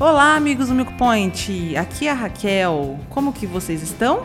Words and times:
Olá, 0.00 0.34
amigos 0.34 0.68
do 0.68 0.74
Milk 0.74 0.94
Point. 0.94 1.76
Aqui 1.76 2.06
é 2.06 2.10
a 2.10 2.14
Raquel. 2.14 2.98
Como 3.10 3.34
que 3.34 3.46
vocês 3.46 3.82
estão? 3.82 4.24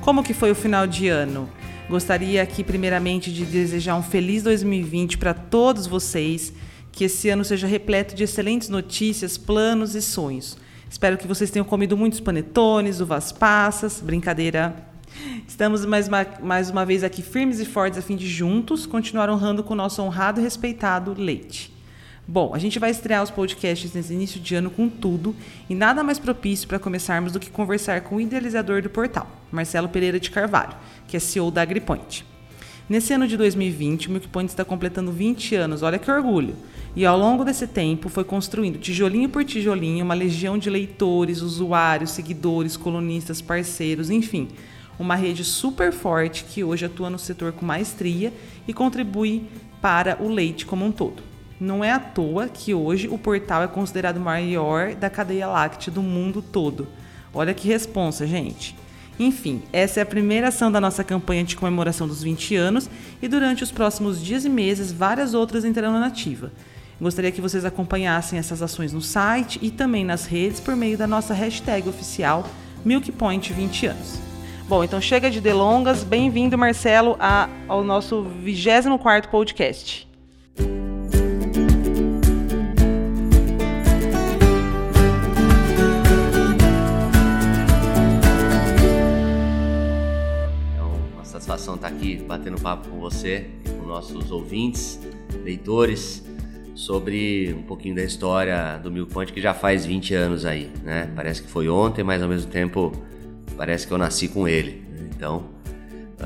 Como 0.00 0.22
que 0.22 0.32
foi 0.32 0.52
o 0.52 0.54
final 0.54 0.86
de 0.86 1.08
ano? 1.08 1.50
Gostaria 1.90 2.40
aqui 2.40 2.62
primeiramente 2.62 3.32
de 3.32 3.44
desejar 3.44 3.96
um 3.96 4.04
feliz 4.04 4.44
2020 4.44 5.18
para 5.18 5.34
todos 5.34 5.88
vocês, 5.88 6.52
que 6.92 7.02
esse 7.02 7.28
ano 7.28 7.44
seja 7.44 7.66
repleto 7.66 8.14
de 8.14 8.22
excelentes 8.22 8.68
notícias, 8.68 9.36
planos 9.36 9.96
e 9.96 10.00
sonhos. 10.00 10.56
Espero 10.88 11.18
que 11.18 11.26
vocês 11.26 11.50
tenham 11.50 11.66
comido 11.66 11.96
muitos 11.96 12.20
panetones, 12.20 13.00
uvas 13.00 13.32
passas, 13.32 14.00
brincadeira. 14.00 14.76
Estamos 15.44 15.84
mais 15.84 16.06
uma, 16.06 16.24
mais 16.40 16.70
uma 16.70 16.86
vez 16.86 17.02
aqui 17.02 17.20
firmes 17.20 17.58
e 17.58 17.64
fortes 17.64 17.98
a 17.98 18.02
fim 18.02 18.14
de 18.14 18.28
juntos 18.28 18.86
continuar 18.86 19.28
honrando 19.28 19.64
com 19.64 19.74
o 19.74 19.76
nosso 19.76 20.00
honrado 20.02 20.40
e 20.40 20.44
respeitado 20.44 21.16
leite. 21.18 21.75
Bom, 22.28 22.52
a 22.52 22.58
gente 22.58 22.80
vai 22.80 22.90
estrear 22.90 23.22
os 23.22 23.30
podcasts 23.30 23.94
nesse 23.94 24.12
início 24.12 24.40
de 24.40 24.56
ano 24.56 24.68
com 24.68 24.88
tudo 24.88 25.32
e 25.70 25.76
nada 25.76 26.02
mais 26.02 26.18
propício 26.18 26.66
para 26.66 26.76
começarmos 26.76 27.30
do 27.30 27.38
que 27.38 27.48
conversar 27.48 28.00
com 28.00 28.16
o 28.16 28.20
idealizador 28.20 28.82
do 28.82 28.90
portal, 28.90 29.30
Marcelo 29.52 29.88
Pereira 29.88 30.18
de 30.18 30.28
Carvalho, 30.28 30.74
que 31.06 31.16
é 31.16 31.20
CEO 31.20 31.52
da 31.52 31.62
AgriPoint. 31.62 32.24
Nesse 32.88 33.12
ano 33.12 33.28
de 33.28 33.36
2020, 33.36 34.08
o 34.08 34.10
MilkPoint 34.10 34.48
está 34.48 34.64
completando 34.64 35.12
20 35.12 35.54
anos, 35.54 35.82
olha 35.82 36.00
que 36.00 36.10
orgulho! 36.10 36.56
E 36.96 37.06
ao 37.06 37.16
longo 37.16 37.44
desse 37.44 37.68
tempo 37.68 38.08
foi 38.08 38.24
construindo, 38.24 38.78
tijolinho 38.78 39.28
por 39.28 39.44
tijolinho, 39.44 40.04
uma 40.04 40.14
legião 40.14 40.58
de 40.58 40.68
leitores, 40.68 41.42
usuários, 41.42 42.10
seguidores, 42.10 42.76
colunistas, 42.76 43.40
parceiros, 43.40 44.10
enfim, 44.10 44.48
uma 44.98 45.14
rede 45.14 45.44
super 45.44 45.92
forte 45.92 46.42
que 46.42 46.64
hoje 46.64 46.86
atua 46.86 47.08
no 47.08 47.20
setor 47.20 47.52
com 47.52 47.64
maestria 47.64 48.32
e 48.66 48.74
contribui 48.74 49.44
para 49.80 50.20
o 50.20 50.28
leite 50.28 50.66
como 50.66 50.84
um 50.84 50.90
todo. 50.90 51.25
Não 51.58 51.82
é 51.82 51.90
à 51.90 51.98
toa 51.98 52.48
que 52.48 52.74
hoje 52.74 53.08
o 53.08 53.16
portal 53.16 53.62
é 53.62 53.66
considerado 53.66 54.18
o 54.18 54.20
maior 54.20 54.94
da 54.94 55.08
cadeia 55.08 55.46
láctea 55.46 55.90
do 55.90 56.02
mundo 56.02 56.42
todo. 56.42 56.86
Olha 57.32 57.54
que 57.54 57.66
responsa, 57.66 58.26
gente. 58.26 58.76
Enfim, 59.18 59.62
essa 59.72 60.00
é 60.00 60.02
a 60.02 60.06
primeira 60.06 60.48
ação 60.48 60.70
da 60.70 60.78
nossa 60.80 61.02
campanha 61.02 61.42
de 61.42 61.56
comemoração 61.56 62.06
dos 62.06 62.22
20 62.22 62.54
anos 62.56 62.90
e 63.22 63.26
durante 63.26 63.64
os 63.64 63.72
próximos 63.72 64.22
dias 64.22 64.44
e 64.44 64.48
meses 64.50 64.92
várias 64.92 65.32
outras 65.32 65.64
entrarão 65.64 65.98
na 65.98 66.06
ativa. 66.06 66.52
Gostaria 67.00 67.32
que 67.32 67.40
vocês 67.40 67.64
acompanhassem 67.64 68.38
essas 68.38 68.60
ações 68.60 68.92
no 68.92 69.00
site 69.00 69.58
e 69.62 69.70
também 69.70 70.04
nas 70.04 70.26
redes 70.26 70.60
por 70.60 70.76
meio 70.76 70.98
da 70.98 71.06
nossa 71.06 71.32
hashtag 71.32 71.88
oficial 71.88 72.46
MilkPoint20 72.86 73.90
anos. 73.90 74.18
Bom, 74.68 74.84
então 74.84 75.00
chega 75.00 75.30
de 75.30 75.40
delongas. 75.40 76.04
Bem-vindo, 76.04 76.58
Marcelo, 76.58 77.16
ao 77.68 77.82
nosso 77.82 78.26
24º 78.44 79.28
podcast. 79.28 80.05
Satisfação 91.56 91.74
estar 91.74 91.88
aqui 91.88 92.16
batendo 92.16 92.60
papo 92.60 92.88
com 92.88 93.00
você 93.00 93.46
e 93.64 93.70
com 93.70 93.86
nossos 93.86 94.30
ouvintes, 94.30 95.00
leitores 95.42 96.24
sobre 96.74 97.54
um 97.54 97.62
pouquinho 97.62 97.94
da 97.94 98.04
história 98.04 98.78
do 98.78 98.90
Milk 98.90 99.12
Point 99.12 99.32
que 99.32 99.40
já 99.40 99.54
faz 99.54 99.86
20 99.86 100.14
anos 100.14 100.44
aí, 100.44 100.70
né? 100.84 101.10
Parece 101.16 101.42
que 101.42 101.48
foi 101.48 101.68
ontem, 101.68 102.04
mas 102.04 102.22
ao 102.22 102.28
mesmo 102.28 102.50
tempo 102.50 102.92
parece 103.56 103.86
que 103.86 103.92
eu 103.92 103.98
nasci 103.98 104.28
com 104.28 104.46
ele. 104.46 104.84
Então, 105.14 105.44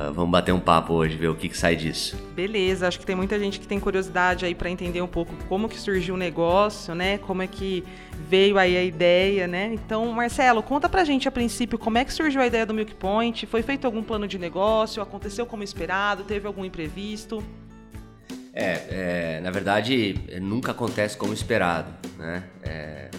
uh, 0.09 0.13
vamos 0.13 0.31
bater 0.31 0.53
um 0.53 0.61
papo 0.61 0.95
hoje, 0.95 1.17
ver 1.17 1.29
o 1.29 1.35
que, 1.35 1.49
que, 1.49 1.57
sai 1.57 1.77
disso. 1.77 2.17
Beleza, 2.35 2.89
acho 2.89 2.99
que 2.99 3.07
tem 3.07 3.17
muita 3.17 3.39
gente 3.39 3.61
que 3.61 3.67
tem 3.67 3.79
curiosidade 3.79 4.45
aí 4.45 4.55
para 4.55 4.71
entender 4.71 5.03
um 5.03 5.07
pouco 5.07 5.35
como 5.49 5.69
que 5.69 5.79
surgiu 5.79 6.15
o 6.15 6.19
negócio, 6.19 6.95
né? 6.95 7.19
Como 7.19 7.43
é 7.43 7.47
que 7.47 7.85
veio 8.29 8.59
aí 8.59 8.77
a 8.77 8.83
ideia, 8.83 9.47
né? 9.47 9.73
Então, 9.75 10.11
Marcelo, 10.13 10.63
conta 10.63 10.89
pra 10.89 11.05
gente 11.05 11.29
a 11.29 11.31
princípio 11.31 11.79
como 11.79 11.99
é 11.99 12.05
que 12.05 12.13
surgiu 12.13 12.41
a 12.41 12.47
ideia 12.47 12.65
do 12.65 12.73
Milk 12.73 12.95
Point, 12.95 13.47
foi 13.47 13.63
feito 13.63 13.85
algum 13.85 14.03
plano 14.03 14.27
de 14.27 14.39
negócio, 14.39 15.03
aconteceu 15.03 15.47
como 15.47 15.63
esperado, 15.63 16.25
teve 16.25 16.47
algum 16.47 16.65
imprevisto? 16.65 17.43
É, 18.53 19.37
é, 19.37 19.41
na 19.43 19.51
verdade, 19.51 20.17
nunca 20.41 20.73
acontece 20.73 21.17
como 21.17 21.33
esperado, 21.33 21.93
né? 22.19 22.45
É, 22.63 23.11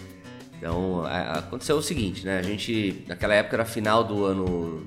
então, 0.58 1.03
aconteceu 1.06 1.78
o 1.78 1.81
seguinte, 1.81 2.24
né? 2.24 2.38
A 2.38 2.44
gente, 2.44 3.03
naquela 3.08 3.34
época 3.34 3.56
era 3.56 3.66
final 3.66 4.03
do 4.03 4.25
ano, 4.25 4.86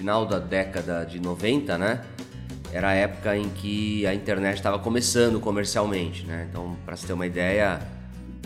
final 0.00 0.24
da 0.24 0.38
década 0.38 1.04
de 1.04 1.20
90, 1.20 1.76
né? 1.76 2.00
Era 2.72 2.88
a 2.88 2.94
época 2.94 3.36
em 3.36 3.50
que 3.50 4.06
a 4.06 4.14
internet 4.14 4.56
estava 4.56 4.78
começando 4.78 5.38
comercialmente, 5.38 6.24
né? 6.24 6.46
Então, 6.48 6.74
para 6.86 6.96
você 6.96 7.06
ter 7.06 7.12
uma 7.12 7.26
ideia, 7.26 7.78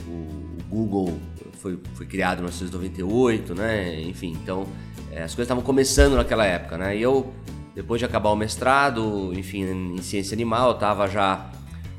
o 0.09 0.61
Google 0.69 1.17
foi, 1.61 1.79
foi 1.95 2.07
criado 2.07 2.39
em 2.39 2.43
1998, 2.43 3.55
né? 3.55 4.01
Enfim, 4.01 4.37
então, 4.43 4.67
é, 5.13 5.23
as 5.23 5.33
coisas 5.33 5.45
estavam 5.45 5.63
começando 5.63 6.17
naquela 6.17 6.45
época, 6.45 6.77
né? 6.77 6.97
E 6.97 7.03
eu 7.03 7.33
depois 7.73 8.01
de 8.01 8.05
acabar 8.05 8.31
o 8.31 8.37
mestrado, 8.37 9.33
enfim, 9.35 9.95
em 9.95 10.03
ciência 10.03 10.35
animal, 10.35 10.71
eu 10.71 10.75
tava 10.75 11.09
já 11.09 11.51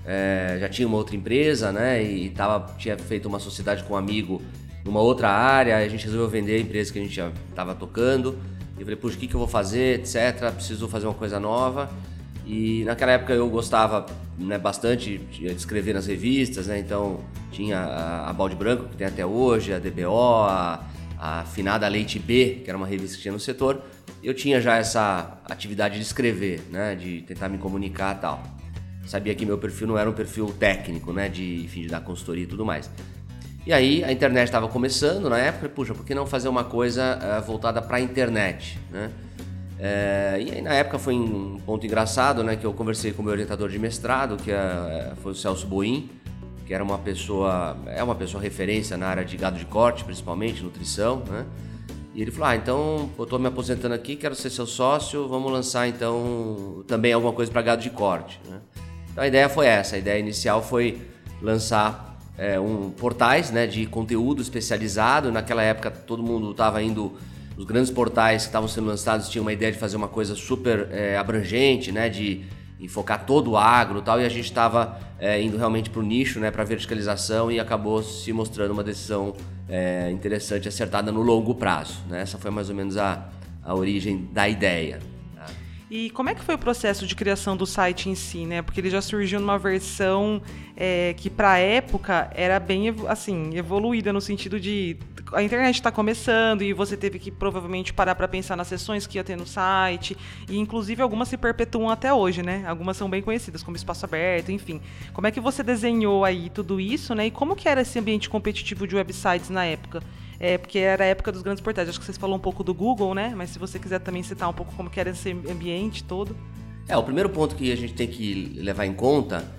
é, 0.05 0.57
já 0.59 0.67
tinha 0.67 0.85
uma 0.85 0.97
outra 0.97 1.15
empresa, 1.15 1.71
né? 1.71 2.03
E 2.03 2.29
tava, 2.29 2.73
tinha 2.77 2.97
feito 2.97 3.27
uma 3.29 3.39
sociedade 3.39 3.85
com 3.85 3.93
um 3.93 3.97
amigo 3.97 4.41
numa 4.83 4.99
outra 4.99 5.29
área. 5.29 5.77
A 5.77 5.87
gente 5.87 6.03
resolveu 6.03 6.27
vender 6.27 6.57
a 6.57 6.59
empresa 6.59 6.91
que 6.91 6.99
a 6.99 7.01
gente 7.01 7.15
já 7.15 7.31
estava 7.49 7.73
tocando. 7.73 8.37
Eu 8.77 8.83
falei, 8.83 8.95
puxa, 8.95 9.15
o 9.15 9.19
que, 9.19 9.27
que 9.27 9.35
eu 9.35 9.39
vou 9.39 9.47
fazer, 9.47 9.99
etc. 9.99 10.51
Preciso 10.53 10.87
fazer 10.87 11.05
uma 11.05 11.13
coisa 11.13 11.39
nova. 11.39 11.89
E 12.45 12.83
naquela 12.85 13.13
época 13.13 13.33
eu 13.33 13.49
gostava 13.49 14.05
né, 14.37 14.57
bastante 14.57 15.17
de 15.17 15.47
escrever 15.47 15.93
nas 15.93 16.05
revistas, 16.05 16.67
né? 16.67 16.77
Então 16.79 17.21
tinha 17.51 17.79
a, 17.79 18.29
a 18.29 18.33
Balde 18.33 18.55
Branco, 18.55 18.89
que 18.89 18.97
tem 18.97 19.07
até 19.07 19.25
hoje, 19.25 19.73
a 19.73 19.79
DBO, 19.79 20.43
a, 20.43 20.83
a 21.17 21.43
Finada 21.45 21.87
Leite 21.87 22.19
B, 22.19 22.61
que 22.63 22.69
era 22.69 22.77
uma 22.77 22.85
revista 22.85 23.15
que 23.15 23.23
tinha 23.23 23.31
no 23.31 23.39
setor 23.39 23.81
eu 24.25 24.33
tinha 24.33 24.59
já 24.59 24.77
essa 24.77 25.39
atividade 25.45 25.95
de 25.95 26.01
escrever, 26.01 26.61
né, 26.71 26.95
de 26.95 27.21
tentar 27.21 27.47
me 27.47 27.59
comunicar 27.59 28.15
e 28.15 28.19
tal. 28.19 28.43
Sabia 29.05 29.35
que 29.35 29.45
meu 29.45 29.59
perfil 29.59 29.85
não 29.85 29.97
era 29.99 30.09
um 30.09 30.13
perfil 30.13 30.47
técnico, 30.47 31.13
né, 31.13 31.29
de, 31.29 31.63
enfim, 31.63 31.81
de 31.81 31.89
dar 31.89 32.01
consultoria 32.01 32.43
e 32.43 32.47
tudo 32.47 32.65
mais. 32.65 32.89
E 33.65 33.73
aí 33.73 34.03
a 34.03 34.11
internet 34.11 34.45
estava 34.45 34.67
começando 34.67 35.29
na 35.29 35.39
época, 35.39 35.67
puxa, 35.69 35.93
por 35.93 36.05
que 36.05 36.13
não 36.13 36.27
fazer 36.27 36.47
uma 36.47 36.63
coisa 36.63 37.17
uh, 37.17 37.41
voltada 37.45 37.81
para 37.81 37.97
a 37.97 38.01
internet, 38.01 38.79
né? 38.91 39.09
É, 39.77 40.37
e 40.39 40.51
aí 40.51 40.61
na 40.61 40.73
época 40.73 40.97
foi 40.97 41.15
um 41.15 41.59
ponto 41.65 41.85
engraçado, 41.85 42.43
né, 42.43 42.55
que 42.55 42.65
eu 42.65 42.73
conversei 42.73 43.11
com 43.11 43.21
o 43.21 43.25
meu 43.25 43.33
orientador 43.33 43.69
de 43.69 43.77
mestrado, 43.77 44.37
que 44.37 44.49
é, 44.49 45.11
foi 45.21 45.33
o 45.33 45.35
Celso 45.35 45.67
Boim, 45.67 46.09
que 46.65 46.73
era 46.73 46.81
uma 46.81 46.97
pessoa, 46.97 47.77
é 47.87 48.01
uma 48.01 48.15
pessoa 48.15 48.41
referência 48.41 48.95
na 48.95 49.07
área 49.07 49.25
de 49.25 49.35
gado 49.35 49.57
de 49.57 49.65
corte, 49.65 50.03
principalmente 50.03 50.63
nutrição, 50.63 51.23
né? 51.29 51.45
E 52.13 52.21
ele 52.21 52.31
falou: 52.31 52.47
Ah, 52.47 52.55
então 52.55 53.09
eu 53.17 53.23
estou 53.25 53.37
me 53.37 53.47
aposentando 53.47 53.93
aqui, 53.93 54.15
quero 54.15 54.33
ser 54.33 54.49
seu 54.49 54.65
sócio, 54.65 55.27
vamos 55.27 55.51
lançar 55.51 55.87
então 55.87 56.83
também 56.87 57.11
alguma 57.11 57.33
coisa 57.33 57.51
para 57.51 57.61
gado 57.61 57.81
de 57.81 57.89
corte. 57.89 58.39
Né? 58.49 58.59
Então 59.11 59.23
a 59.23 59.27
ideia 59.27 59.49
foi 59.49 59.67
essa: 59.67 59.95
a 59.95 59.99
ideia 59.99 60.17
inicial 60.17 60.63
foi 60.63 61.01
lançar 61.41 62.14
é, 62.37 62.59
um 62.59 62.89
portais 62.89 63.51
né, 63.51 63.67
de 63.67 63.85
conteúdo 63.85 64.41
especializado. 64.41 65.31
Naquela 65.31 65.61
época 65.61 65.91
todo 65.91 66.21
mundo 66.23 66.51
estava 66.51 66.81
indo, 66.81 67.13
os 67.57 67.65
grandes 67.65 67.91
portais 67.91 68.43
que 68.43 68.49
estavam 68.49 68.67
sendo 68.67 68.87
lançados 68.87 69.29
tinham 69.29 69.43
uma 69.43 69.53
ideia 69.53 69.71
de 69.71 69.77
fazer 69.77 69.97
uma 69.97 70.07
coisa 70.07 70.35
super 70.35 70.87
é, 70.91 71.17
abrangente, 71.17 71.91
né, 71.91 72.09
de 72.09 72.45
focar 72.87 73.25
todo 73.25 73.51
o 73.51 73.57
agro 73.57 73.99
e 73.99 74.01
tal, 74.03 74.21
e 74.21 74.25
a 74.25 74.29
gente 74.29 74.45
estava 74.45 74.99
é, 75.19 75.41
indo 75.41 75.57
realmente 75.57 75.89
para 75.89 75.99
o 75.99 76.03
nicho, 76.03 76.39
né, 76.39 76.51
para 76.51 76.63
verticalização 76.63 77.51
e 77.51 77.59
acabou 77.59 78.03
se 78.03 78.31
mostrando 78.31 78.71
uma 78.71 78.83
decisão 78.83 79.33
é, 79.67 80.09
interessante, 80.11 80.67
acertada 80.67 81.11
no 81.11 81.21
longo 81.21 81.55
prazo. 81.55 82.03
Né? 82.07 82.21
Essa 82.21 82.37
foi 82.37 82.51
mais 82.51 82.69
ou 82.69 82.75
menos 82.75 82.97
a, 82.97 83.27
a 83.63 83.73
origem 83.73 84.29
da 84.31 84.47
ideia. 84.47 84.99
Tá? 85.35 85.45
E 85.89 86.09
como 86.11 86.29
é 86.29 86.35
que 86.35 86.43
foi 86.43 86.55
o 86.55 86.57
processo 86.57 87.07
de 87.07 87.15
criação 87.15 87.57
do 87.57 87.65
site 87.65 88.09
em 88.09 88.15
si, 88.15 88.45
né? 88.45 88.61
Porque 88.61 88.79
ele 88.79 88.89
já 88.89 89.01
surgiu 89.01 89.39
numa 89.39 89.57
versão 89.57 90.41
é, 90.77 91.13
que 91.17 91.29
para 91.29 91.53
a 91.53 91.57
época 91.57 92.29
era 92.33 92.59
bem 92.59 92.93
assim 93.07 93.55
evoluída 93.55 94.11
no 94.11 94.19
sentido 94.19 94.59
de 94.59 94.97
a 95.33 95.41
internet 95.41 95.75
está 95.75 95.91
começando 95.91 96.61
e 96.61 96.73
você 96.73 96.95
teve 96.95 97.17
que 97.17 97.31
provavelmente 97.31 97.93
parar 97.93 98.13
para 98.15 98.27
pensar 98.27 98.55
nas 98.55 98.67
sessões 98.67 99.07
que 99.07 99.17
ia 99.17 99.23
ter 99.23 99.35
no 99.35 99.45
site 99.45 100.15
e 100.47 100.57
inclusive 100.57 101.01
algumas 101.01 101.27
se 101.27 101.37
perpetuam 101.37 101.89
até 101.89 102.13
hoje, 102.13 102.43
né? 102.43 102.63
Algumas 102.67 102.95
são 102.97 103.09
bem 103.09 103.21
conhecidas 103.21 103.63
como 103.63 103.75
espaço 103.75 104.05
aberto, 104.05 104.51
enfim. 104.51 104.81
Como 105.13 105.25
é 105.25 105.31
que 105.31 105.39
você 105.39 105.63
desenhou 105.63 106.23
aí 106.23 106.49
tudo 106.49 106.79
isso, 106.79 107.15
né? 107.15 107.27
E 107.27 107.31
como 107.31 107.55
que 107.55 107.67
era 107.67 107.81
esse 107.81 107.97
ambiente 107.97 108.29
competitivo 108.29 108.87
de 108.87 108.95
websites 108.95 109.49
na 109.49 109.65
época? 109.65 110.03
É, 110.39 110.57
porque 110.57 110.77
era 110.79 111.05
a 111.05 111.07
época 111.07 111.31
dos 111.31 111.41
grandes 111.41 111.61
portais. 111.61 111.89
Acho 111.89 111.97
que 111.97 112.05
vocês 112.05 112.17
falou 112.17 112.35
um 112.35 112.39
pouco 112.39 112.63
do 112.63 112.73
Google, 112.73 113.15
né? 113.15 113.33
Mas 113.35 113.49
se 113.49 113.57
você 113.57 113.79
quiser 113.79 113.99
também 113.99 114.21
citar 114.21 114.49
um 114.49 114.53
pouco 114.53 114.73
como 114.75 114.89
que 114.89 114.99
era 114.99 115.09
esse 115.09 115.31
ambiente 115.31 116.03
todo. 116.03 116.35
É, 116.87 116.95
o 116.95 117.03
primeiro 117.03 117.29
ponto 117.29 117.55
que 117.55 117.71
a 117.71 117.75
gente 117.75 117.93
tem 117.93 118.07
que 118.07 118.53
levar 118.57 118.85
em 118.85 118.93
conta 118.93 119.49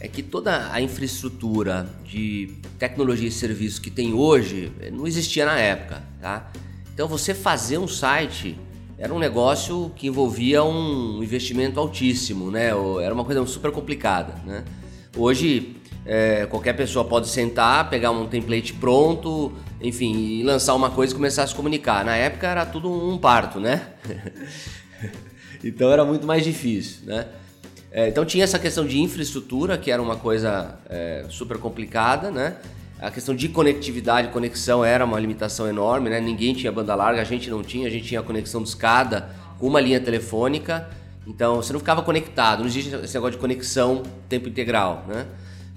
é 0.00 0.08
que 0.08 0.22
toda 0.22 0.72
a 0.72 0.80
infraestrutura 0.80 1.86
de 2.04 2.54
tecnologia 2.78 3.28
e 3.28 3.30
serviços 3.30 3.78
que 3.78 3.90
tem 3.90 4.14
hoje 4.14 4.72
eh, 4.80 4.90
não 4.90 5.06
existia 5.06 5.44
na 5.44 5.58
época, 5.58 6.02
tá? 6.20 6.50
Então 6.92 7.06
você 7.06 7.34
fazer 7.34 7.76
um 7.78 7.86
site 7.86 8.58
era 8.96 9.12
um 9.14 9.18
negócio 9.18 9.92
que 9.96 10.06
envolvia 10.06 10.64
um 10.64 11.22
investimento 11.22 11.78
altíssimo, 11.78 12.50
né? 12.50 12.68
Era 13.02 13.14
uma 13.14 13.24
coisa 13.24 13.44
super 13.46 13.70
complicada, 13.70 14.34
né? 14.44 14.64
Hoje 15.16 15.76
é, 16.04 16.46
qualquer 16.46 16.74
pessoa 16.74 17.04
pode 17.04 17.28
sentar, 17.28 17.88
pegar 17.90 18.10
um 18.10 18.26
template 18.26 18.72
pronto, 18.74 19.52
enfim, 19.80 20.40
e 20.40 20.42
lançar 20.42 20.74
uma 20.74 20.90
coisa 20.90 21.12
e 21.12 21.16
começar 21.16 21.42
a 21.42 21.46
se 21.46 21.54
comunicar. 21.54 22.04
Na 22.04 22.16
época 22.16 22.46
era 22.46 22.64
tudo 22.64 22.90
um 22.90 23.18
parto, 23.18 23.60
né? 23.60 23.86
então 25.62 25.90
era 25.90 26.04
muito 26.04 26.26
mais 26.26 26.44
difícil, 26.44 27.06
né? 27.06 27.26
É, 27.92 28.08
então 28.08 28.24
tinha 28.24 28.44
essa 28.44 28.58
questão 28.58 28.86
de 28.86 29.00
infraestrutura, 29.00 29.76
que 29.76 29.90
era 29.90 30.00
uma 30.00 30.16
coisa 30.16 30.78
é, 30.88 31.24
super 31.28 31.58
complicada, 31.58 32.30
né? 32.30 32.56
A 33.00 33.10
questão 33.10 33.34
de 33.34 33.48
conectividade, 33.48 34.28
conexão 34.28 34.84
era 34.84 35.04
uma 35.04 35.18
limitação 35.18 35.68
enorme, 35.68 36.08
né? 36.08 36.20
Ninguém 36.20 36.54
tinha 36.54 36.70
banda 36.70 36.94
larga, 36.94 37.20
a 37.20 37.24
gente 37.24 37.50
não 37.50 37.62
tinha, 37.62 37.88
a 37.88 37.90
gente 37.90 38.06
tinha 38.06 38.22
conexão 38.22 38.62
de 38.62 38.68
escada 38.68 39.30
com 39.58 39.66
uma 39.66 39.80
linha 39.80 39.98
telefônica, 39.98 40.88
então 41.26 41.56
você 41.56 41.72
não 41.72 41.80
ficava 41.80 42.02
conectado, 42.02 42.60
não 42.60 42.66
existe 42.66 42.94
esse 42.94 43.14
negócio 43.14 43.32
de 43.32 43.38
conexão 43.38 44.02
tempo 44.28 44.48
integral, 44.48 45.04
né? 45.08 45.26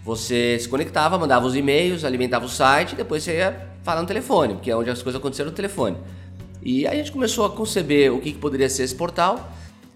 Você 0.06 0.59
se 0.59 0.68
conectava, 0.68 1.18
mandava 1.18 1.48
os 1.48 1.56
e-mails, 1.56 2.04
alimentava 2.04 2.45
o 2.45 2.50
site 2.50 2.92
e 2.92 2.95
depois 2.95 3.24
você 3.24 3.38
ia 3.38 3.68
falar 3.83 4.01
no 4.01 4.07
telefone, 4.07 4.56
porque 4.56 4.69
é 4.69 4.75
onde 4.75 4.89
as 4.89 5.01
coisas 5.01 5.19
aconteceram 5.19 5.50
no 5.50 5.56
telefone. 5.56 5.98
E 6.62 6.86
aí 6.86 6.94
a 6.94 6.98
gente 6.98 7.12
começou 7.12 7.45
a 7.45 7.50
conceber 7.50 8.13
o 8.13 8.19
que, 8.19 8.33
que 8.33 8.38
poderia 8.38 8.69
ser 8.69 8.83
esse 8.83 8.95
portal 8.95 9.50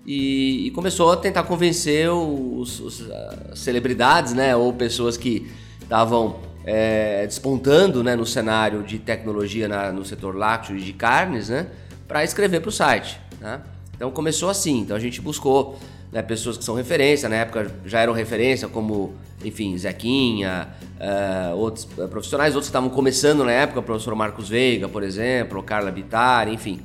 e, 0.08 0.68
e 0.68 0.72
começou 0.72 1.12
a 1.12 1.18
tentar 1.18 1.44
convencer 1.44 2.10
os, 2.10 2.80
os 2.80 3.10
celebridades, 3.54 4.34
né, 4.34 4.56
ou 4.56 4.72
pessoas 4.72 5.18
que 5.18 5.52
estavam 5.82 6.40
é, 6.64 7.26
despontando 7.26 8.02
né, 8.02 8.16
no 8.16 8.26
cenário 8.26 8.84
de 8.84 9.00
tecnologia 9.00 9.68
na, 9.68 9.92
no 9.92 10.06
setor 10.06 10.34
lácteo 10.34 10.78
e 10.78 10.82
de 10.82 10.94
carnes, 10.94 11.50
né, 11.50 11.68
para 12.08 12.24
escrever 12.24 12.62
para 12.62 12.70
o 12.70 12.72
site. 12.72 13.20
Né? 13.42 13.60
Então 13.96 14.10
começou 14.10 14.50
assim. 14.50 14.80
Então 14.80 14.96
a 14.96 15.00
gente 15.00 15.20
buscou 15.20 15.78
né, 16.10 16.22
pessoas 16.22 16.58
que 16.58 16.64
são 16.64 16.76
referência, 16.76 17.28
na 17.28 17.36
época 17.36 17.70
já 17.86 18.00
eram 18.00 18.14
referência, 18.14 18.70
como, 18.70 19.14
enfim, 19.44 19.78
Zequinha, 19.78 20.70
uh, 21.02 21.56
outros 21.58 21.86
uh, 21.98 22.08
profissionais, 22.08 22.56
outros 22.56 22.70
estavam 22.70 22.90
começando 22.90 23.44
na 23.44 23.52
época, 23.52 23.82
o 23.82 23.84
professor 23.84 24.16
Marcos 24.16 24.48
Veiga, 24.48 24.88
por 24.88 25.04
exemplo, 25.04 25.62
Carla 25.64 25.92
Bittar, 25.92 26.48
enfim. 26.48 26.80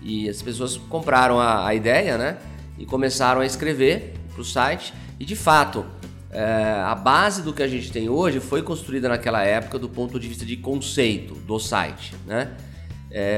E 0.00 0.28
as 0.28 0.40
pessoas 0.40 0.76
compraram 0.76 1.40
a, 1.40 1.66
a 1.66 1.74
ideia, 1.74 2.16
né? 2.16 2.38
E 2.78 2.86
começaram 2.86 3.40
a 3.40 3.46
escrever 3.46 4.14
para 4.32 4.40
o 4.40 4.44
site. 4.44 4.94
E 5.18 5.24
de 5.24 5.34
fato, 5.34 5.80
uh, 5.80 6.84
a 6.86 6.94
base 6.94 7.42
do 7.42 7.52
que 7.52 7.62
a 7.62 7.68
gente 7.68 7.90
tem 7.90 8.08
hoje 8.08 8.40
foi 8.40 8.62
construída 8.62 9.08
naquela 9.08 9.42
época 9.42 9.78
do 9.78 9.88
ponto 9.88 10.18
de 10.18 10.28
vista 10.28 10.46
de 10.46 10.56
conceito 10.56 11.34
do 11.34 11.58
site, 11.58 12.14
né? 12.26 12.52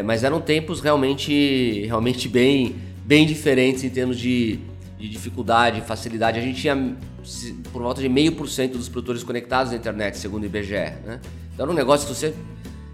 mas 0.05 0.25
eram 0.25 0.41
tempos 0.41 0.81
realmente, 0.81 1.87
realmente 1.87 2.29
bem, 2.29 2.75
bem 3.05 3.25
diferentes 3.25 3.85
em 3.85 3.89
termos 3.89 4.19
de 4.19 4.59
de 5.01 5.09
dificuldade, 5.09 5.81
facilidade. 5.81 6.39
A 6.39 6.43
gente 6.43 6.61
tinha 6.61 6.97
por 7.73 7.83
volta 7.83 8.03
de 8.03 8.09
meio 8.09 8.33
por 8.33 8.49
cento 8.49 8.77
dos 8.77 8.89
produtores 8.89 9.25
conectados 9.25 9.73
na 9.73 9.79
internet, 9.79 10.19
segundo 10.19 10.43
o 10.43 10.47
IBGE. 10.47 10.75
Né? 10.75 11.21
Então 11.55 11.65
era 11.65 11.71
um 11.71 11.75
negócio 11.75 12.07
que 12.07 12.15
se 12.15 12.21
você 12.21 12.35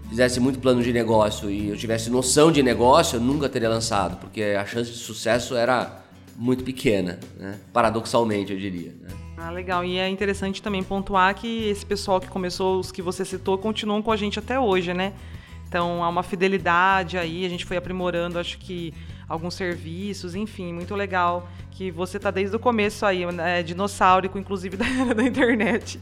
fizesse 0.09 0.39
muito 0.39 0.59
plano 0.59 0.81
de 0.81 0.93
negócio 0.93 1.51
e 1.51 1.67
eu 1.67 1.75
tivesse 1.75 2.09
noção 2.09 2.49
de 2.49 2.63
negócio, 2.63 3.17
eu 3.17 3.21
nunca 3.21 3.49
teria 3.49 3.67
lançado, 3.67 4.17
porque 4.19 4.41
a 4.41 4.65
chance 4.65 4.89
de 4.89 4.97
sucesso 4.97 5.55
era 5.55 6.01
muito 6.37 6.63
pequena, 6.63 7.19
né? 7.37 7.59
paradoxalmente 7.73 8.53
eu 8.53 8.59
diria. 8.59 8.93
Né? 9.01 9.09
Ah, 9.35 9.49
legal. 9.49 9.83
E 9.83 9.97
é 9.97 10.07
interessante 10.07 10.61
também 10.61 10.83
pontuar 10.83 11.33
que 11.35 11.67
esse 11.67 11.85
pessoal 11.85 12.21
que 12.21 12.27
começou, 12.27 12.79
os 12.79 12.91
que 12.91 13.01
você 13.01 13.25
citou, 13.25 13.57
continuam 13.57 14.01
com 14.01 14.11
a 14.11 14.15
gente 14.15 14.37
até 14.37 14.59
hoje, 14.59 14.93
né? 14.93 15.13
Então 15.67 16.03
há 16.03 16.09
uma 16.09 16.23
fidelidade 16.23 17.17
aí, 17.17 17.45
a 17.45 17.49
gente 17.49 17.65
foi 17.65 17.75
aprimorando, 17.75 18.39
acho 18.39 18.57
que 18.57 18.93
alguns 19.27 19.55
serviços, 19.55 20.33
enfim, 20.33 20.71
muito 20.71 20.95
legal 20.95 21.49
que 21.71 21.91
você 21.91 22.17
tá 22.17 22.31
desde 22.31 22.55
o 22.55 22.59
começo 22.59 23.05
aí, 23.05 23.23
é 23.23 23.61
dinossaurico, 23.61 24.39
inclusive, 24.39 24.77
da, 24.77 25.13
da 25.13 25.23
internet. 25.23 25.99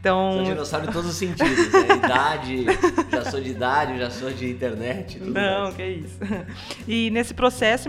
Então... 0.00 0.32
Sou 0.34 0.44
dinossauro 0.44 0.88
em 0.88 0.92
todos 0.92 1.10
os 1.10 1.16
sentidos, 1.16 1.72
né? 1.72 1.96
Idade, 2.04 2.66
já 3.10 3.24
sou 3.24 3.40
de 3.40 3.50
idade, 3.50 3.98
já 3.98 4.10
sou 4.10 4.30
de 4.30 4.50
internet. 4.50 5.18
Não, 5.18 5.64
mais. 5.64 5.74
que 5.74 5.84
isso. 5.84 6.18
E 6.86 7.10
nesse 7.10 7.34
processo, 7.34 7.88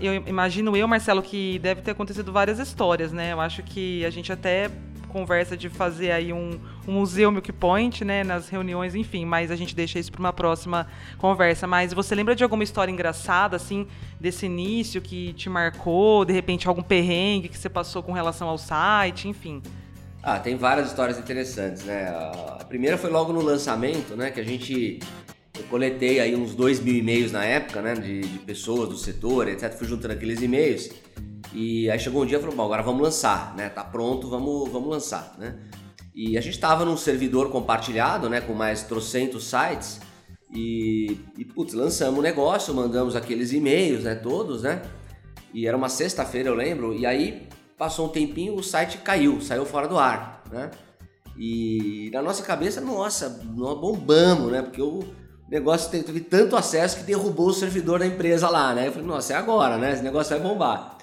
eu 0.00 0.14
imagino 0.26 0.76
eu, 0.76 0.86
Marcelo, 0.86 1.22
que 1.22 1.58
deve 1.58 1.82
ter 1.82 1.92
acontecido 1.92 2.32
várias 2.32 2.58
histórias, 2.58 3.12
né? 3.12 3.32
Eu 3.32 3.40
acho 3.40 3.62
que 3.62 4.04
a 4.04 4.10
gente 4.10 4.32
até 4.32 4.70
conversa 5.10 5.56
de 5.56 5.68
fazer 5.68 6.12
aí 6.12 6.32
um, 6.32 6.58
um 6.88 6.92
museu 6.92 7.30
Milk 7.30 7.52
Point, 7.52 8.04
né, 8.04 8.24
nas 8.24 8.48
reuniões, 8.48 8.94
enfim, 8.94 9.24
mas 9.24 9.50
a 9.50 9.56
gente 9.56 9.74
deixa 9.74 9.98
isso 9.98 10.10
para 10.10 10.20
uma 10.20 10.32
próxima 10.32 10.86
conversa. 11.18 11.66
Mas 11.66 11.92
você 11.92 12.14
lembra 12.14 12.34
de 12.34 12.42
alguma 12.42 12.62
história 12.62 12.90
engraçada, 12.90 13.56
assim, 13.56 13.86
desse 14.18 14.46
início 14.46 15.00
que 15.00 15.32
te 15.34 15.50
marcou, 15.50 16.24
de 16.24 16.32
repente 16.32 16.66
algum 16.68 16.82
perrengue 16.82 17.48
que 17.48 17.58
você 17.58 17.68
passou 17.68 18.02
com 18.02 18.12
relação 18.12 18.48
ao 18.48 18.56
site, 18.56 19.28
enfim? 19.28 19.60
Ah, 20.22 20.38
tem 20.38 20.56
várias 20.56 20.88
histórias 20.88 21.18
interessantes, 21.18 21.84
né? 21.84 22.08
A 22.08 22.64
primeira 22.68 22.98
foi 22.98 23.10
logo 23.10 23.32
no 23.32 23.40
lançamento, 23.40 24.14
né, 24.14 24.30
que 24.30 24.38
a 24.38 24.44
gente 24.44 25.00
eu 25.58 25.64
coletei 25.64 26.20
aí 26.20 26.34
uns 26.34 26.54
dois 26.54 26.80
mil 26.80 26.94
e-mails 26.94 27.32
na 27.32 27.44
época, 27.44 27.82
né, 27.82 27.94
de, 27.94 28.20
de 28.20 28.38
pessoas 28.40 28.88
do 28.88 28.96
setor, 28.96 29.48
etc. 29.48 29.72
Fui 29.72 29.86
juntando 29.86 30.14
aqueles 30.14 30.40
e-mails. 30.40 30.90
E 31.52 31.90
aí 31.90 31.98
chegou 31.98 32.22
um 32.22 32.26
dia 32.26 32.38
e 32.38 32.40
falou, 32.40 32.54
bom, 32.54 32.64
agora 32.64 32.82
vamos 32.82 33.02
lançar, 33.02 33.54
né? 33.56 33.68
Tá 33.68 33.82
pronto, 33.82 34.28
vamos, 34.28 34.70
vamos 34.70 34.88
lançar, 34.88 35.34
né? 35.38 35.58
E 36.14 36.38
a 36.38 36.40
gente 36.40 36.54
estava 36.54 36.84
num 36.84 36.96
servidor 36.96 37.50
compartilhado, 37.50 38.28
né? 38.28 38.40
Com 38.40 38.54
mais 38.54 38.82
trocentos 38.84 39.44
sites. 39.44 40.00
E, 40.52 41.18
e 41.36 41.44
putz, 41.44 41.74
lançamos 41.74 42.18
o 42.18 42.22
negócio, 42.22 42.74
mandamos 42.74 43.16
aqueles 43.16 43.52
e-mails, 43.52 44.04
né? 44.04 44.14
Todos, 44.14 44.62
né? 44.62 44.82
E 45.52 45.66
era 45.66 45.76
uma 45.76 45.88
sexta-feira, 45.88 46.48
eu 46.48 46.54
lembro. 46.54 46.94
E 46.94 47.04
aí 47.04 47.48
passou 47.80 48.04
um 48.04 48.08
tempinho, 48.10 48.54
o 48.56 48.62
site 48.62 48.98
caiu, 48.98 49.40
saiu 49.40 49.64
fora 49.64 49.88
do 49.88 49.98
ar, 49.98 50.44
né? 50.52 50.70
E 51.34 52.10
na 52.12 52.20
nossa 52.20 52.42
cabeça, 52.42 52.78
nossa, 52.78 53.40
nós 53.56 53.80
bombamos, 53.80 54.52
né? 54.52 54.60
Porque 54.60 54.82
o 54.82 55.02
negócio 55.48 55.90
teve 55.90 56.20
tanto 56.20 56.56
acesso 56.56 56.98
que 56.98 57.04
derrubou 57.04 57.48
o 57.48 57.54
servidor 57.54 58.00
da 58.00 58.06
empresa 58.06 58.50
lá, 58.50 58.74
né? 58.74 58.88
Eu 58.88 58.92
falei, 58.92 59.06
nossa, 59.06 59.32
é 59.32 59.36
agora, 59.36 59.78
né? 59.78 59.94
Esse 59.94 60.02
negócio 60.02 60.38
vai 60.38 60.46
bombar. 60.46 60.98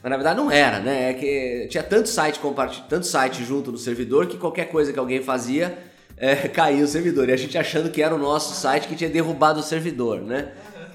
Mas 0.00 0.08
na 0.08 0.16
verdade 0.16 0.38
não 0.38 0.48
era, 0.52 0.78
né? 0.78 1.10
É 1.10 1.14
que 1.14 1.66
tinha 1.68 1.82
tanto 1.82 2.08
site 2.08 2.40
tanto 2.88 3.06
site 3.08 3.44
junto 3.44 3.72
no 3.72 3.78
servidor 3.78 4.28
que 4.28 4.38
qualquer 4.38 4.66
coisa 4.66 4.92
que 4.92 5.00
alguém 5.00 5.20
fazia 5.20 5.76
é, 6.16 6.36
caía 6.46 6.84
o 6.84 6.86
servidor. 6.86 7.28
E 7.28 7.32
a 7.32 7.36
gente 7.36 7.58
achando 7.58 7.90
que 7.90 8.00
era 8.00 8.14
o 8.14 8.18
nosso 8.18 8.54
site 8.54 8.86
que 8.86 8.94
tinha 8.94 9.10
derrubado 9.10 9.58
o 9.58 9.64
servidor, 9.64 10.20
né? 10.20 10.52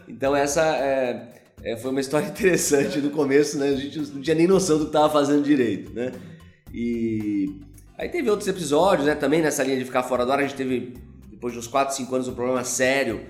Então 0.07 0.33
essa 0.33 0.61
é, 0.61 1.34
é, 1.65 1.75
foi 1.75 1.89
uma 1.89 1.99
história 1.99 2.27
interessante 2.29 2.99
no 2.99 3.09
começo, 3.09 3.57
né? 3.57 3.69
A 3.69 3.75
gente 3.75 3.97
não 3.97 4.21
tinha 4.21 4.35
nem 4.35 4.47
noção 4.47 4.77
do 4.77 4.85
que 4.85 4.89
estava 4.89 5.11
fazendo 5.11 5.43
direito, 5.43 5.91
né? 5.91 6.11
E 6.71 7.55
aí 7.97 8.07
teve 8.07 8.29
outros 8.29 8.47
episódios, 8.47 9.07
né? 9.07 9.15
Também 9.15 9.41
nessa 9.41 9.63
linha 9.63 9.77
de 9.77 9.85
ficar 9.85 10.03
fora 10.03 10.23
do 10.23 10.31
ar, 10.31 10.39
a 10.39 10.43
gente 10.43 10.55
teve, 10.55 10.93
depois 11.31 11.53
de 11.53 11.59
uns 11.59 11.67
4, 11.67 11.95
5 11.95 12.13
anos, 12.13 12.27
um 12.27 12.35
problema 12.35 12.63
sério 12.63 13.21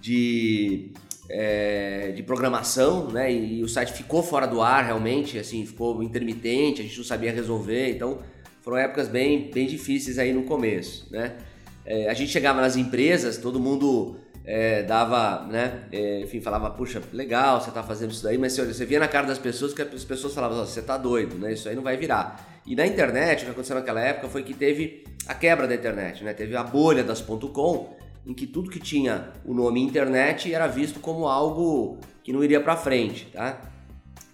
de 0.00 0.92
é, 1.28 2.12
de 2.14 2.22
programação, 2.22 3.08
né? 3.10 3.32
E, 3.32 3.58
e, 3.58 3.64
o 3.64 3.68
site 3.68 3.92
ficou 3.92 4.22
fora 4.22 4.46
do 4.46 4.60
ar 4.60 4.84
realmente, 4.84 5.38
assim, 5.38 5.66
ficou 5.66 6.02
intermitente, 6.02 6.80
a 6.80 6.84
gente 6.84 6.96
não 6.96 7.04
sabia 7.04 7.32
resolver, 7.32 7.90
então 7.90 8.18
foram 8.62 8.78
épocas 8.78 9.08
bem, 9.08 9.50
bem 9.50 9.66
difíceis 9.66 10.18
aí 10.18 10.32
no 10.32 10.42
começo, 10.42 11.06
né? 11.10 11.36
É, 11.84 12.08
a 12.08 12.14
gente 12.14 12.30
chegava 12.30 12.60
nas 12.60 12.76
empresas, 12.76 13.38
todo 13.38 13.58
mundo 13.58 14.16
é, 14.52 14.82
dava, 14.82 15.46
né? 15.46 15.84
É, 15.92 16.22
enfim, 16.22 16.40
falava, 16.40 16.68
puxa, 16.70 17.00
legal, 17.12 17.60
você 17.60 17.70
tá 17.70 17.84
fazendo 17.84 18.10
isso 18.10 18.24
daí, 18.24 18.36
mas 18.36 18.52
você, 18.52 18.64
você 18.64 18.84
via 18.84 18.98
na 18.98 19.06
cara 19.06 19.24
das 19.24 19.38
pessoas 19.38 19.72
que 19.72 19.80
as 19.80 20.02
pessoas 20.02 20.34
falavam, 20.34 20.58
você 20.66 20.82
tá 20.82 20.98
doido, 20.98 21.36
né? 21.36 21.52
Isso 21.52 21.68
aí 21.68 21.76
não 21.76 21.84
vai 21.84 21.96
virar. 21.96 22.60
E 22.66 22.74
na 22.74 22.84
internet, 22.84 23.42
o 23.42 23.44
que 23.44 23.50
aconteceu 23.52 23.76
naquela 23.76 24.00
época 24.00 24.28
foi 24.28 24.42
que 24.42 24.52
teve 24.52 25.04
a 25.28 25.34
quebra 25.34 25.68
da 25.68 25.74
internet, 25.76 26.24
né? 26.24 26.34
Teve 26.34 26.56
a 26.56 26.64
bolha 26.64 27.04
das 27.04 27.20
.com 27.20 27.94
em 28.26 28.34
que 28.34 28.44
tudo 28.44 28.68
que 28.68 28.80
tinha 28.80 29.28
o 29.44 29.54
nome 29.54 29.80
internet 29.80 30.52
era 30.52 30.66
visto 30.66 30.98
como 30.98 31.28
algo 31.28 31.98
que 32.24 32.32
não 32.32 32.42
iria 32.42 32.60
para 32.60 32.76
frente, 32.76 33.26
tá? 33.26 33.56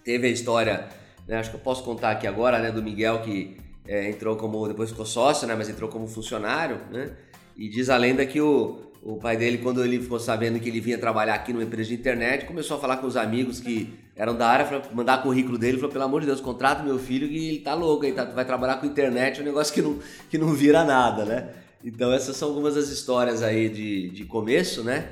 Teve 0.03 0.25
a 0.25 0.31
história, 0.31 0.87
né, 1.27 1.37
acho 1.37 1.51
que 1.51 1.57
eu 1.57 1.61
posso 1.61 1.83
contar 1.83 2.09
aqui 2.09 2.25
agora, 2.25 2.57
né, 2.57 2.71
do 2.71 2.81
Miguel 2.81 3.21
que 3.21 3.57
é, 3.87 4.09
entrou 4.09 4.35
como 4.35 4.67
depois 4.67 4.89
ficou 4.89 5.05
sócio, 5.05 5.47
né, 5.47 5.53
mas 5.55 5.69
entrou 5.69 5.89
como 5.89 6.07
funcionário, 6.07 6.79
né? 6.91 7.11
E 7.55 7.69
diz 7.69 7.89
a 7.89 7.97
lenda 7.97 8.25
que 8.25 8.41
o, 8.41 8.86
o 9.01 9.17
pai 9.17 9.37
dele, 9.37 9.59
quando 9.59 9.83
ele 9.83 9.99
ficou 9.99 10.19
sabendo 10.19 10.59
que 10.59 10.67
ele 10.67 10.79
vinha 10.79 10.97
trabalhar 10.97 11.35
aqui 11.35 11.53
numa 11.53 11.63
empresa 11.63 11.89
de 11.89 11.95
internet, 11.95 12.45
começou 12.45 12.77
a 12.77 12.79
falar 12.79 12.97
com 12.97 13.07
os 13.07 13.15
amigos 13.15 13.59
que 13.59 13.93
eram 14.15 14.35
da 14.35 14.47
área, 14.47 14.65
falou, 14.65 14.83
mandar 14.93 15.21
currículo 15.21 15.57
dele, 15.57 15.77
falou, 15.77 15.91
pelo 15.91 16.03
amor 16.03 16.21
de 16.21 16.27
Deus, 16.27 16.41
contrata 16.41 16.83
meu 16.83 16.97
filho 16.97 17.27
que 17.27 17.49
ele 17.49 17.59
tá 17.59 17.73
louco, 17.73 18.03
ele 18.05 18.15
tá, 18.15 18.25
vai 18.25 18.43
trabalhar 18.43 18.77
com 18.77 18.85
internet, 18.85 19.39
é 19.39 19.41
um 19.41 19.45
negócio 19.45 19.73
que 19.73 19.81
não, 19.81 19.99
que 20.29 20.37
não 20.37 20.53
vira 20.53 20.83
nada, 20.83 21.23
né? 21.23 21.49
Então 21.83 22.11
essas 22.11 22.35
são 22.35 22.49
algumas 22.49 22.75
das 22.75 22.89
histórias 22.89 23.43
aí 23.43 23.69
de, 23.69 24.09
de 24.09 24.25
começo, 24.25 24.83
né? 24.83 25.09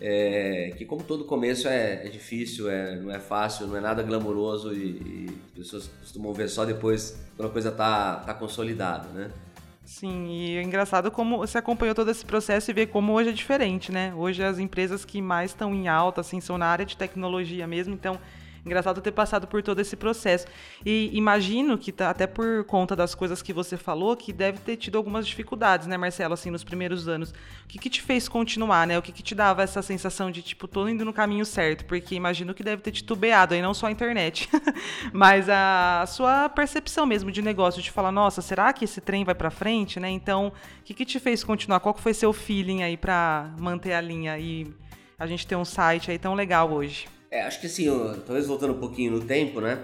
É, 0.00 0.72
que 0.76 0.84
como 0.84 1.02
todo 1.02 1.24
começo 1.24 1.68
é, 1.68 2.06
é, 2.06 2.08
difícil, 2.08 2.68
é, 2.68 2.96
não 2.96 3.10
é 3.10 3.20
fácil, 3.20 3.66
não 3.66 3.76
é 3.76 3.80
nada 3.80 4.02
glamouroso 4.02 4.72
e, 4.72 4.78
e 4.78 5.26
as 5.46 5.58
pessoas 5.58 5.90
costumam 6.00 6.32
ver 6.32 6.48
só 6.48 6.64
depois 6.64 7.16
quando 7.36 7.48
a 7.48 7.52
coisa 7.52 7.70
tá, 7.70 8.16
tá 8.16 8.34
consolidada, 8.34 9.08
né? 9.10 9.30
Sim, 9.86 10.28
e 10.28 10.56
é 10.56 10.62
engraçado 10.62 11.10
como 11.10 11.36
você 11.38 11.58
acompanhou 11.58 11.94
todo 11.94 12.10
esse 12.10 12.24
processo 12.24 12.70
e 12.70 12.74
vê 12.74 12.86
como 12.86 13.12
hoje 13.12 13.28
é 13.28 13.32
diferente, 13.32 13.92
né? 13.92 14.14
Hoje 14.14 14.42
as 14.42 14.58
empresas 14.58 15.04
que 15.04 15.20
mais 15.20 15.50
estão 15.50 15.74
em 15.74 15.88
alta, 15.88 16.22
assim, 16.22 16.40
são 16.40 16.56
na 16.56 16.66
área 16.66 16.86
de 16.86 16.96
tecnologia 16.96 17.66
mesmo, 17.66 17.92
então 17.92 18.18
Engraçado 18.64 19.00
ter 19.02 19.12
passado 19.12 19.46
por 19.46 19.62
todo 19.62 19.80
esse 19.80 19.94
processo. 19.94 20.46
E 20.84 21.10
imagino 21.12 21.76
que, 21.76 21.92
tá, 21.92 22.08
até 22.08 22.26
por 22.26 22.64
conta 22.64 22.96
das 22.96 23.14
coisas 23.14 23.42
que 23.42 23.52
você 23.52 23.76
falou, 23.76 24.16
que 24.16 24.32
deve 24.32 24.58
ter 24.58 24.76
tido 24.76 24.96
algumas 24.96 25.26
dificuldades, 25.26 25.86
né, 25.86 25.98
Marcelo, 25.98 26.32
assim, 26.32 26.50
nos 26.50 26.64
primeiros 26.64 27.06
anos. 27.06 27.30
O 27.30 27.68
que, 27.68 27.78
que 27.78 27.90
te 27.90 28.00
fez 28.00 28.26
continuar, 28.26 28.86
né? 28.86 28.98
O 28.98 29.02
que, 29.02 29.12
que 29.12 29.22
te 29.22 29.34
dava 29.34 29.62
essa 29.62 29.82
sensação 29.82 30.30
de, 30.30 30.40
tipo, 30.40 30.66
tô 30.66 30.88
indo 30.88 31.04
no 31.04 31.12
caminho 31.12 31.44
certo? 31.44 31.84
Porque 31.84 32.14
imagino 32.14 32.54
que 32.54 32.62
deve 32.62 32.80
ter 32.80 32.92
titubeado, 32.92 33.52
aí 33.52 33.60
não 33.60 33.74
só 33.74 33.86
a 33.86 33.90
internet, 33.90 34.48
mas 35.12 35.48
a 35.50 36.04
sua 36.06 36.48
percepção 36.48 37.04
mesmo 37.04 37.30
de 37.30 37.42
negócio, 37.42 37.82
de 37.82 37.90
falar, 37.90 38.12
nossa, 38.12 38.40
será 38.40 38.72
que 38.72 38.86
esse 38.86 39.00
trem 39.00 39.24
vai 39.24 39.34
para 39.34 39.50
frente, 39.50 40.00
né? 40.00 40.08
Então, 40.08 40.48
o 40.80 40.82
que, 40.84 40.94
que 40.94 41.04
te 41.04 41.20
fez 41.20 41.44
continuar? 41.44 41.80
Qual 41.80 41.94
foi 41.94 42.14
seu 42.14 42.32
feeling 42.32 42.82
aí 42.82 42.96
para 42.96 43.50
manter 43.58 43.92
a 43.92 44.00
linha 44.00 44.38
e 44.38 44.66
a 45.18 45.26
gente 45.26 45.46
ter 45.46 45.56
um 45.56 45.64
site 45.64 46.10
aí 46.10 46.18
tão 46.18 46.34
legal 46.34 46.72
hoje? 46.72 47.06
É, 47.34 47.42
acho 47.42 47.60
que 47.60 47.66
assim, 47.66 47.86
talvez 48.24 48.46
voltando 48.46 48.74
um 48.74 48.78
pouquinho 48.78 49.10
no 49.10 49.20
tempo, 49.20 49.60
né? 49.60 49.80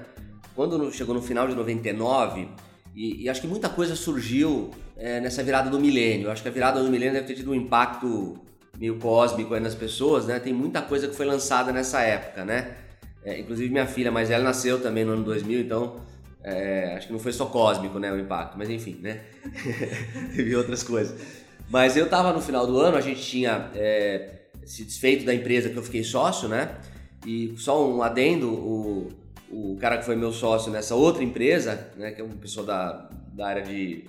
Quando 0.54 0.92
chegou 0.92 1.12
no 1.12 1.21
final 1.21 1.49
de 1.49 1.54
99, 1.57 2.47
e, 2.95 3.25
e 3.25 3.28
acho 3.28 3.40
que 3.40 3.49
muita 3.49 3.69
coisa 3.69 3.97
surgiu 3.97 4.71
é, 4.97 5.19
nessa 5.19 5.42
virada 5.42 5.69
do 5.69 5.80
milênio. 5.80 6.30
Acho 6.30 6.45
que 6.45 6.49
a 6.49 6.52
virada 6.52 6.80
do 6.80 6.88
milênio 6.88 7.14
deve 7.14 7.26
ter 7.26 7.35
tido 7.35 7.50
um 7.50 7.54
impacto 7.54 8.38
meio 8.78 9.00
cósmico 9.00 9.59
nas 9.59 9.75
pessoas, 9.75 10.26
né? 10.26 10.38
Tem 10.38 10.52
muita 10.52 10.80
coisa 10.80 11.09
que 11.09 11.16
foi 11.16 11.26
lançada 11.26 11.73
nessa 11.73 12.00
época, 12.02 12.45
né? 12.45 12.76
É, 13.25 13.40
inclusive 13.40 13.69
minha 13.69 13.87
filha 13.87 14.12
mais 14.12 14.28
velha 14.28 14.45
nasceu 14.45 14.80
também 14.80 15.04
no 15.04 15.14
ano 15.14 15.25
2000, 15.25 15.62
então 15.62 15.97
é, 16.45 16.95
acho 16.97 17.09
que 17.09 17.12
não 17.12 17.19
foi 17.19 17.33
só 17.33 17.47
cósmico, 17.47 17.99
né, 17.99 18.12
o 18.12 18.19
impacto, 18.19 18.57
mas 18.57 18.71
enfim, 18.71 18.97
né? 19.02 19.23
Teve 20.37 20.54
outras 20.54 20.85
coisas. 20.85 21.21
Mas 21.69 21.97
eu 21.97 22.09
tava 22.09 22.33
no 22.33 22.40
final 22.40 22.64
do 22.64 22.78
ano, 22.78 22.97
a 22.97 23.00
gente 23.00 23.21
tinha 23.21 23.73
é, 23.75 24.35
se 24.64 24.85
desfeito 24.85 25.25
da 25.25 25.35
empresa 25.35 25.69
que 25.69 25.76
eu 25.76 25.83
fiquei 25.83 26.04
sócio, 26.04 26.49
né? 26.49 26.76
E 27.26 27.54
só 27.56 27.86
um 27.88 28.02
adendo, 28.02 28.50
o, 28.50 29.08
o 29.50 29.76
cara 29.80 29.98
que 29.98 30.04
foi 30.04 30.16
meu 30.16 30.32
sócio 30.32 30.70
nessa 30.70 30.94
outra 30.94 31.22
empresa, 31.22 31.90
né, 31.96 32.12
que 32.12 32.20
é 32.20 32.24
uma 32.24 32.36
pessoa 32.36 32.64
da, 32.64 33.10
da 33.32 33.46
área 33.46 33.62
de 33.62 34.04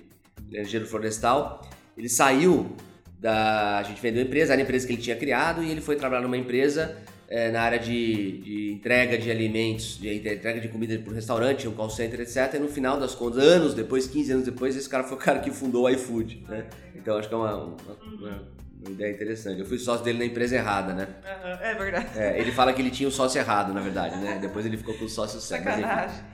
engenheiro 0.50 0.86
florestal, 0.86 1.62
ele 1.96 2.08
saiu 2.08 2.74
da. 3.18 3.78
A 3.78 3.82
gente 3.82 4.00
vendeu 4.00 4.22
a 4.22 4.26
empresa, 4.26 4.52
era 4.52 4.62
a 4.62 4.64
empresa 4.64 4.86
que 4.86 4.92
ele 4.92 5.02
tinha 5.02 5.16
criado, 5.16 5.62
e 5.62 5.70
ele 5.70 5.80
foi 5.80 5.96
trabalhar 5.96 6.22
numa 6.22 6.36
empresa 6.36 6.96
é, 7.28 7.50
na 7.50 7.62
área 7.62 7.78
de, 7.78 8.38
de, 8.38 8.72
entrega 8.72 9.16
de 9.16 9.30
alimentos, 9.30 9.98
de 9.98 10.14
entrega 10.14 10.60
de 10.60 10.68
comida 10.68 10.98
para 10.98 11.10
o 11.10 11.14
restaurante, 11.14 11.66
um 11.66 11.72
call 11.72 11.90
center, 11.90 12.20
etc. 12.20 12.54
E 12.54 12.58
no 12.58 12.68
final 12.68 12.98
das 12.98 13.14
contas, 13.14 13.42
anos 13.42 13.74
depois, 13.74 14.06
15 14.06 14.32
anos 14.32 14.44
depois, 14.44 14.76
esse 14.76 14.88
cara 14.88 15.04
foi 15.04 15.16
o 15.16 15.20
cara 15.20 15.38
que 15.38 15.50
fundou 15.50 15.84
o 15.84 15.88
iFood, 15.90 16.44
né? 16.48 16.66
Então 16.94 17.16
acho 17.16 17.28
que 17.28 17.34
é 17.34 17.36
uma, 17.36 17.56
uma, 17.56 17.76
uma 18.18 18.61
uma 18.82 18.90
ideia 18.90 19.12
interessante. 19.12 19.60
Eu 19.60 19.66
fui 19.66 19.78
sócio 19.78 20.04
dele 20.04 20.18
na 20.18 20.24
empresa 20.24 20.56
errada, 20.56 20.92
né? 20.92 21.08
Uhum, 21.24 21.66
é 21.66 21.74
verdade. 21.74 22.18
É, 22.18 22.40
ele 22.40 22.52
fala 22.52 22.72
que 22.72 22.82
ele 22.82 22.90
tinha 22.90 23.08
o 23.08 23.12
sócio 23.12 23.38
errado, 23.38 23.72
na 23.72 23.80
verdade, 23.80 24.16
né? 24.16 24.38
Depois 24.40 24.66
ele 24.66 24.76
ficou 24.76 24.94
com 24.94 25.04
o 25.04 25.08
sócio 25.08 25.40
certo. 25.40 25.64
Mas, 25.64 26.24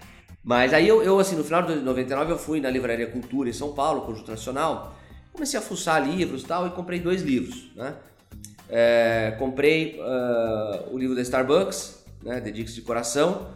mas, 0.42 0.74
aí 0.74 0.88
eu, 0.88 1.02
eu, 1.02 1.18
assim, 1.18 1.36
no 1.36 1.44
final 1.44 1.62
de 1.62 1.76
99 1.76 2.32
eu 2.32 2.38
fui 2.38 2.60
na 2.60 2.70
Livraria 2.70 3.06
Cultura 3.06 3.48
em 3.48 3.52
São 3.52 3.72
Paulo, 3.72 4.02
Conjunto 4.02 4.30
Nacional, 4.30 4.96
comecei 5.32 5.58
a 5.58 5.62
fuçar 5.62 6.02
livros 6.06 6.42
e 6.42 6.46
tal 6.46 6.66
e 6.66 6.70
comprei 6.70 7.00
dois 7.00 7.22
livros, 7.22 7.70
né? 7.76 7.94
É, 8.70 9.34
comprei 9.38 9.98
uh, 9.98 10.94
o 10.94 10.98
livro 10.98 11.14
da 11.14 11.22
Starbucks, 11.22 12.04
né? 12.22 12.40
Dedique-se 12.40 12.76
de 12.76 12.82
Coração, 12.82 13.48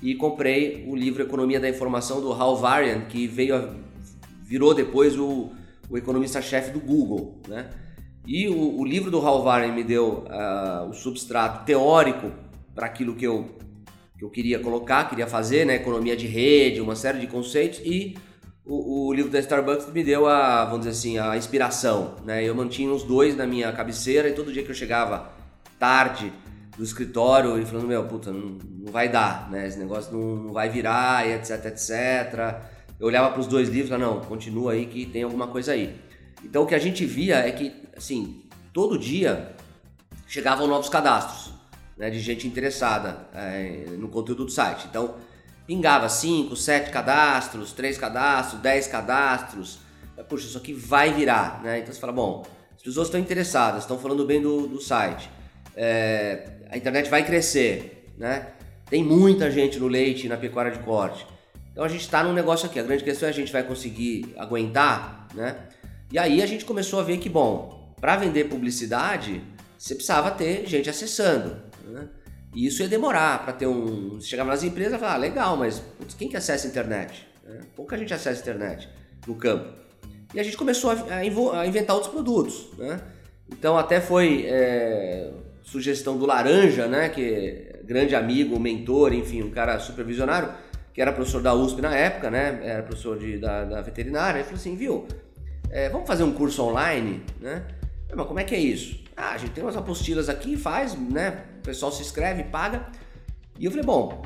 e 0.00 0.14
comprei 0.14 0.86
o 0.88 0.96
livro 0.96 1.22
Economia 1.22 1.60
da 1.60 1.68
Informação 1.68 2.20
do 2.20 2.32
Hal 2.32 2.56
Varian, 2.56 3.00
que 3.02 3.26
veio 3.26 3.56
a, 3.56 3.74
virou 4.42 4.72
depois 4.72 5.18
o, 5.18 5.50
o 5.90 5.98
economista-chefe 5.98 6.70
do 6.70 6.80
Google, 6.80 7.36
né? 7.46 7.68
E 8.28 8.46
o, 8.46 8.80
o 8.80 8.84
livro 8.84 9.10
do 9.10 9.26
Hal 9.26 9.42
Varney 9.42 9.72
me 9.72 9.82
deu 9.82 10.26
uh, 10.26 10.86
o 10.86 10.92
substrato 10.92 11.64
teórico 11.64 12.30
para 12.74 12.84
aquilo 12.84 13.14
que 13.14 13.26
eu, 13.26 13.56
que 14.18 14.22
eu 14.22 14.28
queria 14.28 14.58
colocar, 14.58 15.08
queria 15.08 15.26
fazer, 15.26 15.64
né? 15.64 15.76
Economia 15.76 16.14
de 16.14 16.26
rede, 16.26 16.78
uma 16.78 16.94
série 16.94 17.20
de 17.20 17.26
conceitos. 17.26 17.80
E 17.82 18.18
o, 18.66 19.06
o, 19.06 19.14
livro 19.14 19.30
da 19.30 19.38
Starbucks 19.38 19.90
me 19.90 20.04
deu 20.04 20.26
a, 20.26 20.66
vamos 20.66 20.80
dizer 20.80 20.90
assim, 20.90 21.18
a 21.18 21.38
inspiração, 21.38 22.16
né? 22.22 22.44
Eu 22.44 22.54
mantinha 22.54 22.92
os 22.92 23.02
dois 23.02 23.34
na 23.34 23.46
minha 23.46 23.72
cabeceira 23.72 24.28
e 24.28 24.34
todo 24.34 24.52
dia 24.52 24.62
que 24.62 24.70
eu 24.70 24.74
chegava 24.74 25.30
tarde 25.78 26.30
do 26.76 26.84
escritório 26.84 27.58
e 27.58 27.64
falando, 27.64 27.86
meu, 27.86 28.04
puta, 28.04 28.30
não, 28.30 28.58
não 28.60 28.92
vai 28.92 29.08
dar, 29.08 29.50
né? 29.50 29.66
Esse 29.66 29.78
negócio 29.78 30.12
não, 30.12 30.36
não 30.36 30.52
vai 30.52 30.68
virar 30.68 31.26
e 31.26 31.32
etc, 31.32 31.64
etc. 31.64 32.60
Eu 33.00 33.06
olhava 33.06 33.30
para 33.30 33.40
os 33.40 33.46
dois 33.46 33.70
livros 33.70 33.86
e 33.86 33.94
falava, 33.94 34.16
não, 34.16 34.20
continua 34.20 34.72
aí 34.72 34.84
que 34.84 35.06
tem 35.06 35.22
alguma 35.22 35.46
coisa 35.46 35.72
aí. 35.72 35.96
Então 36.44 36.62
o 36.62 36.66
que 36.66 36.74
a 36.74 36.78
gente 36.78 37.04
via 37.06 37.36
é 37.36 37.50
que, 37.50 37.72
assim, 37.98 38.42
todo 38.72 38.98
dia 38.98 39.54
chegavam 40.26 40.66
novos 40.66 40.88
cadastros 40.88 41.52
né, 41.96 42.08
de 42.10 42.20
gente 42.20 42.46
interessada 42.46 43.26
é, 43.34 43.84
no 43.98 44.08
conteúdo 44.08 44.44
do 44.44 44.50
site. 44.50 44.86
Então 44.88 45.16
pingava 45.66 46.08
5, 46.08 46.56
7 46.56 46.90
cadastros, 46.90 47.72
3 47.72 47.98
cadastros, 47.98 48.60
10 48.60 48.86
cadastros. 48.86 49.78
Puxa, 50.28 50.46
isso 50.46 50.58
aqui 50.58 50.72
vai 50.72 51.12
virar. 51.12 51.62
Né? 51.62 51.80
Então 51.80 51.92
você 51.92 52.00
fala, 52.00 52.12
bom, 52.12 52.46
as 52.74 52.82
pessoas 52.82 53.08
estão 53.08 53.20
interessadas, 53.20 53.82
estão 53.82 53.98
falando 53.98 54.24
bem 54.24 54.40
do, 54.40 54.66
do 54.66 54.80
site. 54.80 55.28
É, 55.76 56.48
a 56.70 56.76
internet 56.76 57.10
vai 57.10 57.24
crescer, 57.24 58.06
né? 58.16 58.48
Tem 58.88 59.04
muita 59.04 59.50
gente 59.50 59.78
no 59.78 59.86
leite 59.86 60.26
e 60.26 60.28
na 60.28 60.36
pecuária 60.36 60.72
de 60.72 60.78
corte. 60.78 61.26
Então 61.70 61.84
a 61.84 61.88
gente 61.88 62.00
está 62.00 62.24
num 62.24 62.32
negócio 62.32 62.66
aqui. 62.66 62.80
A 62.80 62.82
grande 62.82 63.04
questão 63.04 63.28
é 63.28 63.30
a 63.30 63.34
gente 63.34 63.52
vai 63.52 63.62
conseguir 63.62 64.34
aguentar, 64.36 65.28
né? 65.34 65.56
E 66.10 66.18
aí 66.18 66.42
a 66.42 66.46
gente 66.46 66.64
começou 66.64 66.98
a 66.98 67.02
ver 67.02 67.18
que, 67.18 67.28
bom, 67.28 67.77
para 68.00 68.16
vender 68.16 68.44
publicidade, 68.44 69.42
você 69.76 69.94
precisava 69.94 70.30
ter 70.30 70.66
gente 70.66 70.88
acessando. 70.88 71.56
Né? 71.84 72.08
E 72.54 72.66
isso 72.66 72.82
ia 72.82 72.88
demorar 72.88 73.44
para 73.44 73.52
ter 73.52 73.66
um. 73.66 74.20
Chegava 74.20 74.50
nas 74.50 74.62
empresas 74.62 74.94
e 74.94 74.98
falava, 74.98 75.16
ah, 75.16 75.18
legal, 75.18 75.56
mas 75.56 75.80
putz, 75.98 76.14
quem 76.14 76.28
que 76.28 76.36
acessa 76.36 76.66
a 76.66 76.70
internet? 76.70 77.26
Né? 77.44 77.60
Pouca 77.76 77.96
gente 77.96 78.12
acessa 78.12 78.40
a 78.40 78.42
internet 78.42 78.88
no 79.26 79.34
campo. 79.34 79.72
E 80.34 80.40
a 80.40 80.42
gente 80.42 80.56
começou 80.56 80.90
a, 80.90 81.14
a 81.60 81.66
inventar 81.66 81.96
outros 81.96 82.12
produtos. 82.12 82.68
Né? 82.76 83.00
Então 83.50 83.76
até 83.78 84.00
foi 84.00 84.44
é, 84.46 85.30
sugestão 85.62 86.18
do 86.18 86.26
Laranja, 86.26 86.86
né? 86.86 87.08
que 87.08 87.22
é 87.22 87.80
grande 87.84 88.14
amigo, 88.14 88.58
mentor, 88.58 89.12
enfim, 89.12 89.42
um 89.42 89.50
cara 89.50 89.78
supervisionário, 89.78 90.52
que 90.92 91.00
era 91.00 91.12
professor 91.12 91.42
da 91.42 91.54
USP 91.54 91.80
na 91.80 91.94
época, 91.94 92.30
né? 92.30 92.60
Era 92.62 92.82
professor 92.82 93.18
de, 93.18 93.38
da, 93.38 93.64
da 93.64 93.80
veterinária. 93.80 94.40
Ele 94.40 94.44
falou 94.44 94.58
assim, 94.58 94.76
viu? 94.76 95.06
é, 95.70 95.88
vamos 95.88 96.06
fazer 96.06 96.24
um 96.24 96.32
curso 96.32 96.62
online, 96.62 97.22
né? 97.40 97.62
Mas 98.14 98.26
como 98.26 98.40
é 98.40 98.44
que 98.44 98.54
é 98.54 98.58
isso? 98.58 98.98
Ah, 99.16 99.32
a 99.32 99.38
gente 99.38 99.50
tem 99.50 99.62
umas 99.62 99.76
apostilas 99.76 100.28
aqui, 100.28 100.56
faz, 100.56 100.94
né? 100.94 101.42
O 101.58 101.62
pessoal 101.62 101.92
se 101.92 102.02
inscreve, 102.02 102.44
paga. 102.44 102.86
E 103.58 103.64
eu 103.64 103.70
falei, 103.72 103.84
bom, 103.84 104.22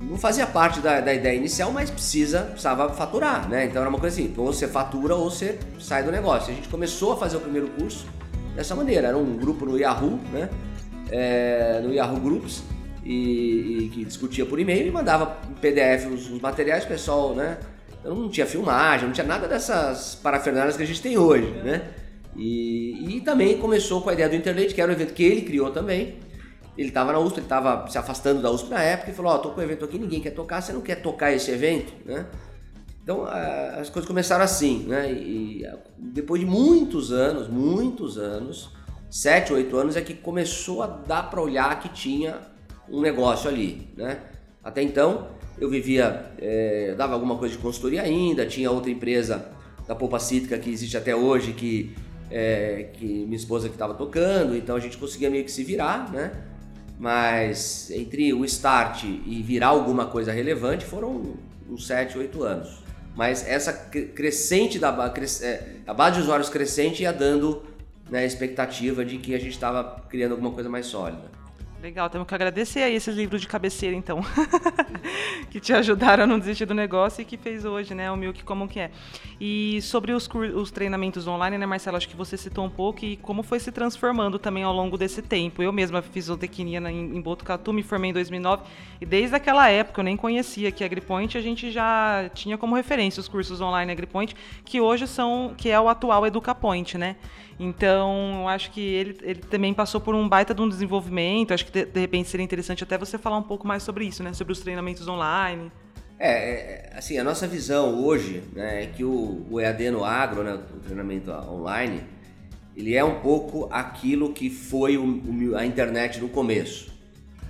não 0.00 0.18
fazia 0.18 0.44
parte 0.44 0.80
da, 0.80 1.00
da 1.00 1.14
ideia 1.14 1.36
inicial, 1.36 1.70
mas 1.70 1.88
precisa, 1.88 2.40
precisava 2.42 2.92
faturar, 2.92 3.48
né? 3.48 3.66
Então 3.66 3.80
era 3.80 3.88
uma 3.88 3.98
coisa 3.98 4.20
assim, 4.20 4.34
ou 4.36 4.52
você 4.52 4.66
fatura 4.66 5.14
ou 5.14 5.30
você 5.30 5.58
sai 5.78 6.02
do 6.02 6.10
negócio. 6.10 6.52
A 6.52 6.54
gente 6.54 6.68
começou 6.68 7.12
a 7.12 7.16
fazer 7.16 7.36
o 7.36 7.40
primeiro 7.40 7.68
curso 7.68 8.06
dessa 8.56 8.74
maneira. 8.74 9.08
Era 9.08 9.16
um 9.16 9.36
grupo 9.36 9.64
no 9.64 9.78
Yahoo, 9.78 10.18
né? 10.32 10.50
É, 11.10 11.80
no 11.82 11.92
Yahoo 11.92 12.18
Groups, 12.18 12.62
e, 13.04 13.84
e, 13.84 13.88
que 13.92 14.04
discutia 14.04 14.46
por 14.46 14.58
e-mail 14.58 14.86
e 14.86 14.90
mandava 14.90 15.36
em 15.48 15.54
PDF 15.54 16.06
os, 16.12 16.30
os 16.30 16.40
materiais, 16.40 16.84
pessoal, 16.84 17.34
né? 17.34 17.58
Então 18.00 18.14
não 18.14 18.28
tinha 18.28 18.46
filmagem, 18.46 19.06
não 19.06 19.12
tinha 19.12 19.26
nada 19.26 19.46
dessas 19.46 20.16
parafernálias 20.16 20.76
que 20.76 20.82
a 20.82 20.86
gente 20.86 21.00
tem 21.00 21.16
hoje, 21.16 21.46
né? 21.64 21.82
E, 22.36 23.16
e 23.16 23.20
também 23.20 23.58
começou 23.58 24.00
com 24.00 24.10
a 24.10 24.12
ideia 24.12 24.28
do 24.28 24.36
Internet, 24.36 24.74
que 24.74 24.80
era 24.80 24.90
um 24.90 24.94
evento 24.94 25.12
que 25.12 25.22
ele 25.22 25.42
criou 25.42 25.70
também. 25.70 26.16
Ele 26.76 26.88
estava 26.88 27.12
na 27.12 27.18
USP, 27.18 27.38
ele 27.38 27.46
estava 27.46 27.88
se 27.88 27.98
afastando 27.98 28.40
da 28.40 28.50
USP 28.50 28.70
na 28.70 28.82
época 28.82 29.10
e 29.10 29.14
falou: 29.14 29.32
Ó, 29.32 29.36
oh, 29.36 29.38
tô 29.38 29.50
com 29.50 29.60
um 29.60 29.64
evento 29.64 29.84
aqui, 29.84 29.98
ninguém 29.98 30.20
quer 30.20 30.30
tocar, 30.30 30.62
você 30.62 30.72
não 30.72 30.80
quer 30.80 30.96
tocar 30.96 31.32
esse 31.32 31.50
evento, 31.50 31.92
né? 32.06 32.26
Então 33.02 33.24
as 33.24 33.90
coisas 33.90 34.06
começaram 34.06 34.44
assim, 34.44 34.84
né? 34.86 35.12
E 35.12 35.66
depois 35.98 36.40
de 36.40 36.46
muitos 36.46 37.12
anos, 37.12 37.48
muitos 37.48 38.16
anos, 38.16 38.70
sete, 39.10 39.52
oito 39.52 39.76
anos, 39.76 39.96
é 39.96 40.00
que 40.00 40.14
começou 40.14 40.82
a 40.82 40.86
dar 40.86 41.28
para 41.28 41.42
olhar 41.42 41.78
que 41.80 41.88
tinha 41.88 42.40
um 42.88 43.00
negócio 43.00 43.50
ali, 43.50 43.88
né? 43.96 44.20
Até 44.62 44.82
então 44.82 45.28
eu 45.58 45.68
vivia, 45.68 46.32
é, 46.38 46.94
dava 46.96 47.14
alguma 47.14 47.36
coisa 47.36 47.54
de 47.54 47.60
consultoria 47.60 48.02
ainda, 48.02 48.46
tinha 48.46 48.70
outra 48.70 48.90
empresa 48.90 49.50
da 49.86 49.94
Polpa 49.94 50.18
Cítrica 50.18 50.58
que 50.58 50.70
existe 50.70 50.96
até 50.96 51.14
hoje, 51.14 51.52
que, 51.52 51.94
é, 52.32 52.88
que 52.94 53.04
minha 53.04 53.36
esposa 53.36 53.68
que 53.68 53.74
estava 53.74 53.92
tocando, 53.94 54.56
então 54.56 54.74
a 54.74 54.80
gente 54.80 54.96
conseguia 54.96 55.28
meio 55.28 55.44
que 55.44 55.52
se 55.52 55.62
virar, 55.62 56.10
né? 56.10 56.32
Mas 56.98 57.90
entre 57.90 58.32
o 58.32 58.44
start 58.44 59.04
e 59.04 59.42
virar 59.42 59.68
alguma 59.68 60.06
coisa 60.06 60.32
relevante 60.32 60.84
foram 60.84 61.34
uns 61.68 61.86
7, 61.86 62.16
8 62.16 62.42
anos. 62.42 62.82
Mas 63.14 63.46
essa 63.46 63.72
crescente 63.72 64.78
da 64.78 64.88
é, 65.42 65.62
a 65.86 65.92
base 65.92 66.16
de 66.16 66.22
usuários 66.22 66.48
crescente 66.48 67.02
ia 67.02 67.12
dando 67.12 67.62
né, 68.10 68.20
a 68.20 68.24
expectativa 68.24 69.04
de 69.04 69.18
que 69.18 69.34
a 69.34 69.38
gente 69.38 69.52
estava 69.52 70.02
criando 70.08 70.32
alguma 70.32 70.52
coisa 70.52 70.70
mais 70.70 70.86
sólida. 70.86 71.41
Legal, 71.82 72.08
temos 72.08 72.28
que 72.28 72.34
agradecer 72.36 72.80
aí 72.80 72.94
esses 72.94 73.16
livros 73.16 73.40
de 73.40 73.48
cabeceira, 73.48 73.96
então, 73.96 74.20
que 75.50 75.58
te 75.58 75.72
ajudaram 75.72 76.22
a 76.22 76.26
não 76.28 76.38
desistir 76.38 76.64
do 76.64 76.72
negócio 76.72 77.20
e 77.20 77.24
que 77.24 77.36
fez 77.36 77.64
hoje, 77.64 77.92
né, 77.92 78.08
o 78.08 78.16
Milk 78.16 78.44
como 78.44 78.68
que 78.68 78.78
é. 78.78 78.92
E 79.40 79.82
sobre 79.82 80.12
os, 80.12 80.28
os 80.54 80.70
treinamentos 80.70 81.26
online, 81.26 81.58
né, 81.58 81.66
Marcelo, 81.66 81.96
acho 81.96 82.08
que 82.08 82.14
você 82.14 82.36
citou 82.36 82.64
um 82.64 82.70
pouco 82.70 83.04
e 83.04 83.16
como 83.16 83.42
foi 83.42 83.58
se 83.58 83.72
transformando 83.72 84.38
também 84.38 84.62
ao 84.62 84.72
longo 84.72 84.96
desse 84.96 85.20
tempo. 85.22 85.60
Eu 85.60 85.72
mesma 85.72 86.00
fiz 86.02 86.26
zootecnia 86.26 86.78
em, 86.88 87.16
em 87.16 87.20
Botucatu, 87.20 87.72
me 87.72 87.82
formei 87.82 88.10
em 88.10 88.14
2009 88.14 88.62
e 89.00 89.04
desde 89.04 89.34
aquela 89.34 89.68
época 89.68 90.02
eu 90.02 90.04
nem 90.04 90.16
conhecia 90.16 90.70
que 90.70 90.84
a 90.84 90.86
AgriPoint, 90.86 91.36
a 91.36 91.40
gente 91.40 91.72
já 91.72 92.30
tinha 92.32 92.56
como 92.56 92.76
referência 92.76 93.20
os 93.20 93.26
cursos 93.26 93.60
online 93.60 93.90
AgriPoint, 93.90 94.36
que 94.64 94.80
hoje 94.80 95.08
são, 95.08 95.52
que 95.58 95.68
é 95.68 95.80
o 95.80 95.88
atual 95.88 96.24
EducaPoint, 96.24 96.96
né? 96.96 97.16
Então, 97.62 98.40
eu 98.40 98.48
acho 98.48 98.72
que 98.72 98.80
ele, 98.80 99.16
ele 99.22 99.40
também 99.40 99.72
passou 99.72 100.00
por 100.00 100.16
um 100.16 100.28
baita 100.28 100.52
de 100.52 100.60
um 100.60 100.68
desenvolvimento. 100.68 101.54
Acho 101.54 101.64
que 101.64 101.70
de, 101.70 101.84
de 101.84 102.00
repente 102.00 102.28
seria 102.28 102.42
interessante 102.42 102.82
até 102.82 102.98
você 102.98 103.16
falar 103.16 103.38
um 103.38 103.42
pouco 103.42 103.66
mais 103.66 103.84
sobre 103.84 104.04
isso, 104.04 104.20
né? 104.22 104.32
Sobre 104.32 104.52
os 104.52 104.58
treinamentos 104.58 105.06
online. 105.06 105.70
É, 106.18 106.30
é 106.30 106.92
assim, 106.96 107.18
a 107.18 107.24
nossa 107.24 107.46
visão 107.46 108.04
hoje 108.04 108.42
né, 108.52 108.84
é 108.84 108.86
que 108.86 109.04
o, 109.04 109.46
o 109.48 109.60
EAD 109.60 109.90
no 109.90 110.04
agro, 110.04 110.42
né, 110.42 110.54
o 110.54 110.80
treinamento 110.80 111.30
online, 111.30 112.02
ele 112.76 112.94
é 112.94 113.04
um 113.04 113.20
pouco 113.20 113.68
aquilo 113.72 114.32
que 114.32 114.50
foi 114.50 114.96
o, 114.96 115.04
o, 115.04 115.56
a 115.56 115.64
internet 115.64 116.20
no 116.20 116.28
começo. 116.28 116.92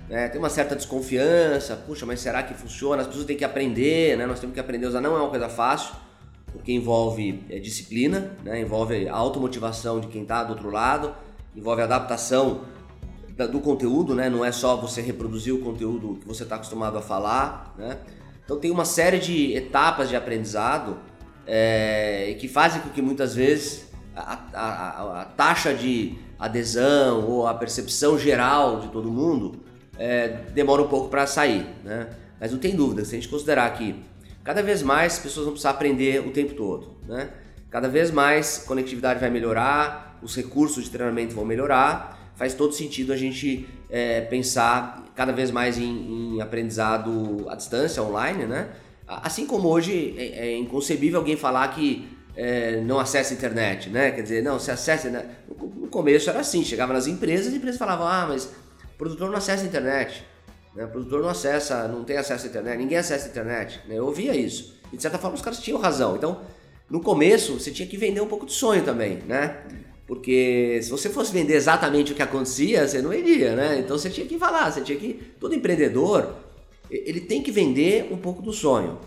Né? 0.09 0.27
Tem 0.29 0.39
uma 0.39 0.49
certa 0.49 0.75
desconfiança, 0.75 1.75
puxa, 1.75 2.05
mas 2.05 2.19
será 2.19 2.43
que 2.43 2.53
funciona? 2.53 3.01
As 3.01 3.07
pessoas 3.07 3.25
têm 3.25 3.37
que 3.37 3.45
aprender, 3.45 4.17
né? 4.17 4.25
nós 4.25 4.39
temos 4.39 4.53
que 4.53 4.59
aprender 4.59 4.85
a 4.85 4.89
usar, 4.89 5.01
não 5.01 5.15
é 5.15 5.19
uma 5.19 5.29
coisa 5.29 5.49
fácil 5.49 6.02
porque 6.53 6.71
envolve 6.71 7.43
é, 7.49 7.59
disciplina, 7.59 8.37
né? 8.43 8.61
envolve 8.61 9.09
a 9.09 9.15
automotivação 9.15 9.99
de 9.99 10.07
quem 10.07 10.21
está 10.21 10.43
do 10.43 10.51
outro 10.51 10.69
lado, 10.69 11.13
envolve 11.55 11.81
adaptação 11.81 12.61
da, 13.35 13.47
do 13.47 13.59
conteúdo, 13.59 14.13
né? 14.13 14.29
não 14.29 14.45
é 14.45 14.51
só 14.51 14.77
você 14.77 15.01
reproduzir 15.01 15.53
o 15.53 15.59
conteúdo 15.59 16.19
que 16.21 16.27
você 16.27 16.43
está 16.43 16.55
acostumado 16.55 16.97
a 16.97 17.01
falar. 17.01 17.73
Né? 17.77 17.97
Então 18.45 18.59
tem 18.59 18.69
uma 18.69 18.85
série 18.85 19.19
de 19.19 19.53
etapas 19.53 20.07
de 20.09 20.15
aprendizado 20.15 20.97
é, 21.47 22.37
que 22.39 22.47
fazem 22.47 22.81
com 22.81 22.89
que 22.89 23.01
muitas 23.01 23.33
vezes 23.35 23.91
a, 24.15 24.37
a, 24.53 25.21
a, 25.21 25.25
taxa 25.25 25.73
de 25.73 26.15
adesão 26.37 27.27
ou 27.27 27.47
a 27.47 27.53
percepção 27.53 28.17
geral 28.17 28.79
de 28.79 28.89
todo 28.89 29.11
mundo 29.11 29.59
é, 29.97 30.27
demora 30.53 30.83
um 30.83 30.87
pouco 30.87 31.09
para 31.09 31.25
sair. 31.25 31.65
Né? 31.83 32.09
Mas 32.39 32.51
não 32.51 32.59
tem 32.59 32.75
dúvida, 32.75 33.03
se 33.05 33.15
a 33.15 33.19
gente 33.19 33.29
considerar 33.29 33.69
que 33.71 33.95
Cada 34.43 34.61
vez 34.61 34.81
mais 34.83 35.13
as 35.13 35.19
pessoas 35.19 35.45
vão 35.45 35.53
precisar 35.53 35.71
aprender 35.71 36.19
o 36.27 36.31
tempo 36.31 36.53
todo, 36.53 36.97
né? 37.07 37.29
Cada 37.69 37.87
vez 37.87 38.11
mais 38.11 38.59
conectividade 38.59 39.19
vai 39.19 39.29
melhorar, 39.29 40.19
os 40.21 40.35
recursos 40.35 40.83
de 40.83 40.89
treinamento 40.89 41.33
vão 41.33 41.45
melhorar. 41.45 42.31
Faz 42.35 42.53
todo 42.53 42.73
sentido 42.73 43.13
a 43.13 43.17
gente 43.17 43.67
é, 43.89 44.21
pensar 44.21 45.05
cada 45.15 45.31
vez 45.31 45.49
mais 45.49 45.77
em, 45.77 46.35
em, 46.35 46.41
aprendizado 46.41 47.45
à 47.49 47.55
distância, 47.55 48.01
online, 48.03 48.45
né? 48.45 48.69
Assim 49.07 49.45
como 49.45 49.69
hoje 49.69 50.15
é, 50.17 50.47
é 50.47 50.57
inconcebível 50.57 51.19
alguém 51.19 51.37
falar 51.37 51.67
que 51.69 52.07
é, 52.35 52.81
não 52.81 52.99
acessa 52.99 53.33
a 53.33 53.37
internet, 53.37 53.89
né? 53.89 54.11
Quer 54.11 54.21
dizer, 54.23 54.43
não, 54.43 54.59
se 54.59 54.71
acessa. 54.71 55.09
Né? 55.09 55.25
No 55.47 55.87
começo 55.87 56.29
era 56.29 56.39
assim, 56.39 56.63
chegava 56.63 56.93
nas 56.93 57.07
empresas 57.07 57.47
e 57.47 57.49
as 57.49 57.55
empresas 57.55 57.77
falavam, 57.77 58.07
ah, 58.07 58.25
mas 58.27 58.45
o 58.45 58.97
produtor 58.97 59.29
não 59.29 59.37
acessa 59.37 59.63
a 59.63 59.67
internet. 59.67 60.23
Né? 60.75 60.85
O 60.85 60.89
produtor 60.89 61.21
não 61.21 61.29
acessa, 61.29 61.87
não 61.87 62.03
tem 62.03 62.17
acesso 62.17 62.45
à 62.45 62.49
internet, 62.49 62.77
ninguém 62.77 62.97
acessa 62.97 63.27
a 63.27 63.29
internet. 63.29 63.81
Né? 63.87 63.97
Eu 63.97 64.05
ouvia 64.05 64.35
isso. 64.35 64.75
E 64.91 64.95
de 64.95 65.01
certa 65.01 65.17
forma 65.17 65.35
os 65.35 65.41
caras 65.41 65.59
tinham 65.59 65.79
razão. 65.79 66.15
Então, 66.15 66.41
no 66.89 66.99
começo, 66.99 67.53
você 67.59 67.71
tinha 67.71 67.87
que 67.87 67.97
vender 67.97 68.21
um 68.21 68.27
pouco 68.27 68.45
de 68.45 68.53
sonho 68.53 68.83
também, 68.83 69.17
né? 69.27 69.63
Porque 70.05 70.79
se 70.83 70.89
você 70.89 71.09
fosse 71.09 71.31
vender 71.31 71.55
exatamente 71.55 72.11
o 72.11 72.15
que 72.15 72.21
acontecia, 72.21 72.87
você 72.87 73.01
não 73.01 73.09
vendia, 73.09 73.55
né? 73.55 73.79
Então 73.79 73.97
você 73.97 74.09
tinha 74.09 74.27
que 74.27 74.37
falar, 74.37 74.71
você 74.71 74.81
tinha 74.81 74.97
que. 74.97 75.13
Todo 75.39 75.55
empreendedor, 75.55 76.35
ele 76.91 77.21
tem 77.21 77.41
que 77.41 77.51
vender 77.51 78.09
um 78.11 78.17
pouco 78.17 78.41
do 78.41 78.51
sonho. 78.51 78.99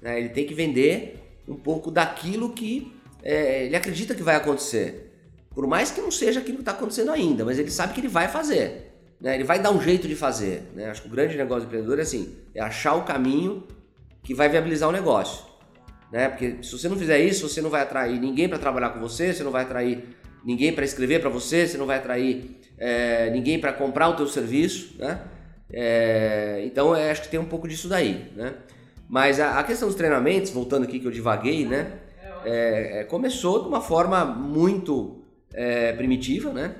Né? 0.00 0.20
Ele 0.20 0.28
tem 0.28 0.46
que 0.46 0.54
vender 0.54 1.18
um 1.48 1.56
pouco 1.56 1.90
daquilo 1.90 2.50
que 2.50 2.92
é, 3.22 3.64
ele 3.64 3.74
acredita 3.74 4.14
que 4.14 4.22
vai 4.22 4.36
acontecer. 4.36 5.10
Por 5.54 5.66
mais 5.66 5.90
que 5.90 6.00
não 6.00 6.10
seja 6.10 6.40
aquilo 6.40 6.58
que 6.58 6.62
está 6.62 6.72
acontecendo 6.72 7.10
ainda, 7.10 7.44
mas 7.44 7.58
ele 7.58 7.70
sabe 7.70 7.94
que 7.94 8.00
ele 8.00 8.08
vai 8.08 8.28
fazer. 8.28 8.91
Né? 9.22 9.36
Ele 9.36 9.44
vai 9.44 9.60
dar 9.60 9.70
um 9.70 9.80
jeito 9.80 10.08
de 10.08 10.16
fazer. 10.16 10.64
Né? 10.74 10.90
Acho 10.90 11.02
que 11.02 11.08
o 11.08 11.10
grande 11.10 11.36
negócio 11.36 11.62
do 11.62 11.66
empreendedor 11.66 12.00
é 12.00 12.02
assim, 12.02 12.36
é 12.52 12.60
achar 12.60 12.94
o 12.94 13.04
caminho 13.04 13.62
que 14.24 14.34
vai 14.34 14.48
viabilizar 14.48 14.88
o 14.88 14.92
negócio. 14.92 15.46
Né? 16.10 16.28
Porque 16.28 16.58
se 16.62 16.72
você 16.72 16.88
não 16.88 16.96
fizer 16.96 17.20
isso, 17.20 17.48
você 17.48 17.62
não 17.62 17.70
vai 17.70 17.82
atrair 17.82 18.20
ninguém 18.20 18.48
para 18.48 18.58
trabalhar 18.58 18.90
com 18.90 19.00
você, 19.00 19.32
você 19.32 19.44
não 19.44 19.52
vai 19.52 19.62
atrair 19.62 20.04
ninguém 20.44 20.72
para 20.72 20.84
escrever 20.84 21.20
para 21.20 21.30
você, 21.30 21.68
você 21.68 21.78
não 21.78 21.86
vai 21.86 21.98
atrair 21.98 22.60
é, 22.76 23.30
ninguém 23.30 23.60
para 23.60 23.72
comprar 23.72 24.08
o 24.08 24.16
teu 24.16 24.26
serviço, 24.26 24.96
né? 24.98 25.22
É, 25.72 26.62
então 26.66 26.92
acho 26.92 27.22
que 27.22 27.28
tem 27.28 27.40
um 27.40 27.46
pouco 27.46 27.66
disso 27.66 27.88
daí, 27.88 28.30
né? 28.36 28.54
Mas 29.08 29.40
a, 29.40 29.58
a, 29.58 29.64
questão 29.64 29.88
dos 29.88 29.96
treinamentos, 29.96 30.50
voltando 30.50 30.82
aqui 30.82 30.98
que 30.98 31.06
eu 31.06 31.10
divaguei, 31.10 31.64
né? 31.64 31.92
É, 32.44 33.00
é 33.00 33.04
começou 33.04 33.62
de 33.62 33.68
uma 33.68 33.80
forma 33.80 34.24
muito 34.24 35.24
é, 35.54 35.92
primitiva, 35.92 36.52
né? 36.52 36.74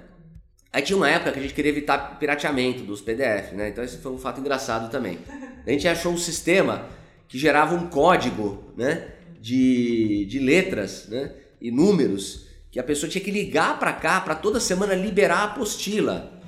Aí 0.73 0.81
tinha 0.81 0.97
uma 0.97 1.11
época 1.11 1.33
que 1.33 1.39
a 1.39 1.43
gente 1.43 1.53
queria 1.53 1.71
evitar 1.71 2.19
pirateamento 2.19 2.83
dos 2.83 3.03
PDF, 3.03 3.53
né? 3.53 3.69
Então 3.69 3.85
esse 3.85 3.99
foi 3.99 4.11
um 4.11 4.19
fato 4.19 4.41
engraçado 4.41 4.91
também. 4.91 5.19
A 5.67 5.71
gente 5.71 5.87
achou 5.87 6.13
um 6.13 6.17
sistema 6.17 6.87
que 7.29 7.39
gerava 7.39 7.75
um 7.75 7.89
código, 7.89 8.73
né? 8.75 9.09
De, 9.39 10.25
de 10.25 10.39
letras, 10.39 11.09
né? 11.09 11.33
E 11.61 11.71
números 11.71 12.47
que 12.71 12.81
a 12.81 12.83
pessoa 12.83 13.11
tinha 13.11 13.23
que 13.23 13.31
ligar 13.31 13.79
para 13.79 13.93
cá 13.93 14.19
para 14.23 14.35
toda 14.35 14.59
semana 14.59 14.95
liberar 14.95 15.41
a 15.41 15.45
apostila. 15.45 16.41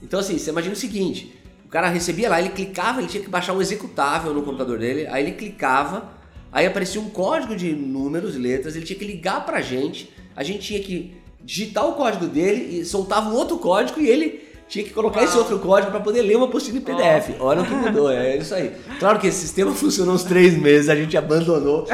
Então 0.00 0.20
assim, 0.20 0.38
você 0.38 0.50
imagina 0.50 0.74
o 0.74 0.78
seguinte: 0.78 1.34
o 1.64 1.68
cara 1.68 1.88
recebia 1.88 2.28
lá, 2.28 2.38
ele 2.38 2.50
clicava, 2.50 3.00
ele 3.00 3.08
tinha 3.08 3.22
que 3.22 3.28
baixar 3.28 3.52
um 3.52 3.60
executável 3.60 4.32
no 4.32 4.42
computador 4.42 4.78
dele, 4.78 5.08
aí 5.08 5.24
ele 5.24 5.32
clicava, 5.32 6.12
aí 6.52 6.66
aparecia 6.66 7.00
um 7.00 7.10
código 7.10 7.56
de 7.56 7.72
números 7.72 8.36
e 8.36 8.38
letras, 8.38 8.76
ele 8.76 8.84
tinha 8.84 8.98
que 8.98 9.04
ligar 9.04 9.44
pra 9.44 9.60
gente, 9.60 10.12
a 10.36 10.44
gente 10.44 10.60
tinha 10.60 10.80
que 10.80 11.21
digitar 11.44 11.86
o 11.86 11.94
código 11.94 12.26
dele 12.26 12.78
e 12.78 12.84
soltava 12.84 13.30
um 13.30 13.34
outro 13.34 13.58
código 13.58 14.00
e 14.00 14.08
ele 14.08 14.48
tinha 14.68 14.84
que 14.84 14.90
colocar 14.90 15.20
Uau. 15.20 15.28
esse 15.28 15.36
outro 15.36 15.58
código 15.58 15.90
para 15.90 16.00
poder 16.00 16.22
ler 16.22 16.36
uma 16.36 16.46
apostila 16.46 16.78
em 16.78 16.80
PDF. 16.80 17.38
Olha 17.40 17.62
o 17.62 17.66
que 17.66 17.74
mudou, 17.74 18.10
é 18.10 18.36
isso 18.38 18.54
aí. 18.54 18.72
Claro 18.98 19.18
que 19.18 19.26
esse 19.26 19.40
sistema 19.40 19.72
funcionou 19.72 20.14
uns 20.14 20.24
três 20.24 20.56
meses, 20.56 20.88
a 20.88 20.96
gente 20.96 21.16
abandonou 21.16 21.86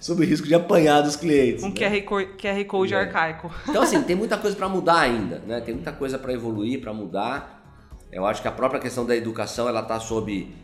sob 0.00 0.22
o 0.22 0.26
risco 0.26 0.46
de 0.46 0.54
apanhar 0.54 1.00
dos 1.00 1.16
clientes. 1.16 1.64
Um 1.64 1.68
né? 1.68 2.00
QR, 2.00 2.36
QR 2.36 2.64
Code 2.66 2.94
é. 2.94 2.98
arcaico. 2.98 3.50
Então 3.68 3.82
assim, 3.82 4.00
tem 4.04 4.14
muita 4.14 4.36
coisa 4.36 4.56
para 4.56 4.68
mudar 4.68 5.00
ainda, 5.00 5.42
né? 5.46 5.60
Tem 5.60 5.74
muita 5.74 5.92
coisa 5.92 6.18
para 6.18 6.32
evoluir, 6.32 6.80
para 6.80 6.92
mudar. 6.92 7.56
Eu 8.12 8.26
acho 8.26 8.42
que 8.42 8.48
a 8.48 8.52
própria 8.52 8.80
questão 8.80 9.04
da 9.04 9.16
educação 9.16 9.68
ela 9.68 9.80
está 9.80 10.00
sob 10.00 10.54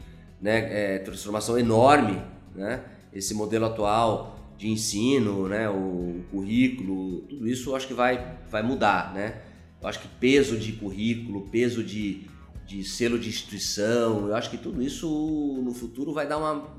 né, 0.40 0.94
é, 0.94 0.99
transformação 0.99 1.59
enorme, 1.59 2.20
né? 2.55 2.81
Esse 3.12 3.33
modelo 3.35 3.66
atual 3.66 4.34
de 4.57 4.69
ensino, 4.69 5.49
né, 5.49 5.69
o 5.69 6.25
currículo, 6.31 7.23
tudo 7.23 7.49
isso 7.49 7.75
acho 7.75 7.87
que 7.87 7.95
vai, 7.95 8.38
vai 8.51 8.62
mudar, 8.62 9.12
né? 9.12 9.43
Eu 9.81 9.88
acho 9.88 10.01
que 10.01 10.09
peso 10.09 10.57
de 10.57 10.73
currículo, 10.73 11.49
peso 11.49 11.83
de, 11.83 12.27
de 12.67 12.85
selo 12.85 13.19
de 13.19 13.29
instituição, 13.29 14.29
eu 14.29 14.35
acho 14.35 14.51
que 14.51 14.57
tudo 14.57 14.83
isso 14.83 15.61
no 15.62 15.75
futuro 15.75 16.12
vai 16.12 16.27
dar 16.27 16.38
uma 16.38 16.75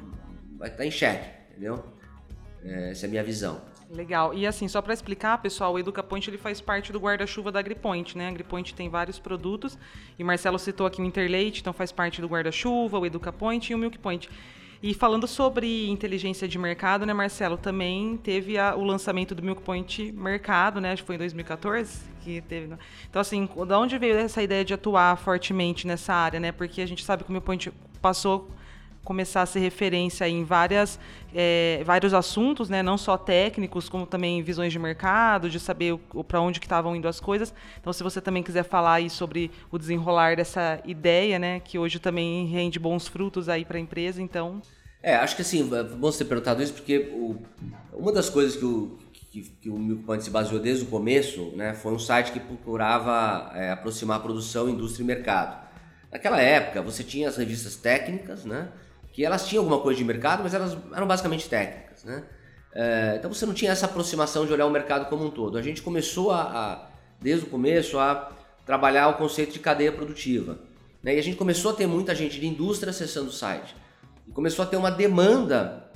vai 0.58 0.70
estar 0.70 0.86
em 0.86 0.92
xeque, 0.92 1.30
entendeu? 1.52 1.84
É, 2.64 2.92
essa 2.92 3.06
é 3.06 3.08
a 3.08 3.10
minha 3.10 3.24
visão. 3.24 3.62
Legal. 3.90 4.34
E 4.34 4.48
assim, 4.48 4.68
só 4.68 4.82
para 4.82 4.94
explicar, 4.94 5.38
pessoal, 5.42 5.74
o 5.74 5.80
EducaPoint 5.80 6.28
ele 6.28 6.38
faz 6.38 6.60
parte 6.60 6.92
do 6.92 7.00
guarda-chuva 7.00 7.52
da 7.52 7.60
AgriPoint, 7.60 8.18
né? 8.18 8.26
A 8.26 8.30
AgriPoint 8.30 8.74
tem 8.74 8.90
vários 8.90 9.20
produtos 9.20 9.78
e 10.18 10.24
Marcelo 10.24 10.58
citou 10.58 10.88
aqui 10.88 11.02
o 11.02 11.06
Interleite, 11.06 11.62
então 11.62 11.72
faz 11.72 11.92
parte 11.92 12.20
do 12.20 12.28
guarda-chuva, 12.28 12.98
o 12.98 13.06
EducaPoint 13.06 13.72
e 13.72 13.76
o 13.76 13.78
MilkPoint. 13.78 14.30
E 14.82 14.94
falando 14.94 15.28
sobre 15.28 15.90
inteligência 15.90 16.48
de 16.48 16.58
mercado, 16.58 17.06
né, 17.06 17.14
Marcelo, 17.14 17.58
também 17.58 18.18
teve 18.18 18.58
a, 18.58 18.76
o 18.76 18.84
lançamento 18.84 19.34
do 19.34 19.42
Milk 19.42 19.62
Point 19.62 20.12
Mercado, 20.12 20.80
né? 20.82 20.92
Acho 20.92 21.04
que 21.04 21.08
foi 21.08 21.16
em 21.16 21.20
2014 21.20 22.16
que 22.22 22.42
teve. 22.42 22.68
Né? 22.68 22.78
Então, 23.10 23.22
assim, 23.22 23.46
de 23.46 23.74
onde 23.74 23.98
veio 23.98 24.16
essa 24.18 24.42
ideia 24.42 24.66
de 24.66 24.74
atuar 24.74 25.16
fortemente 25.18 25.86
nessa 25.86 26.14
área, 26.14 26.40
né? 26.40 26.52
Porque 26.52 26.82
a 26.82 26.86
gente 26.86 27.04
sabe 27.04 27.24
que 27.24 27.30
o 27.30 27.32
Milk 27.32 27.46
Point 27.46 27.72
passou 28.02 28.50
começar 29.06 29.44
a 29.44 29.46
ser 29.46 29.60
referência 29.60 30.28
em 30.28 30.44
várias, 30.44 31.00
é, 31.34 31.82
vários 31.86 32.14
assuntos, 32.14 32.70
né? 32.70 32.82
não 32.84 32.98
só 32.98 33.16
técnicos, 33.16 33.88
como 33.88 34.06
também 34.06 34.42
visões 34.42 34.74
de 34.74 34.80
mercado, 34.80 35.50
de 35.50 35.60
saber 35.60 35.98
para 36.28 36.42
onde 36.42 36.60
que 36.60 36.66
estavam 36.66 36.96
indo 36.96 37.08
as 37.08 37.20
coisas. 37.20 37.54
Então, 37.80 37.94
se 37.94 38.04
você 38.04 38.20
também 38.20 38.44
quiser 38.44 38.64
falar 38.64 38.96
aí 38.96 39.10
sobre 39.10 39.52
o 39.72 39.78
desenrolar 39.78 40.36
dessa 40.36 40.82
ideia, 40.84 41.40
né? 41.40 41.62
que 41.62 41.78
hoje 41.78 42.00
também 42.00 42.48
rende 42.48 42.80
bons 42.80 43.08
frutos 43.08 43.48
aí 43.48 43.64
para 43.64 43.78
a 43.78 43.80
empresa, 43.80 44.22
então... 44.22 44.62
É, 45.02 45.16
acho 45.16 45.36
que 45.36 45.44
assim, 45.44 45.70
é 45.74 45.84
você 45.84 46.24
ter 46.24 46.30
perguntado 46.30 46.64
isso, 46.64 46.74
porque 46.74 47.12
o, 47.14 47.38
uma 47.94 48.12
das 48.12 48.28
coisas 48.28 48.56
que 48.56 48.66
o, 48.66 48.98
que, 49.14 49.42
que 49.62 49.70
o 49.70 49.78
Milk 49.78 50.04
Point 50.04 50.24
se 50.24 50.32
baseou 50.32 50.60
desde 50.60 50.84
o 50.84 50.88
começo 50.88 51.54
né, 51.56 51.76
foi 51.76 51.94
um 51.94 52.00
site 52.00 52.32
que 52.32 52.40
procurava 52.40 53.52
é, 53.54 53.70
aproximar 53.70 54.20
produção, 54.24 54.68
indústria 54.68 55.04
e 55.04 55.06
mercado. 55.06 55.64
Naquela 56.12 56.40
época, 56.40 56.82
você 56.82 57.04
tinha 57.04 57.28
as 57.28 57.36
revistas 57.36 57.76
técnicas, 57.76 58.46
né? 58.46 58.70
Que 59.16 59.24
elas 59.24 59.48
tinham 59.48 59.64
alguma 59.64 59.80
coisa 59.80 59.98
de 59.98 60.04
mercado, 60.04 60.44
mas 60.44 60.54
elas 60.54 60.78
eram 60.94 61.08
basicamente 61.08 61.48
técnicas, 61.48 62.04
né? 62.04 62.26
É, 62.74 63.16
então 63.18 63.34
você 63.34 63.46
não 63.46 63.54
tinha 63.54 63.72
essa 63.72 63.86
aproximação 63.86 64.46
de 64.46 64.52
olhar 64.52 64.66
o 64.66 64.70
mercado 64.70 65.08
como 65.08 65.24
um 65.24 65.32
todo. 65.32 65.58
A 65.58 65.62
gente 65.62 65.82
começou 65.82 66.32
a, 66.32 66.42
a 66.42 66.88
desde 67.22 67.46
o 67.46 67.50
começo, 67.50 67.98
a 67.98 68.30
trabalhar 68.66 69.08
o 69.08 69.14
conceito 69.14 69.54
de 69.54 69.60
cadeia 69.60 69.90
produtiva. 69.90 70.60
Né? 71.02 71.16
E 71.16 71.20
a 71.20 71.24
gente 71.24 71.38
começou 71.38 71.72
a 71.72 71.74
ter 71.74 71.88
muita 71.88 72.14
gente 72.14 72.42
de 72.42 72.46
indústria 72.46 72.90
acessando 72.90 73.30
o 73.30 73.32
site. 73.32 73.74
E 74.28 74.34
começou 74.34 74.64
a 74.64 74.66
ter 74.68 74.76
uma 74.76 74.92
demanda 74.92 75.90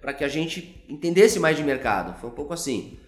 para 0.00 0.14
que 0.14 0.24
a 0.24 0.28
gente 0.28 0.82
entendesse 0.88 1.38
mais 1.38 1.58
de 1.58 1.62
mercado. 1.62 2.18
Foi 2.18 2.30
um 2.30 2.34
pouco 2.34 2.54
assim. 2.54 2.98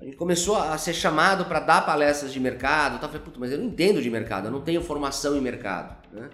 A 0.00 0.04
gente 0.04 0.16
começou 0.16 0.56
a 0.56 0.76
ser 0.78 0.94
chamado 0.94 1.44
para 1.44 1.60
dar 1.60 1.86
palestras 1.86 2.32
de 2.32 2.40
mercado. 2.40 2.98
Tá? 2.98 3.06
Falei, 3.06 3.22
Puta, 3.22 3.38
mas 3.38 3.52
eu 3.52 3.58
não 3.58 3.66
entendo 3.66 4.02
de 4.02 4.10
mercado, 4.10 4.48
eu 4.48 4.50
não 4.50 4.62
tenho 4.62 4.82
formação 4.82 5.36
em 5.36 5.40
mercado. 5.40 5.96
Né? 6.12 6.28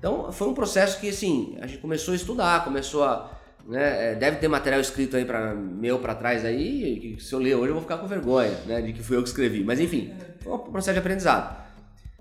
Então 0.00 0.32
foi 0.32 0.48
um 0.48 0.54
processo 0.54 0.98
que 0.98 1.10
assim, 1.10 1.56
a 1.60 1.66
gente 1.66 1.78
começou 1.78 2.12
a 2.12 2.16
estudar, 2.16 2.64
começou 2.64 3.04
a. 3.04 3.30
Né, 3.68 4.12
é, 4.12 4.14
deve 4.14 4.38
ter 4.38 4.48
material 4.48 4.80
escrito 4.80 5.16
aí 5.16 5.24
para 5.24 5.54
meu 5.54 5.98
para 5.98 6.14
trás 6.14 6.44
aí, 6.46 6.98
que 6.98 7.22
se 7.22 7.32
eu 7.32 7.38
ler 7.38 7.54
hoje 7.54 7.68
eu 7.68 7.74
vou 7.74 7.82
ficar 7.82 7.98
com 7.98 8.06
vergonha 8.06 8.58
né, 8.64 8.80
de 8.80 8.94
que 8.94 9.02
fui 9.02 9.18
eu 9.18 9.22
que 9.22 9.28
escrevi. 9.28 9.62
Mas 9.62 9.78
enfim, 9.78 10.12
foi 10.40 10.54
um 10.54 10.58
processo 10.58 10.94
de 10.94 10.98
aprendizado. 10.98 11.60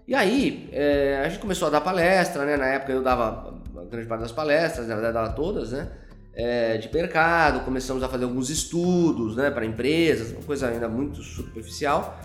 E 0.05 0.13
aí, 0.13 0.67
é, 0.73 1.21
a 1.23 1.29
gente 1.29 1.39
começou 1.39 1.67
a 1.67 1.71
dar 1.71 1.81
palestra, 1.81 2.43
né? 2.43 2.57
Na 2.57 2.65
época 2.65 2.91
eu 2.91 3.03
dava 3.03 3.53
a 3.77 3.85
grande 3.85 4.07
parte 4.07 4.21
das 4.21 4.31
palestras, 4.31 4.87
na 4.87 4.95
verdade 4.95 5.13
dava 5.13 5.29
todas, 5.33 5.71
né? 5.71 5.87
É, 6.33 6.77
de 6.77 6.91
mercado, 6.91 7.63
começamos 7.63 8.01
a 8.01 8.09
fazer 8.09 8.23
alguns 8.23 8.49
estudos, 8.49 9.35
né? 9.35 9.51
Para 9.51 9.65
empresas, 9.65 10.31
uma 10.31 10.41
coisa 10.41 10.67
ainda 10.67 10.89
muito 10.89 11.21
superficial. 11.21 12.19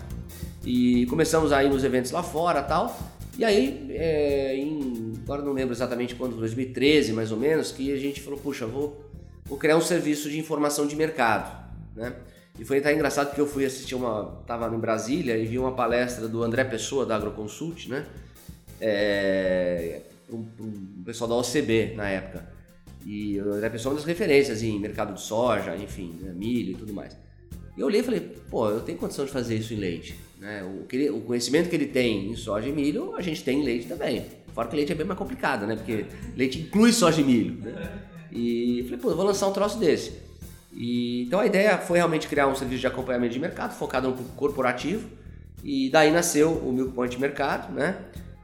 E 0.65 1.05
começamos 1.05 1.51
a 1.51 1.63
ir 1.63 1.69
nos 1.69 1.83
eventos 1.83 2.09
lá 2.09 2.23
fora 2.23 2.63
tal. 2.63 2.97
E 3.37 3.43
aí, 3.43 3.87
é, 3.91 4.55
em, 4.55 5.13
agora 5.23 5.41
não 5.41 5.51
lembro 5.51 5.73
exatamente 5.73 6.15
quando, 6.15 6.37
2013 6.37 7.11
mais 7.13 7.31
ou 7.31 7.37
menos, 7.37 7.71
que 7.71 7.91
a 7.91 7.97
gente 7.97 8.21
falou, 8.21 8.39
puxa, 8.39 8.65
vou, 8.65 9.03
vou 9.43 9.57
criar 9.57 9.75
um 9.77 9.81
serviço 9.81 10.29
de 10.29 10.39
informação 10.39 10.87
de 10.87 10.95
mercado, 10.95 11.73
né? 11.95 12.15
E 12.57 12.63
foi 12.63 12.77
até 12.77 12.93
engraçado 12.93 13.27
porque 13.27 13.41
eu 13.41 13.47
fui 13.47 13.65
assistir 13.65 13.95
uma. 13.95 14.41
Tava 14.47 14.73
em 14.73 14.79
Brasília 14.79 15.37
e 15.37 15.45
vi 15.45 15.59
uma 15.59 15.73
palestra 15.73 16.27
do 16.27 16.41
André 16.41 16.63
Pessoa, 16.63 17.05
da 17.05 17.17
Agroconsult, 17.17 17.89
né? 17.89 18.05
É, 18.79 20.01
um, 20.29 20.45
um 20.59 21.03
pessoal 21.03 21.29
da 21.29 21.35
OCB 21.35 21.93
na 21.95 22.07
época. 22.07 22.47
E 23.05 23.39
o 23.39 23.53
André 23.53 23.69
Pessoa 23.69 23.91
é 23.91 23.93
uma 23.93 23.99
das 23.99 24.07
referências 24.07 24.63
em 24.63 24.79
mercado 24.79 25.13
de 25.13 25.21
soja, 25.21 25.75
enfim, 25.75 26.17
né, 26.21 26.31
milho 26.33 26.71
e 26.71 26.75
tudo 26.75 26.93
mais. 26.93 27.15
E 27.77 27.81
eu 27.81 27.87
olhei 27.87 27.99
e 28.01 28.03
falei, 28.03 28.21
pô, 28.49 28.69
eu 28.69 28.79
tenho 28.81 28.97
condição 28.97 29.25
de 29.25 29.31
fazer 29.31 29.55
isso 29.55 29.73
em 29.73 29.77
leite. 29.77 30.17
Né? 30.39 30.63
O, 30.63 30.85
ele, 30.93 31.09
o 31.09 31.21
conhecimento 31.21 31.69
que 31.69 31.75
ele 31.75 31.87
tem 31.87 32.31
em 32.31 32.35
soja 32.35 32.67
e 32.67 32.71
milho, 32.71 33.15
a 33.15 33.21
gente 33.21 33.43
tem 33.43 33.61
em 33.61 33.63
leite 33.63 33.87
também. 33.87 34.25
Fora 34.53 34.67
que 34.67 34.75
leite 34.75 34.91
é 34.91 34.95
bem 34.95 35.05
mais 35.05 35.17
complicado, 35.17 35.67
né? 35.67 35.75
Porque 35.75 36.05
leite 36.35 36.59
inclui 36.59 36.93
soja 36.93 37.21
e 37.21 37.23
milho. 37.23 37.55
Né? 37.61 37.91
E 38.31 38.83
falei, 38.83 38.99
pô, 38.99 39.09
eu 39.09 39.15
vou 39.15 39.25
lançar 39.25 39.47
um 39.47 39.53
troço 39.53 39.77
desse. 39.77 40.13
E, 40.73 41.23
então 41.23 41.39
a 41.39 41.45
ideia 41.45 41.77
foi 41.77 41.97
realmente 41.97 42.27
criar 42.27 42.47
um 42.47 42.55
serviço 42.55 42.81
de 42.81 42.87
acompanhamento 42.87 43.33
de 43.33 43.39
mercado 43.39 43.73
focado 43.73 44.09
no 44.09 44.15
corporativo 44.35 45.07
e 45.63 45.89
daí 45.89 46.11
nasceu 46.11 46.51
o 46.51 46.71
Milk 46.71 46.93
Point 46.93 47.19
Mercado, 47.19 47.73
né? 47.73 47.97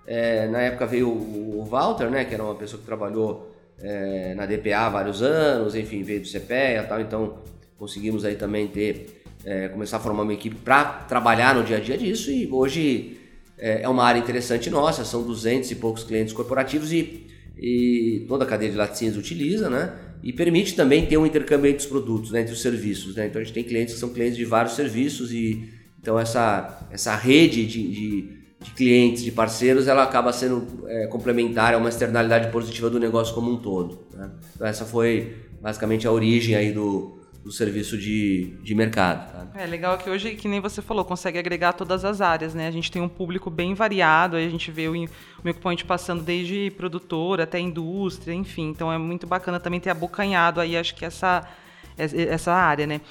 É, 0.07 0.47
na 0.47 0.59
época 0.61 0.85
veio 0.85 1.09
o, 1.09 1.63
Walter, 1.63 2.09
né, 2.09 2.25
que 2.25 2.33
era 2.33 2.43
uma 2.43 2.55
pessoa 2.55 2.79
que 2.79 2.85
trabalhou 2.85 3.55
é, 3.79 4.33
na 4.33 4.45
DPA 4.45 4.79
há 4.79 4.89
vários 4.89 5.21
anos, 5.21 5.75
enfim, 5.75 6.03
veio 6.03 6.21
do 6.21 6.27
CPEA 6.27 6.81
e 6.81 6.87
tal, 6.87 6.99
então 6.99 7.37
conseguimos 7.77 8.25
aí 8.25 8.35
também 8.35 8.67
ter, 8.67 9.20
é, 9.45 9.67
começar 9.69 9.97
a 9.97 9.99
formar 9.99 10.23
uma 10.23 10.33
equipe 10.33 10.55
para 10.55 10.83
trabalhar 10.83 11.55
no 11.55 11.63
dia 11.63 11.77
a 11.77 11.79
dia 11.79 11.97
disso 11.97 12.31
e 12.31 12.47
hoje 12.51 13.17
é, 13.57 13.83
é 13.83 13.89
uma 13.89 14.03
área 14.03 14.19
interessante 14.19 14.69
nossa, 14.69 15.05
são 15.05 15.23
200 15.23 15.71
e 15.71 15.75
poucos 15.75 16.03
clientes 16.03 16.33
corporativos 16.33 16.91
e, 16.91 17.27
e 17.57 18.25
toda 18.27 18.43
a 18.43 18.47
cadeia 18.47 18.71
de 18.71 18.77
laticínios 18.77 19.17
utiliza, 19.17 19.69
né? 19.69 19.93
e 20.23 20.31
permite 20.31 20.75
também 20.75 21.05
ter 21.05 21.17
um 21.17 21.25
intercâmbio 21.25 21.69
entre 21.69 21.81
os 21.81 21.85
produtos, 21.87 22.31
né, 22.31 22.41
entre 22.41 22.53
os 22.53 22.61
serviços. 22.61 23.15
Né? 23.15 23.27
Então 23.27 23.41
a 23.41 23.43
gente 23.43 23.53
tem 23.53 23.63
clientes 23.63 23.95
que 23.95 23.99
são 23.99 24.09
clientes 24.09 24.37
de 24.37 24.45
vários 24.45 24.75
serviços 24.75 25.31
e 25.31 25.69
então 25.99 26.19
essa, 26.19 26.87
essa 26.91 27.15
rede 27.15 27.65
de, 27.65 27.87
de, 27.87 28.21
de 28.59 28.71
clientes, 28.75 29.23
de 29.23 29.31
parceiros, 29.31 29.87
ela 29.87 30.03
acaba 30.03 30.33
sendo 30.33 30.85
é, 30.87 31.07
complementar 31.07 31.73
a 31.73 31.77
uma 31.77 31.89
externalidade 31.89 32.51
positiva 32.51 32.89
do 32.89 32.99
negócio 32.99 33.33
como 33.33 33.51
um 33.51 33.57
todo. 33.57 33.99
Né? 34.13 34.29
Então 34.55 34.67
essa 34.67 34.85
foi 34.85 35.35
basicamente 35.59 36.07
a 36.07 36.11
origem 36.11 36.55
aí 36.55 36.71
do, 36.71 37.19
do 37.43 37.51
serviço 37.51 37.97
de, 37.97 38.55
de 38.63 38.75
mercado. 38.75 39.30
É 39.61 39.65
legal 39.67 39.95
que 39.95 40.09
hoje, 40.09 40.33
que 40.33 40.47
nem 40.47 40.59
você 40.59 40.81
falou, 40.81 41.05
consegue 41.05 41.37
agregar 41.37 41.73
todas 41.73 42.03
as 42.03 42.19
áreas, 42.19 42.55
né? 42.55 42.67
A 42.67 42.71
gente 42.71 42.91
tem 42.91 42.99
um 42.99 43.07
público 43.07 43.47
bem 43.47 43.75
variado, 43.75 44.35
aí 44.35 44.43
a 44.43 44.49
gente 44.49 44.71
vê 44.71 44.87
o, 44.87 44.93
o 44.93 45.07
Milk 45.43 45.59
Point 45.59 45.85
passando 45.85 46.23
desde 46.23 46.71
produtor 46.71 47.39
até 47.39 47.59
indústria, 47.59 48.33
enfim. 48.33 48.69
Então 48.69 48.91
é 48.91 48.97
muito 48.97 49.27
bacana 49.27 49.59
também 49.59 49.79
ter 49.79 49.91
abocanhado 49.91 50.59
aí, 50.59 50.75
acho 50.75 50.95
que 50.95 51.05
essa, 51.05 51.47
essa 51.95 52.51
área, 52.51 52.87
né? 52.87 53.01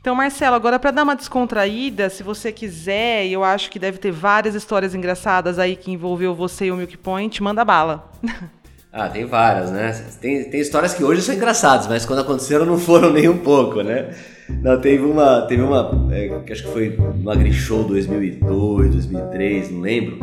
Então, 0.00 0.16
Marcelo, 0.16 0.56
agora 0.56 0.80
para 0.80 0.90
dar 0.90 1.04
uma 1.04 1.14
descontraída, 1.14 2.10
se 2.10 2.24
você 2.24 2.50
quiser, 2.50 3.26
eu 3.28 3.44
acho 3.44 3.70
que 3.70 3.78
deve 3.78 3.98
ter 3.98 4.10
várias 4.10 4.56
histórias 4.56 4.96
engraçadas 4.96 5.60
aí 5.60 5.76
que 5.76 5.92
envolveu 5.92 6.34
você 6.34 6.66
e 6.66 6.72
o 6.72 6.76
Milk 6.76 6.96
Point, 6.98 7.40
manda 7.40 7.64
bala. 7.64 8.10
Ah, 8.92 9.08
tem 9.08 9.24
várias, 9.24 9.70
né? 9.70 9.92
Tem, 10.20 10.50
tem 10.50 10.60
histórias 10.60 10.92
que 10.92 11.04
hoje 11.04 11.22
são 11.22 11.34
engraçadas, 11.34 11.86
mas 11.86 12.04
quando 12.04 12.20
aconteceram 12.20 12.66
não 12.66 12.76
foram 12.76 13.12
nem 13.12 13.28
um 13.28 13.38
pouco, 13.38 13.82
né? 13.82 14.10
Não, 14.48 14.80
teve 14.80 15.04
uma, 15.04 15.42
teve 15.42 15.62
uma, 15.62 16.08
é, 16.10 16.52
acho 16.52 16.64
que 16.64 16.72
foi 16.72 16.98
no 17.16 17.30
AgriShow 17.30 17.84
2002, 17.84 18.90
2003, 18.90 19.70
não 19.70 19.80
lembro, 19.80 20.18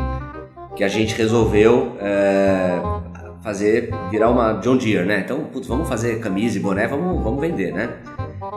que 0.75 0.83
a 0.83 0.89
gente 0.89 1.15
resolveu 1.15 1.95
é, 2.01 2.81
fazer, 3.41 3.89
virar 4.11 4.29
uma 4.29 4.53
John 4.55 4.75
Deere, 4.75 5.05
né? 5.05 5.21
Então, 5.23 5.45
putz, 5.45 5.65
vamos 5.65 5.87
fazer 5.87 6.19
camisa 6.19 6.57
e 6.57 6.61
boné, 6.61 6.87
vamos, 6.87 7.23
vamos 7.23 7.39
vender, 7.39 7.71
né? 7.71 7.89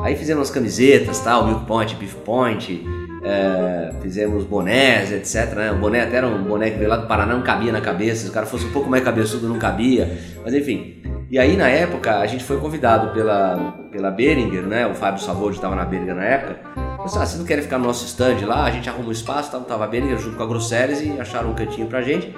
Aí 0.02 0.16
fizemos 0.16 0.48
as 0.48 0.50
camisetas, 0.52 1.20
tal, 1.20 1.46
Milk 1.46 1.66
Point, 1.66 1.94
Beef 1.94 2.14
Point, 2.16 2.84
é, 3.22 3.92
fizemos 4.00 4.44
bonés, 4.44 5.12
etc. 5.12 5.54
Né? 5.54 5.72
O 5.72 5.76
boné 5.76 6.02
até 6.02 6.16
era 6.16 6.26
um 6.26 6.42
boné 6.42 6.70
que 6.70 6.78
veio 6.78 6.90
lá 6.90 6.96
do 6.96 7.06
Paraná, 7.06 7.34
não 7.34 7.42
cabia 7.42 7.72
na 7.72 7.80
cabeça. 7.80 8.24
Se 8.24 8.30
o 8.30 8.32
cara 8.32 8.46
fosse 8.46 8.66
um 8.66 8.72
pouco 8.72 8.88
mais 8.88 9.04
cabeçudo, 9.04 9.48
não 9.48 9.58
cabia. 9.58 10.18
Mas 10.44 10.54
enfim. 10.54 11.02
E 11.30 11.38
aí, 11.38 11.56
na 11.56 11.68
época, 11.68 12.18
a 12.18 12.26
gente 12.26 12.42
foi 12.42 12.58
convidado 12.58 13.12
pela, 13.12 13.74
pela 13.92 14.10
Beringer, 14.10 14.62
né? 14.62 14.86
O 14.86 14.94
Fábio 14.94 15.22
Savoldi 15.22 15.56
estava 15.56 15.76
na 15.76 15.84
Beringer 15.84 16.16
na 16.16 16.24
época. 16.24 16.56
Mas, 16.98 17.16
ah, 17.16 17.24
vocês 17.24 17.38
não 17.38 17.46
querem 17.46 17.62
ficar 17.62 17.78
no 17.78 17.86
nosso 17.86 18.04
stand 18.04 18.44
lá? 18.44 18.64
A 18.64 18.70
gente 18.70 18.88
arruma 18.88 19.08
um 19.08 19.12
espaço, 19.12 19.50
tava, 19.50 19.64
tava 19.64 19.84
a 19.84 19.86
Beringer 19.86 20.18
junto 20.18 20.36
com 20.36 20.42
a 20.42 20.46
Grosseries 20.46 21.00
e 21.00 21.20
acharam 21.20 21.50
um 21.50 21.54
cantinho 21.54 21.86
pra 21.86 22.02
gente. 22.02 22.34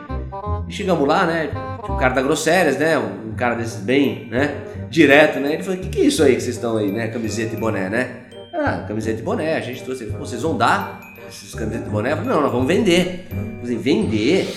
E 0.69 0.73
chegamos 0.73 1.09
lá, 1.09 1.25
né? 1.25 1.51
O 1.89 1.97
cara 1.97 2.15
da 2.15 2.23
Grosseries, 2.23 2.79
né? 2.79 2.99
Um 2.99 3.35
cara 3.35 3.55
desses 3.55 3.81
bem, 3.81 4.29
né? 4.31 4.57
Direto, 4.91 5.41
né? 5.41 5.55
Ele 5.55 5.63
falou: 5.63 5.79
O 5.79 5.83
que, 5.83 5.89
que 5.89 6.01
é 6.03 6.05
isso 6.05 6.23
aí 6.23 6.35
que 6.35 6.43
vocês 6.43 6.57
estão 6.57 6.77
aí, 6.77 6.93
né? 6.93 7.09
Camiseta 7.09 7.57
e 7.57 7.59
boné, 7.59 7.89
né? 7.89 8.22
Ah, 8.65 8.85
camiseta 8.87 9.17
de 9.17 9.23
boné, 9.25 9.57
a 9.57 9.61
gente 9.61 9.83
trouxe. 9.83 10.07
Vocês 10.07 10.41
vão 10.41 10.57
dar 10.57 11.01
esses 11.29 11.53
camisetas 11.53 11.87
de 11.87 11.91
boné? 11.91 12.13
Eu 12.13 12.17
falei, 12.19 12.33
não, 12.33 12.43
nós 12.43 12.53
vamos 12.53 12.69
vender. 12.69 13.27
Eu 13.33 13.61
falei, 13.61 13.77
vender? 13.77 14.55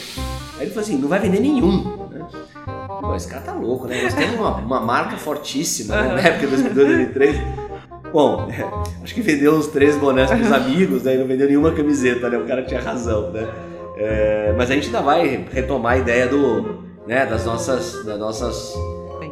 Aí 0.58 0.62
ele 0.62 0.70
falou 0.70 0.84
assim, 0.84 0.98
não 1.00 1.08
vai 1.08 1.20
vender 1.20 1.39
nenhum. 1.39 2.08
Né? 2.12 2.24
Pô, 3.02 3.15
esse 3.15 3.28
cara 3.28 3.41
tá 3.41 3.54
louco, 3.54 3.88
né? 3.88 4.04
Nós 4.04 4.13
temos 4.13 4.36
uma, 4.36 4.58
uma 4.58 4.80
marca 4.80 5.18
fortíssima, 5.18 6.00
né? 6.00 6.13
Na 6.13 6.20
época 6.20 6.46
de 6.46 6.56
2002, 6.56 6.88
2003. 6.88 7.38
Bom, 8.13 8.48
acho 9.04 9.15
que 9.15 9.22
vendeu 9.22 9.56
uns 9.56 9.68
três 9.68 9.98
bonés 9.98 10.30
pros 10.30 10.52
amigos, 10.52 11.02
né? 11.02 11.15
E 11.15 11.18
não 11.18 11.26
vendeu 11.26 11.48
nenhuma 11.48 11.72
camiseta, 11.72 12.30
né? 12.30 12.38
O 12.38 12.46
cara 12.46 12.62
tinha 12.62 12.80
razão, 12.80 13.32
né? 13.32 13.48
É, 13.98 14.54
mas 14.56 14.70
a 14.70 14.76
gente 14.76 14.86
ainda 14.86 15.02
vai 15.02 15.48
retomar 15.52 15.94
a 15.94 15.98
ideia 15.98 16.28
do, 16.28 16.84
né, 17.08 17.26
das 17.26 17.44
nossas, 17.44 18.06
das 18.06 18.20
nossas 18.20 18.74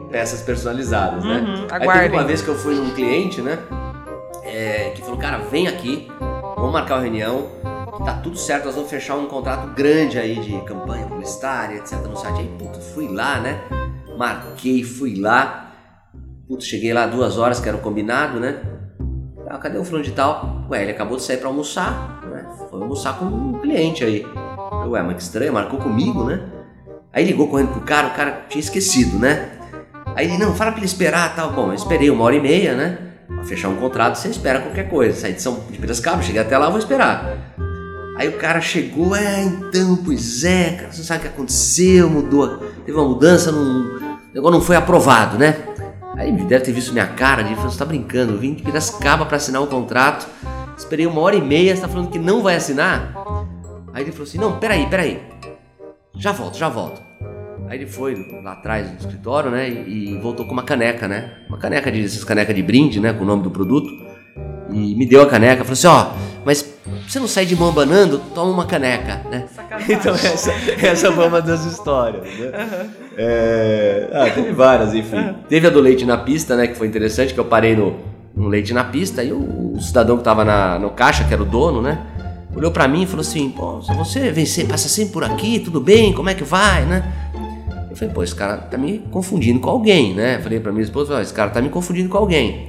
peças 0.09 0.41
personalizadas, 0.41 1.23
né? 1.23 1.37
Uhum, 1.45 1.67
Aí 1.69 2.01
teve 2.01 2.15
uma 2.15 2.23
vez 2.23 2.41
que 2.41 2.47
eu 2.47 2.55
fui 2.55 2.73
num 2.73 2.91
cliente, 2.91 3.41
né? 3.41 3.59
É, 4.53 4.91
que 4.91 5.01
falou, 5.01 5.17
cara, 5.17 5.39
vem 5.39 5.67
aqui, 5.67 6.07
vamos 6.55 6.71
marcar 6.71 6.95
uma 6.95 7.01
reunião, 7.01 7.49
que 7.97 8.03
tá 8.03 8.13
tudo 8.21 8.37
certo, 8.37 8.65
nós 8.65 8.75
vamos 8.75 8.89
fechar 8.89 9.15
um 9.15 9.25
contrato 9.25 9.73
grande 9.73 10.19
aí 10.19 10.39
de 10.39 10.61
campanha 10.61 11.07
publicitária, 11.07 11.77
etc. 11.77 11.97
no 12.01 12.15
site. 12.15 12.39
Aí, 12.39 12.47
puta, 12.59 12.79
fui 12.79 13.07
lá, 13.07 13.39
né? 13.39 13.59
Marquei, 14.15 14.83
fui 14.83 15.19
lá. 15.19 15.71
Putz, 16.47 16.65
cheguei 16.65 16.93
lá 16.93 17.07
duas 17.07 17.37
horas, 17.37 17.59
que 17.59 17.67
era 17.67 17.77
o 17.77 17.81
combinado, 17.81 18.39
né? 18.39 18.61
Ah, 19.49 19.57
cadê 19.57 19.77
o 19.77 19.83
fulano 19.83 20.05
de 20.05 20.11
tal? 20.11 20.67
Ué, 20.69 20.83
ele 20.83 20.91
acabou 20.91 21.17
de 21.17 21.23
sair 21.23 21.37
pra 21.37 21.47
almoçar, 21.47 22.21
né? 22.25 22.45
Foi 22.69 22.79
almoçar 22.79 23.17
com 23.17 23.25
um 23.25 23.59
cliente 23.59 24.03
aí. 24.03 24.25
Ué, 24.87 25.01
mas 25.01 25.15
que 25.15 25.23
estranho, 25.23 25.53
marcou 25.53 25.79
comigo, 25.79 26.23
né? 26.25 26.47
Aí 27.11 27.25
ligou 27.25 27.47
correndo 27.47 27.71
pro 27.71 27.81
cara, 27.81 28.07
o 28.07 28.13
cara 28.13 28.45
tinha 28.49 28.59
esquecido, 28.59 29.17
né? 29.17 29.51
Aí 30.15 30.27
ele, 30.27 30.37
não, 30.37 30.53
fala 30.53 30.71
pra 30.71 30.79
ele 30.79 30.85
esperar 30.85 31.35
tal. 31.35 31.51
Bom, 31.51 31.67
eu 31.67 31.73
esperei 31.73 32.09
uma 32.09 32.23
hora 32.23 32.35
e 32.35 32.41
meia, 32.41 32.75
né? 32.75 33.12
Pra 33.35 33.43
fechar 33.43 33.69
um 33.69 33.75
contrato, 33.75 34.15
você 34.15 34.29
espera 34.29 34.61
qualquer 34.61 34.89
coisa. 34.89 35.19
Sair 35.19 35.33
de 35.33 35.41
São 35.41 35.65
de 35.69 35.77
Piracicaba, 35.77 36.21
cheguei 36.21 36.41
até 36.41 36.57
lá, 36.57 36.69
vou 36.69 36.79
esperar. 36.79 37.53
Aí 38.15 38.27
o 38.27 38.37
cara 38.37 38.61
chegou, 38.61 39.15
é, 39.15 39.43
então, 39.43 39.97
pois 39.97 40.43
é, 40.43 40.71
cara, 40.71 40.91
você 40.91 41.03
sabe 41.03 41.19
o 41.19 41.21
que 41.23 41.27
aconteceu, 41.29 42.07
mudou, 42.09 42.57
teve 42.85 42.95
uma 42.95 43.07
mudança, 43.07 43.51
não, 43.51 43.97
o 43.97 44.33
negócio 44.33 44.59
não 44.59 44.61
foi 44.61 44.75
aprovado, 44.75 45.37
né? 45.37 45.57
Aí 46.15 46.31
deve 46.31 46.63
ter 46.63 46.71
visto 46.71 46.93
minha 46.93 47.07
cara, 47.07 47.41
ele 47.41 47.55
falou, 47.55 47.71
você 47.71 47.79
tá 47.79 47.85
brincando, 47.85 48.33
eu 48.33 48.37
vim 48.37 48.53
de 48.53 48.61
Piracicaba 48.61 49.25
para 49.25 49.37
assinar 49.37 49.61
o 49.61 49.65
um 49.65 49.67
contrato, 49.67 50.27
esperei 50.77 51.07
uma 51.07 51.19
hora 51.21 51.35
e 51.35 51.41
meia, 51.41 51.75
você 51.75 51.81
tá 51.81 51.87
falando 51.87 52.11
que 52.11 52.19
não 52.19 52.43
vai 52.43 52.55
assinar? 52.55 53.13
Aí 53.91 54.03
ele 54.03 54.11
falou 54.11 54.27
assim, 54.27 54.37
não, 54.37 54.59
peraí, 54.59 54.85
peraí, 54.85 55.19
já 56.15 56.31
volto, 56.31 56.55
já 56.55 56.69
volto. 56.69 57.01
Aí 57.67 57.77
ele 57.79 57.87
foi 57.87 58.15
lá 58.43 58.53
atrás 58.53 58.89
do 58.89 58.99
escritório, 58.99 59.49
né? 59.49 59.69
E, 59.69 60.17
voltou 60.21 60.45
com 60.45 60.53
uma 60.53 60.63
caneca, 60.63 61.07
né? 61.07 61.31
Uma 61.47 61.57
caneca 61.57 61.91
de 61.91 62.03
essas 62.03 62.23
caneca 62.23 62.53
de 62.53 62.61
brinde, 62.61 62.99
né? 62.99 63.13
Com 63.13 63.23
o 63.23 63.27
nome 63.27 63.43
do 63.43 63.51
produto. 63.51 63.89
e 64.71 64.95
me 64.95 65.05
deu 65.05 65.21
a 65.21 65.25
caneca, 65.27 65.63
falou 65.63 65.73
assim, 65.73 65.87
ó, 65.87 66.07
mas 66.45 66.73
você 67.07 67.19
não 67.19 67.27
sai 67.27 67.45
de 67.45 67.55
mão 67.55 67.69
abanando? 67.69 68.19
Toma 68.33 68.51
uma 68.51 68.65
caneca, 68.65 69.21
né? 69.29 69.45
Sacanagem. 69.53 69.73
Então 69.95 70.13
essa, 70.13 70.51
essa 70.81 71.11
foi 71.11 71.27
uma 71.27 71.41
das 71.41 71.65
histórias, 71.65 72.23
né? 72.23 72.89
É, 73.17 74.09
ah, 74.11 74.29
teve 74.29 74.51
várias, 74.51 74.93
enfim. 74.93 75.35
Teve 75.47 75.67
a 75.67 75.69
do 75.69 75.79
leite 75.79 76.05
na 76.05 76.17
pista, 76.17 76.55
né, 76.55 76.67
que 76.67 76.75
foi 76.75 76.87
interessante, 76.87 77.33
que 77.33 77.39
eu 77.39 77.45
parei 77.45 77.75
no, 77.75 77.99
no 78.35 78.47
leite 78.47 78.73
na 78.73 78.83
pista 78.83 79.23
e 79.23 79.31
o, 79.31 79.73
o 79.75 79.81
cidadão 79.81 80.17
que 80.17 80.23
tava 80.23 80.43
na, 80.43 80.79
no 80.79 80.91
caixa, 80.91 81.23
que 81.23 81.33
era 81.33 81.41
o 81.41 81.45
dono, 81.45 81.81
né, 81.81 81.99
olhou 82.55 82.71
pra 82.71 82.87
mim 82.87 83.03
e 83.03 83.05
falou 83.05 83.21
assim, 83.21 83.49
pô, 83.49 83.81
se 83.81 83.93
você 83.93 84.31
vencer, 84.31 84.67
passa 84.67 84.87
sempre 84.87 85.13
por 85.13 85.23
aqui, 85.23 85.59
tudo 85.59 85.79
bem, 85.79 86.13
como 86.13 86.29
é 86.29 86.33
que 86.33 86.43
vai, 86.43 86.85
né? 86.85 87.03
Eu 87.93 87.97
falei, 87.97 88.11
pô, 88.11 88.23
esse 88.23 88.33
cara 88.33 88.57
tá 88.57 88.75
me 88.75 89.03
confundindo 89.11 89.59
com 89.59 89.69
alguém, 89.69 90.15
né? 90.15 90.39
Falei 90.39 90.59
pra 90.59 90.71
minha 90.71 90.83
esposa, 90.83 91.21
esse 91.21 91.31
cara 91.31 91.51
tá 91.51 91.61
me 91.61 91.69
confundindo 91.69 92.09
com 92.09 92.17
alguém. 92.17 92.67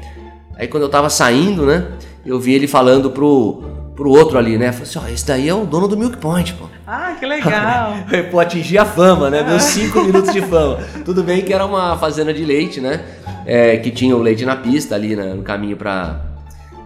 Aí 0.54 0.68
quando 0.68 0.82
eu 0.82 0.88
tava 0.90 1.08
saindo, 1.08 1.64
né, 1.64 1.92
eu 2.26 2.38
vi 2.38 2.52
ele 2.52 2.68
falando 2.68 3.10
pro, 3.10 3.62
pro 3.96 4.10
outro 4.10 4.36
ali, 4.36 4.58
né? 4.58 4.70
Falei 4.70 4.86
assim, 4.86 4.98
ó, 4.98 5.08
esse 5.08 5.26
daí 5.26 5.48
é 5.48 5.54
o 5.54 5.64
dono 5.64 5.88
do 5.88 5.96
Milk 5.96 6.18
Point, 6.18 6.52
pô. 6.52 6.66
Ah, 6.86 7.16
que 7.18 7.24
legal. 7.24 7.94
pô, 8.30 8.38
atingir 8.38 8.76
a 8.76 8.84
fama, 8.84 9.30
né? 9.30 9.42
Meus 9.42 9.62
cinco 9.62 10.02
minutos 10.02 10.30
de 10.30 10.42
fama. 10.42 10.80
Tudo 11.06 11.22
bem 11.22 11.40
que 11.40 11.54
era 11.54 11.64
uma 11.64 11.96
fazenda 11.96 12.34
de 12.34 12.44
leite, 12.44 12.78
né? 12.78 13.02
É, 13.46 13.78
que 13.78 13.90
tinha 13.90 14.14
o 14.14 14.20
leite 14.20 14.44
na 14.44 14.56
pista 14.56 14.94
ali 14.94 15.16
né, 15.16 15.32
no 15.32 15.42
caminho 15.42 15.78
pra, 15.78 16.20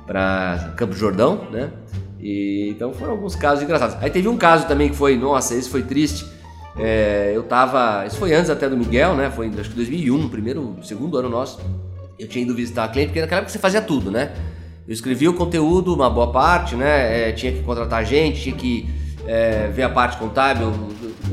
pra 0.07 0.75
Campo 0.77 0.95
Jordão, 0.95 1.41
né? 1.51 1.71
E, 2.21 2.69
então 2.71 2.93
foram 2.93 3.15
alguns 3.15 3.35
casos 3.35 3.65
engraçados. 3.65 3.97
Aí 4.01 4.11
teve 4.11 4.29
um 4.29 4.37
caso 4.37 4.69
também 4.69 4.91
que 4.91 4.95
foi, 4.95 5.17
nossa, 5.17 5.57
esse 5.57 5.69
foi 5.69 5.83
triste. 5.83 6.38
É, 6.79 7.33
eu 7.35 7.43
tava, 7.43 8.07
isso 8.07 8.17
foi 8.17 8.33
antes 8.35 8.51
até 8.51 8.69
do 8.69 8.77
Miguel, 8.77 9.17
né? 9.17 9.31
Foi 9.31 9.49
acho 9.59 9.71
que 9.71 9.77
2001, 9.77 10.29
primeiro, 10.29 10.77
segundo 10.83 11.17
ano 11.19 11.29
nosso. 11.29 11.61
Eu 12.19 12.29
tinha 12.29 12.45
ido 12.45 12.55
visitar 12.55 12.85
a 12.85 12.89
cliente, 12.89 13.09
porque 13.09 13.21
naquela 13.21 13.41
época 13.41 13.53
você 13.53 13.59
fazia 13.59 13.83
tudo, 13.83 14.11
né? 14.11 14.33
Eu 14.87 14.93
escrevia 14.93 15.31
o 15.31 15.35
conteúdo, 15.35 15.93
uma 15.95 16.09
boa 16.09 16.33
parte, 16.33 16.75
né? 16.75 17.29
É, 17.29 17.33
tinha 17.33 17.53
que 17.53 17.63
contratar 17.63 18.05
gente, 18.05 18.41
tinha 18.41 18.55
que 18.55 18.89
é, 19.27 19.69
ver 19.69 19.83
a 19.83 19.89
parte 19.91 20.17
contábil, 20.17 20.73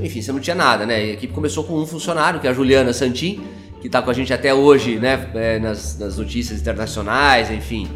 enfim, 0.02 0.22
você 0.22 0.32
não 0.32 0.40
tinha 0.40 0.56
nada, 0.56 0.86
né? 0.86 1.06
E 1.06 1.12
a 1.12 1.14
equipe 1.14 1.34
começou 1.34 1.64
com 1.64 1.76
um 1.76 1.86
funcionário, 1.86 2.40
que 2.40 2.48
é 2.48 2.50
a 2.50 2.54
Juliana 2.54 2.92
Santin, 2.92 3.42
que 3.80 3.88
está 3.88 4.02
com 4.02 4.10
a 4.10 4.14
gente 4.14 4.34
até 4.34 4.54
hoje, 4.54 4.98
né? 4.98 5.30
É, 5.36 5.60
nas, 5.60 5.98
nas, 5.98 6.18
notícias 6.18 6.60
internacionais, 6.60 7.50
enfim. 7.52 7.88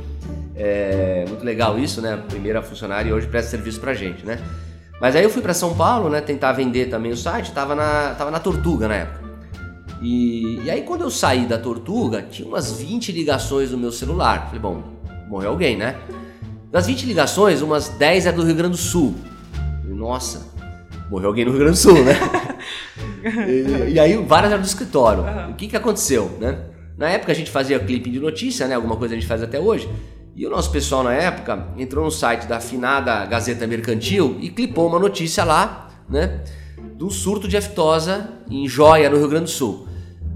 É 0.56 1.26
muito 1.28 1.44
legal 1.44 1.80
isso, 1.80 2.02
né? 2.02 2.22
Primeira 2.28 2.62
funcionária 2.62 3.10
e 3.10 3.14
hoje 3.14 3.28
presta 3.28 3.52
serviço 3.52 3.80
pra 3.80 3.94
gente, 3.94 4.26
né? 4.26 4.40
Mas 5.00 5.16
aí 5.16 5.24
eu 5.24 5.30
fui 5.30 5.42
para 5.42 5.54
São 5.54 5.74
Paulo, 5.76 6.10
né? 6.10 6.20
Tentar 6.22 6.52
vender 6.52 6.88
também 6.88 7.12
o 7.12 7.18
site, 7.18 7.52
tava 7.52 7.74
na, 7.74 8.16
tava 8.16 8.32
na 8.32 8.40
Tortuga 8.40 8.88
na 8.88 8.96
época. 8.96 9.30
E, 10.02 10.62
e 10.64 10.70
aí 10.70 10.82
quando 10.82 11.02
eu 11.02 11.10
saí 11.10 11.46
da 11.46 11.58
Tortuga, 11.58 12.22
tinha 12.22 12.48
umas 12.48 12.72
20 12.72 13.12
ligações 13.12 13.72
no 13.72 13.78
meu 13.78 13.92
celular. 13.92 14.46
Falei, 14.46 14.60
bom, 14.60 14.84
morreu 15.28 15.52
alguém, 15.52 15.78
né? 15.78 15.96
Das 16.72 16.88
20 16.88 17.06
ligações, 17.06 17.62
umas 17.62 17.90
10 17.90 18.28
é 18.28 18.32
do 18.32 18.44
Rio 18.44 18.56
Grande 18.56 18.76
do 18.76 18.78
Sul. 18.78 19.16
Nossa, 19.86 20.48
morreu 21.10 21.30
alguém 21.30 21.46
no 21.46 21.52
Rio 21.52 21.62
Grande 21.62 21.78
do 21.78 21.82
Sul, 21.82 22.04
né? 22.04 22.14
e, 23.48 23.94
e, 23.94 24.00
aí 24.00 24.16
várias 24.18 24.52
eram 24.52 24.62
do 24.62 24.68
escritório. 24.68 25.24
Uhum. 25.24 25.52
O 25.52 25.54
que, 25.56 25.68
que 25.68 25.76
aconteceu, 25.76 26.38
né? 26.40 26.60
Na 26.98 27.10
época 27.10 27.32
a 27.32 27.36
gente 27.36 27.50
fazia 27.50 27.80
clipe 27.80 28.10
de 28.10 28.20
notícia, 28.20 28.68
né? 28.68 28.76
Alguma 28.76 28.98
coisa 28.98 29.16
a 29.16 29.18
gente 29.18 29.28
faz 29.28 29.42
até 29.42 29.60
hoje. 29.60 29.90
E 30.40 30.48
o 30.48 30.50
nosso 30.50 30.72
pessoal 30.72 31.04
na 31.04 31.14
época 31.14 31.68
entrou 31.78 32.06
no 32.06 32.10
site 32.10 32.46
da 32.46 32.56
afinada 32.56 33.26
Gazeta 33.26 33.68
Mercantil 33.68 34.38
e 34.40 34.50
clipou 34.50 34.88
uma 34.88 34.98
notícia 34.98 35.44
lá, 35.44 35.90
né? 36.10 36.46
Do 36.96 37.10
surto 37.10 37.46
de 37.46 37.58
aftosa 37.58 38.30
em 38.50 38.66
Joia, 38.66 39.10
no 39.10 39.18
Rio 39.18 39.28
Grande 39.28 39.44
do 39.44 39.50
Sul. 39.50 39.86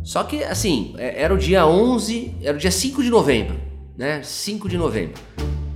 Só 0.04 0.26
que, 0.26 0.44
assim, 0.44 0.94
é, 0.98 1.22
era 1.22 1.34
o 1.34 1.38
dia 1.38 1.66
11, 1.66 2.36
era 2.44 2.58
o 2.58 2.60
dia 2.60 2.70
5 2.70 3.02
de 3.02 3.10
novembro, 3.10 3.56
né? 3.98 4.22
5 4.22 4.68
de 4.68 4.78
novembro. 4.78 5.14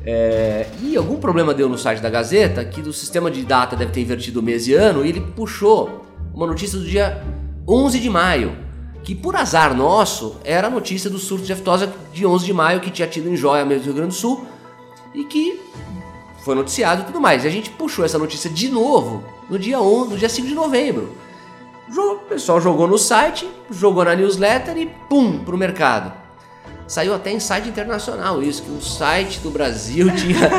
É, 0.03 0.67
e 0.83 0.97
algum 0.97 1.15
problema 1.15 1.53
deu 1.53 1.69
no 1.69 1.77
site 1.77 2.01
da 2.01 2.09
Gazeta 2.09 2.65
que 2.65 2.81
do 2.81 2.91
sistema 2.91 3.31
de 3.31 3.43
data 3.45 3.77
deve 3.77 3.93
ter 3.93 4.01
invertido 4.01 4.43
mês 4.43 4.67
e 4.67 4.73
ano 4.73 5.05
e 5.05 5.09
ele 5.09 5.21
puxou 5.21 6.05
uma 6.33 6.45
notícia 6.45 6.77
do 6.77 6.83
dia 6.83 7.23
11 7.65 7.97
de 7.97 8.09
maio, 8.09 8.57
que 9.07 9.15
por 9.15 9.37
azar 9.37 9.73
nosso 9.73 10.35
era 10.43 10.67
a 10.67 10.69
notícia 10.69 11.09
do 11.09 11.17
surto 11.17 11.45
de 11.45 11.53
aftosa 11.53 11.93
de 12.11 12.25
11 12.25 12.45
de 12.45 12.51
maio 12.51 12.81
que 12.81 12.91
tinha 12.91 13.07
tido 13.07 13.29
em 13.29 13.37
Joia, 13.37 13.63
mesmo 13.63 13.83
do 13.83 13.85
Rio 13.85 13.93
Grande 13.93 14.09
do 14.09 14.19
Sul, 14.19 14.45
e 15.13 15.23
que 15.23 15.61
foi 16.43 16.53
noticiado 16.53 17.03
e 17.03 17.05
tudo 17.05 17.21
mais. 17.21 17.45
E 17.45 17.47
a 17.47 17.49
gente 17.49 17.69
puxou 17.69 18.03
essa 18.03 18.19
notícia 18.19 18.49
de 18.49 18.67
novo 18.67 19.23
no 19.49 19.57
dia 19.57 19.79
11, 19.79 20.09
no 20.09 20.17
dia 20.17 20.27
5 20.27 20.45
de 20.49 20.53
novembro. 20.53 21.15
O 21.87 22.15
pessoal 22.27 22.59
jogou 22.59 22.85
no 22.85 22.97
site, 22.97 23.49
jogou 23.71 24.03
na 24.03 24.13
newsletter 24.13 24.77
e 24.77 24.87
pum, 25.07 25.41
pro 25.41 25.57
mercado. 25.57 26.11
Saiu 26.87 27.13
até 27.13 27.31
em 27.31 27.39
site 27.39 27.67
internacional 27.67 28.41
isso, 28.41 28.63
que 28.63 28.71
um 28.71 28.79
site 28.79 29.39
do 29.41 29.49
Brasil 29.49 30.09
tinha. 30.15 30.49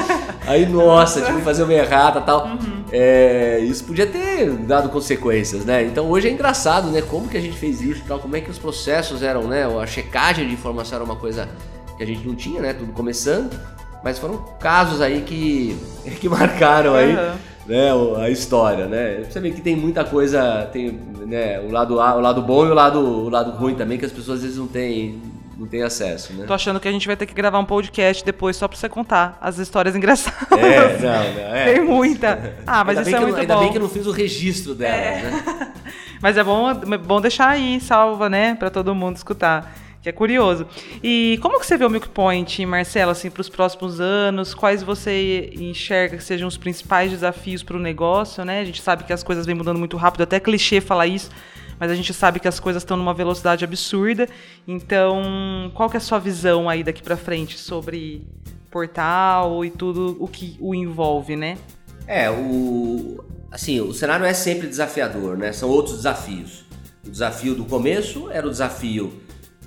Aí, 0.46 0.66
nossa, 0.66 1.22
tinha 1.22 1.36
que 1.36 1.42
fazer 1.42 1.62
uma 1.62 1.72
errata 1.72 2.20
tal. 2.20 2.46
Uhum. 2.46 2.84
É, 2.92 3.60
isso 3.60 3.84
podia 3.84 4.06
ter 4.06 4.50
dado 4.50 4.90
consequências, 4.90 5.64
né? 5.64 5.84
Então 5.84 6.10
hoje 6.10 6.28
é 6.28 6.30
engraçado, 6.30 6.90
né? 6.90 7.00
Como 7.00 7.28
que 7.28 7.36
a 7.36 7.40
gente 7.40 7.56
fez 7.56 7.80
isso 7.80 8.02
tal, 8.06 8.18
como 8.18 8.36
é 8.36 8.40
que 8.40 8.50
os 8.50 8.58
processos 8.58 9.22
eram, 9.22 9.44
né? 9.44 9.64
A 9.64 9.86
checagem 9.86 10.46
de 10.46 10.52
informação 10.52 10.96
era 10.96 11.04
uma 11.04 11.16
coisa 11.16 11.48
que 11.96 12.02
a 12.02 12.06
gente 12.06 12.26
não 12.26 12.34
tinha, 12.34 12.60
né? 12.60 12.74
Tudo 12.74 12.92
começando. 12.92 13.58
Mas 14.04 14.18
foram 14.18 14.36
casos 14.60 15.00
aí 15.00 15.22
que, 15.22 15.76
que 16.20 16.28
marcaram 16.28 16.94
aí. 16.94 17.14
Uhum 17.14 17.48
né, 17.68 17.90
a 18.16 18.30
história, 18.30 18.86
né? 18.86 19.24
Você 19.28 19.38
vê 19.40 19.50
que 19.50 19.60
tem 19.60 19.76
muita 19.76 20.02
coisa, 20.02 20.66
tem 20.72 20.90
né, 21.26 21.60
o 21.60 21.70
lado 21.70 21.96
o 21.96 22.20
lado 22.20 22.40
bom 22.40 22.66
e 22.66 22.70
o 22.70 22.74
lado, 22.74 22.98
o 22.98 23.28
lado 23.28 23.50
ruim 23.50 23.74
também 23.74 23.98
que 23.98 24.06
as 24.06 24.10
pessoas 24.10 24.38
às 24.38 24.42
vezes 24.42 24.56
não 24.56 24.66
têm 24.66 25.20
não 25.58 25.66
tem 25.66 25.82
acesso, 25.82 26.32
né? 26.32 26.46
Tô 26.46 26.54
achando 26.54 26.78
que 26.78 26.86
a 26.86 26.92
gente 26.92 27.04
vai 27.04 27.16
ter 27.16 27.26
que 27.26 27.34
gravar 27.34 27.58
um 27.58 27.64
podcast 27.64 28.24
depois 28.24 28.56
só 28.56 28.68
pra 28.68 28.78
você 28.78 28.88
contar 28.88 29.36
as 29.40 29.58
histórias 29.58 29.96
engraçadas. 29.96 30.52
É, 30.52 30.98
não, 30.98 31.34
não 31.34 31.56
é. 31.56 31.74
Tem 31.74 31.84
muita. 31.84 32.56
Ah, 32.64 32.84
mas 32.84 33.00
isso 33.00 33.16
é 33.16 33.18
muito 33.18 33.32
não, 33.32 33.40
ainda 33.40 33.54
bom. 33.54 33.60
Ainda 33.60 33.64
bem 33.64 33.72
que 33.72 33.78
eu 33.78 33.82
não 33.82 33.88
fiz 33.88 34.06
o 34.06 34.12
registro 34.12 34.72
dela, 34.72 34.94
é. 34.94 35.22
né? 35.22 35.72
mas 36.22 36.36
é 36.36 36.44
bom, 36.44 36.70
é 36.70 36.98
bom 36.98 37.20
deixar 37.20 37.48
aí, 37.48 37.80
salva, 37.80 38.30
né? 38.30 38.54
Pra 38.54 38.70
todo 38.70 38.94
mundo 38.94 39.16
escutar. 39.16 39.74
Que 40.00 40.08
é 40.08 40.12
curioso. 40.12 40.64
E 41.02 41.40
como 41.42 41.58
que 41.58 41.66
você 41.66 41.76
vê 41.76 41.84
o 41.84 41.90
Milk 41.90 42.08
Point, 42.10 42.64
Marcelo, 42.64 43.10
assim, 43.10 43.28
para 43.28 43.40
os 43.40 43.48
próximos 43.48 44.00
anos? 44.00 44.54
Quais 44.54 44.80
você 44.80 45.50
enxerga 45.56 46.16
que 46.16 46.22
sejam 46.22 46.46
os 46.46 46.56
principais 46.56 47.10
desafios 47.10 47.64
para 47.64 47.76
o 47.76 47.80
negócio, 47.80 48.44
né? 48.44 48.60
A 48.60 48.64
gente 48.64 48.80
sabe 48.80 49.02
que 49.02 49.12
as 49.12 49.24
coisas 49.24 49.44
vêm 49.44 49.56
mudando 49.56 49.76
muito 49.76 49.96
rápido, 49.96 50.22
até 50.22 50.38
clichê 50.38 50.80
falar 50.80 51.08
isso, 51.08 51.30
mas 51.78 51.90
a 51.90 51.94
gente 51.94 52.12
sabe 52.12 52.40
que 52.40 52.48
as 52.48 52.58
coisas 52.58 52.82
estão 52.82 52.96
numa 52.96 53.14
velocidade 53.14 53.64
absurda. 53.64 54.28
Então, 54.66 55.70
qual 55.74 55.88
que 55.88 55.96
é 55.96 55.98
a 55.98 56.00
sua 56.00 56.18
visão 56.18 56.68
aí 56.68 56.82
daqui 56.82 57.02
para 57.02 57.16
frente 57.16 57.58
sobre 57.58 58.26
portal 58.70 59.64
e 59.64 59.70
tudo 59.70 60.16
o 60.20 60.28
que 60.28 60.56
o 60.60 60.74
envolve, 60.74 61.36
né? 61.36 61.58
É, 62.06 62.30
o 62.30 63.24
assim, 63.50 63.80
o 63.80 63.92
cenário 63.92 64.26
é 64.26 64.34
sempre 64.34 64.66
desafiador, 64.66 65.36
né? 65.36 65.52
São 65.52 65.68
outros 65.68 65.96
desafios. 65.96 66.64
O 67.06 67.10
desafio 67.10 67.54
do 67.54 67.64
começo 67.64 68.30
era 68.30 68.46
o 68.46 68.50
desafio 68.50 69.12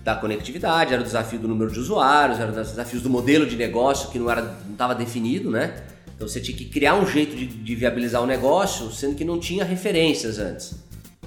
da 0.03 0.15
conectividade, 0.15 0.93
era 0.93 1.01
o 1.01 1.05
desafio 1.05 1.39
do 1.39 1.47
número 1.47 1.71
de 1.71 1.79
usuários, 1.79 2.39
era 2.39 2.51
os 2.51 2.69
desafios 2.69 3.03
do 3.03 3.09
modelo 3.09 3.45
de 3.45 3.55
negócio 3.55 4.09
que 4.09 4.19
não 4.19 4.29
era 4.29 4.41
não 4.41 4.73
estava 4.73 4.95
definido, 4.95 5.49
né? 5.49 5.83
Então 6.15 6.27
você 6.27 6.39
tinha 6.39 6.55
que 6.55 6.65
criar 6.65 6.95
um 6.95 7.05
jeito 7.05 7.35
de, 7.35 7.47
de 7.47 7.75
viabilizar 7.75 8.21
o 8.21 8.27
negócio, 8.27 8.91
sendo 8.91 9.15
que 9.15 9.25
não 9.25 9.39
tinha 9.39 9.63
referências 9.63 10.37
antes. 10.37 10.75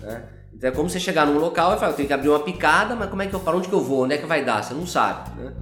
Né? 0.01 0.23
Então 0.57 0.71
é 0.71 0.73
como 0.73 0.89
você 0.89 1.01
chegar 1.01 1.27
num 1.27 1.39
local 1.39 1.75
e 1.75 1.79
falar, 1.79 1.93
eu 1.93 1.97
tenho 1.97 2.09
que 2.09 2.15
abrir 2.15 2.29
uma 2.29 2.41
picada, 2.41 2.95
mas 2.95 3.11
como 3.11 3.23
é 3.23 3.27
que 3.27 3.35
eu, 3.35 3.41
para 3.41 3.57
onde 3.57 3.69
que 3.69 3.75
eu 3.75 3.81
vou, 3.81 4.05
onde 4.05 4.15
é 4.15 4.19
que 4.19 4.27
vai 4.27 4.45
dar? 4.45 4.63
Você 4.63 4.73
não 4.73 4.87
sabe, 4.87 5.31
né? 5.41 5.53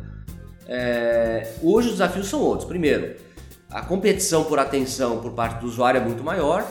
É, 0.66 1.54
hoje 1.62 1.88
os 1.88 1.94
desafios 1.94 2.28
são 2.28 2.40
outros. 2.40 2.68
Primeiro, 2.68 3.16
a 3.70 3.82
competição 3.82 4.44
por 4.44 4.58
atenção 4.58 5.20
por 5.20 5.32
parte 5.32 5.60
do 5.60 5.66
usuário 5.66 6.00
é 6.00 6.04
muito 6.04 6.22
maior. 6.22 6.66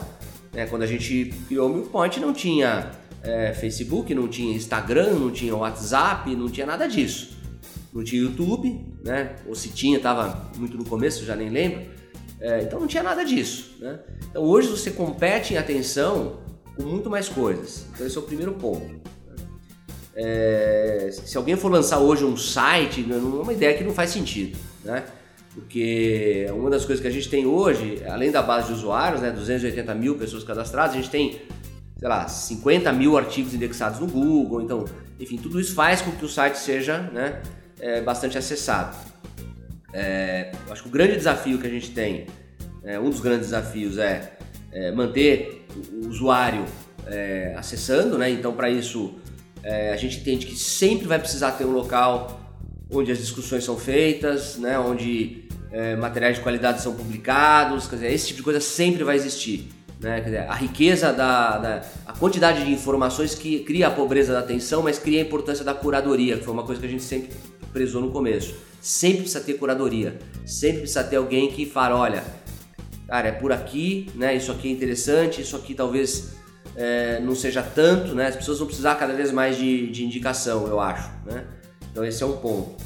Né? 0.54 0.66
Quando 0.66 0.84
a 0.84 0.88
gente 0.88 1.34
criou 1.48 1.70
o 1.70 1.74
Milkpoint 1.74 2.20
não 2.20 2.34
tinha 2.34 2.92
é, 3.24 3.54
Facebook, 3.54 4.14
não 4.14 4.28
tinha 4.28 4.56
Instagram, 4.56 5.14
não 5.14 5.32
tinha 5.32 5.56
WhatsApp, 5.56 6.36
não 6.36 6.50
tinha 6.50 6.66
nada 6.66 6.88
disso. 6.88 7.38
Não 7.94 8.04
tinha 8.04 8.22
YouTube, 8.22 8.86
né? 9.04 9.36
Ou 9.46 9.54
se 9.54 9.70
tinha, 9.70 9.98
estava 9.98 10.50
muito 10.58 10.78
no 10.78 10.86
começo, 10.86 11.26
já 11.26 11.36
nem 11.36 11.50
lembro. 11.50 11.82
É, 12.40 12.62
então 12.62 12.80
não 12.80 12.88
tinha 12.88 13.04
nada 13.04 13.24
disso. 13.24 13.76
Né? 13.80 14.00
Então 14.30 14.44
hoje 14.44 14.68
você 14.68 14.92
compete 14.92 15.54
em 15.54 15.58
atenção 15.58 16.40
com 16.76 16.84
muito 16.84 17.10
mais 17.10 17.30
coisas. 17.30 17.86
Então 17.94 18.06
esse 18.06 18.18
é 18.18 18.20
o 18.20 18.24
primeiro 18.24 18.54
ponto. 18.54 19.02
É, 20.16 21.10
se 21.12 21.38
alguém 21.38 21.56
for 21.56 21.72
lançar 21.72 22.00
hoje 22.00 22.26
um 22.26 22.36
site, 22.36 23.06
é 23.10 23.16
uma 23.16 23.54
ideia 23.54 23.78
que 23.78 23.84
não 23.84 23.94
faz 23.94 24.10
sentido, 24.10 24.58
né? 24.84 25.04
Porque 25.54 26.48
uma 26.52 26.70
das 26.70 26.86
coisas 26.86 27.02
que 27.02 27.08
a 27.08 27.12
gente 27.12 27.30
tem 27.30 27.46
hoje, 27.46 28.02
além 28.08 28.32
da 28.32 28.42
base 28.42 28.68
de 28.68 28.74
usuários, 28.74 29.22
né, 29.22 29.32
280 29.32 29.94
mil 29.96 30.18
pessoas 30.18 30.44
cadastradas, 30.44 30.94
a 30.94 30.96
gente 30.96 31.10
tem, 31.10 31.42
sei 31.98 32.08
lá, 32.08 32.28
50 32.28 32.92
mil 32.94 33.18
artigos 33.18 33.54
indexados 33.54 34.00
no 34.00 34.08
Google, 34.08 34.62
então, 34.62 34.86
enfim, 35.20 35.38
tudo 35.38 35.60
isso 35.60 35.76
faz 35.76 36.02
com 36.02 36.12
que 36.12 36.24
o 36.24 36.30
site 36.30 36.58
seja 36.58 37.00
né, 37.14 37.42
é, 37.80 38.02
bastante 38.02 38.38
acessado. 38.38 38.96
É, 39.94 40.54
acho 40.70 40.84
que 40.84 40.88
o 40.88 40.92
grande 40.92 41.18
desafio 41.18 41.60
que 41.60 41.68
a 41.68 41.70
gente 41.70 41.92
tem, 41.92 42.28
é, 42.84 42.98
um 42.98 43.10
dos 43.10 43.20
grandes 43.20 43.48
desafios 43.48 43.98
é 43.98 44.38
é, 44.72 44.92
manter 44.92 45.66
o 45.94 46.08
usuário 46.08 46.66
é, 47.08 47.54
acessando, 47.58 48.18
né? 48.18 48.30
Então, 48.30 48.54
para 48.54 48.70
isso, 48.70 49.16
é, 49.64 49.92
a 49.92 49.98
gente 49.98 50.20
entende 50.20 50.46
que 50.46 50.56
sempre 50.56 51.08
vai 51.08 51.20
precisar 51.20 51.52
ter 51.52 51.66
um 51.66 51.72
local 51.72 52.40
onde 52.92 53.12
as 53.12 53.18
discussões 53.18 53.64
são 53.64 53.78
feitas, 53.78 54.58
né? 54.58 54.78
Onde 54.80 55.48
é, 55.72 55.96
materiais 55.96 56.38
de 56.38 56.44
qualidade 56.44 56.82
são 56.82 56.94
publicados, 56.94 57.88
quer 57.88 57.96
dizer, 57.96 58.12
esse 58.12 58.28
tipo 58.28 58.38
de 58.38 58.44
coisa 58.44 58.60
sempre 58.60 59.04
vai 59.04 59.16
existir. 59.16 59.70
Né? 60.00 60.20
Dizer, 60.20 60.40
a 60.50 60.56
riqueza 60.56 61.14
da, 61.14 61.58
da, 61.58 61.82
a 62.06 62.14
quantidade 62.14 62.66
de 62.66 62.72
informações 62.72 63.36
que 63.36 63.60
cria 63.60 63.88
a 63.88 63.92
pobreza 63.92 64.34
da 64.34 64.40
atenção, 64.40 64.82
mas 64.82 64.98
cria 64.98 65.20
a 65.20 65.22
importância 65.22 65.64
da 65.64 65.74
curadoria, 65.74 66.38
que 66.38 66.44
foi 66.44 66.54
uma 66.54 66.64
coisa 66.64 66.82
que 66.82 66.88
a 66.88 66.90
gente 66.90 67.04
sempre 67.04 67.30
prezou 67.72 68.02
no 68.02 68.12
começo. 68.12 68.56
Sempre 68.82 69.22
precisa 69.22 69.42
ter 69.42 69.54
curadoria, 69.54 70.18
sempre 70.44 70.80
precisa 70.80 71.04
ter 71.04 71.18
alguém 71.18 71.52
que 71.52 71.68
fala, 71.68 71.96
olha, 71.96 72.24
cara, 73.12 73.28
é 73.28 73.32
por 73.34 73.52
aqui, 73.52 74.10
né? 74.16 74.34
Isso 74.34 74.54
aqui 74.54 74.70
é 74.70 74.72
interessante, 74.72 75.42
isso 75.42 75.54
aqui 75.58 75.74
talvez 75.74 76.32
é, 76.78 77.20
não 77.20 77.36
seja 77.36 77.62
tanto, 77.62 78.16
né? 78.16 78.28
As 78.28 78.38
pessoas 78.38 78.60
vão 78.60 78.68
precisar 78.68 78.96
cada 78.96 79.14
vez 79.14 79.34
mais 79.34 79.58
de, 79.58 79.92
de 79.92 80.06
indicação, 80.06 80.66
eu 80.66 80.80
acho, 80.80 81.12
né? 81.26 81.44
Então 81.92 82.06
esse 82.06 82.24
é 82.24 82.26
um 82.26 82.38
ponto. 82.38 82.82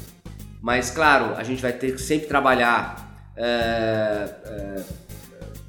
Mas 0.60 0.90
claro, 0.90 1.36
a 1.36 1.44
gente 1.44 1.62
vai 1.62 1.72
ter 1.72 1.94
que 1.94 2.02
sempre 2.02 2.26
trabalhar 2.26 3.30
é, 3.36 4.28
é, 4.44 4.82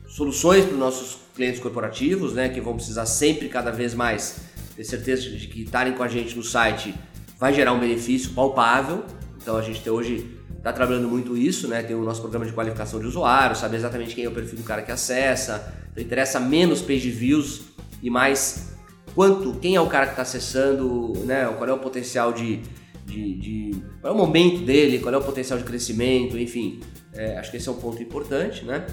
soluções 0.07 0.65
para 0.65 0.73
os 0.73 0.79
nossos 0.79 1.19
clientes 1.35 1.59
corporativos, 1.59 2.33
né? 2.33 2.49
Que 2.49 2.59
vão 2.59 2.73
precisar 2.73 3.05
sempre 3.05 3.49
cada 3.49 3.69
vez 3.69 3.93
mais 3.93 4.37
ter 4.75 4.83
certeza 4.83 5.21
de 5.21 5.45
que 5.45 5.61
estarem 5.61 5.93
com 5.93 6.01
a 6.01 6.07
gente 6.07 6.35
no 6.35 6.41
site 6.41 6.95
vai 7.37 7.53
gerar 7.53 7.73
um 7.73 7.79
benefício 7.79 8.31
palpável. 8.31 9.05
Então 9.39 9.55
a 9.55 9.61
gente 9.61 9.87
hoje 9.87 10.36
está 10.57 10.73
trabalhando 10.73 11.07
muito 11.07 11.37
isso, 11.37 11.67
né? 11.67 11.81
Tem 11.83 11.95
o 11.95 12.03
nosso 12.03 12.21
programa 12.21 12.45
de 12.45 12.51
qualificação 12.51 12.99
de 12.99 13.07
usuário, 13.07 13.55
sabe 13.55 13.75
exatamente 13.75 14.13
quem 14.13 14.25
é 14.25 14.27
o 14.27 14.31
perfil 14.31 14.57
do 14.57 14.63
cara 14.63 14.81
que 14.81 14.91
acessa. 14.91 15.73
Então 15.91 16.03
interessa 16.03 16.39
menos 16.39 16.81
page 16.81 17.09
views 17.09 17.61
e 18.01 18.09
mais 18.09 18.73
quanto, 19.15 19.53
quem 19.59 19.75
é 19.75 19.81
o 19.81 19.87
cara 19.87 20.05
que 20.05 20.11
está 20.13 20.21
acessando, 20.21 21.13
né? 21.25 21.45
Qual 21.57 21.69
é 21.69 21.73
o 21.73 21.79
potencial 21.79 22.31
de, 22.31 22.61
de, 23.05 23.33
de, 23.35 23.71
qual 24.01 24.13
é 24.13 24.15
o 24.15 24.17
momento 24.17 24.63
dele, 24.63 24.99
qual 24.99 25.13
é 25.13 25.17
o 25.17 25.23
potencial 25.23 25.57
de 25.57 25.65
crescimento, 25.65 26.37
enfim. 26.37 26.79
É, 27.13 27.37
acho 27.37 27.49
que 27.49 27.57
esse 27.57 27.67
é 27.67 27.71
um 27.71 27.75
ponto 27.75 28.01
importante, 28.01 28.63
né? 28.63 28.85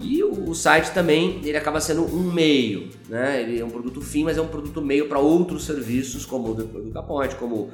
E 0.00 0.22
o, 0.22 0.50
o, 0.50 0.54
site 0.54 0.92
também 0.92 1.40
ele 1.44 1.56
acaba 1.56 1.80
sendo 1.80 2.04
um 2.04 2.32
meio, 2.32 2.88
né? 3.08 3.42
Ele 3.42 3.60
é 3.60 3.64
um 3.64 3.70
produto 3.70 4.00
fim, 4.00 4.24
mas 4.24 4.38
é 4.38 4.40
um 4.40 4.46
produto 4.46 4.80
meio 4.80 5.08
para 5.08 5.18
outros 5.18 5.64
serviços 5.64 6.24
como 6.24 6.50
o 6.50 6.54
do, 6.54 6.64
do 6.64 7.36
como 7.36 7.70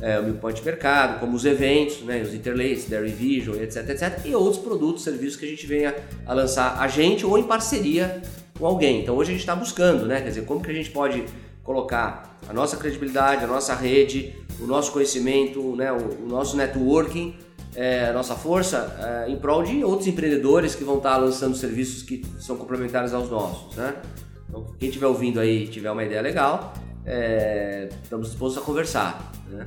é, 0.00 0.18
o 0.18 0.24
Milpoint 0.24 0.62
Mercado, 0.64 1.20
como 1.20 1.36
os 1.36 1.44
eventos, 1.44 2.02
né? 2.02 2.22
Os 2.22 2.34
Interlaces, 2.34 2.88
Dairy 2.88 3.10
Vision, 3.10 3.56
etc, 3.56 3.88
etc. 3.88 4.20
E 4.24 4.34
outros 4.34 4.62
produtos, 4.62 5.02
serviços 5.02 5.36
que 5.36 5.46
a 5.46 5.48
gente 5.48 5.66
venha 5.66 5.94
a 6.26 6.34
lançar 6.34 6.78
a 6.80 6.88
gente 6.88 7.24
ou 7.24 7.38
em 7.38 7.44
parceria 7.44 8.22
com 8.58 8.66
alguém. 8.66 9.02
Então 9.02 9.16
hoje 9.16 9.30
a 9.30 9.32
gente 9.32 9.40
está 9.40 9.54
buscando, 9.56 10.06
né? 10.06 10.20
Quer 10.20 10.28
dizer, 10.28 10.44
como 10.44 10.62
que 10.62 10.70
a 10.70 10.74
gente 10.74 10.90
pode 10.90 11.24
colocar 11.62 12.38
a 12.48 12.52
nossa 12.52 12.76
credibilidade, 12.76 13.44
a 13.44 13.46
nossa 13.46 13.74
rede, 13.74 14.34
o 14.60 14.66
nosso 14.66 14.92
conhecimento, 14.92 15.74
né? 15.74 15.90
o, 15.90 16.24
o 16.24 16.28
nosso 16.28 16.56
networking 16.56 17.34
é, 17.76 18.10
nossa 18.12 18.34
força 18.34 18.96
é, 19.26 19.30
em 19.30 19.36
prol 19.36 19.62
de 19.62 19.84
outros 19.84 20.08
empreendedores 20.08 20.74
que 20.74 20.82
vão 20.82 20.96
estar 20.96 21.18
lançando 21.18 21.54
serviços 21.54 22.02
que 22.02 22.24
são 22.40 22.56
complementares 22.56 23.12
aos 23.12 23.30
nossos, 23.30 23.76
né? 23.76 23.94
Então, 24.48 24.66
quem 24.78 24.88
estiver 24.88 25.06
ouvindo 25.06 25.38
aí 25.38 25.68
tiver 25.68 25.90
uma 25.90 26.02
ideia 26.02 26.22
legal, 26.22 26.72
é, 27.06 27.88
estamos 28.02 28.28
dispostos 28.28 28.60
a 28.60 28.66
conversar, 28.66 29.32
né? 29.48 29.66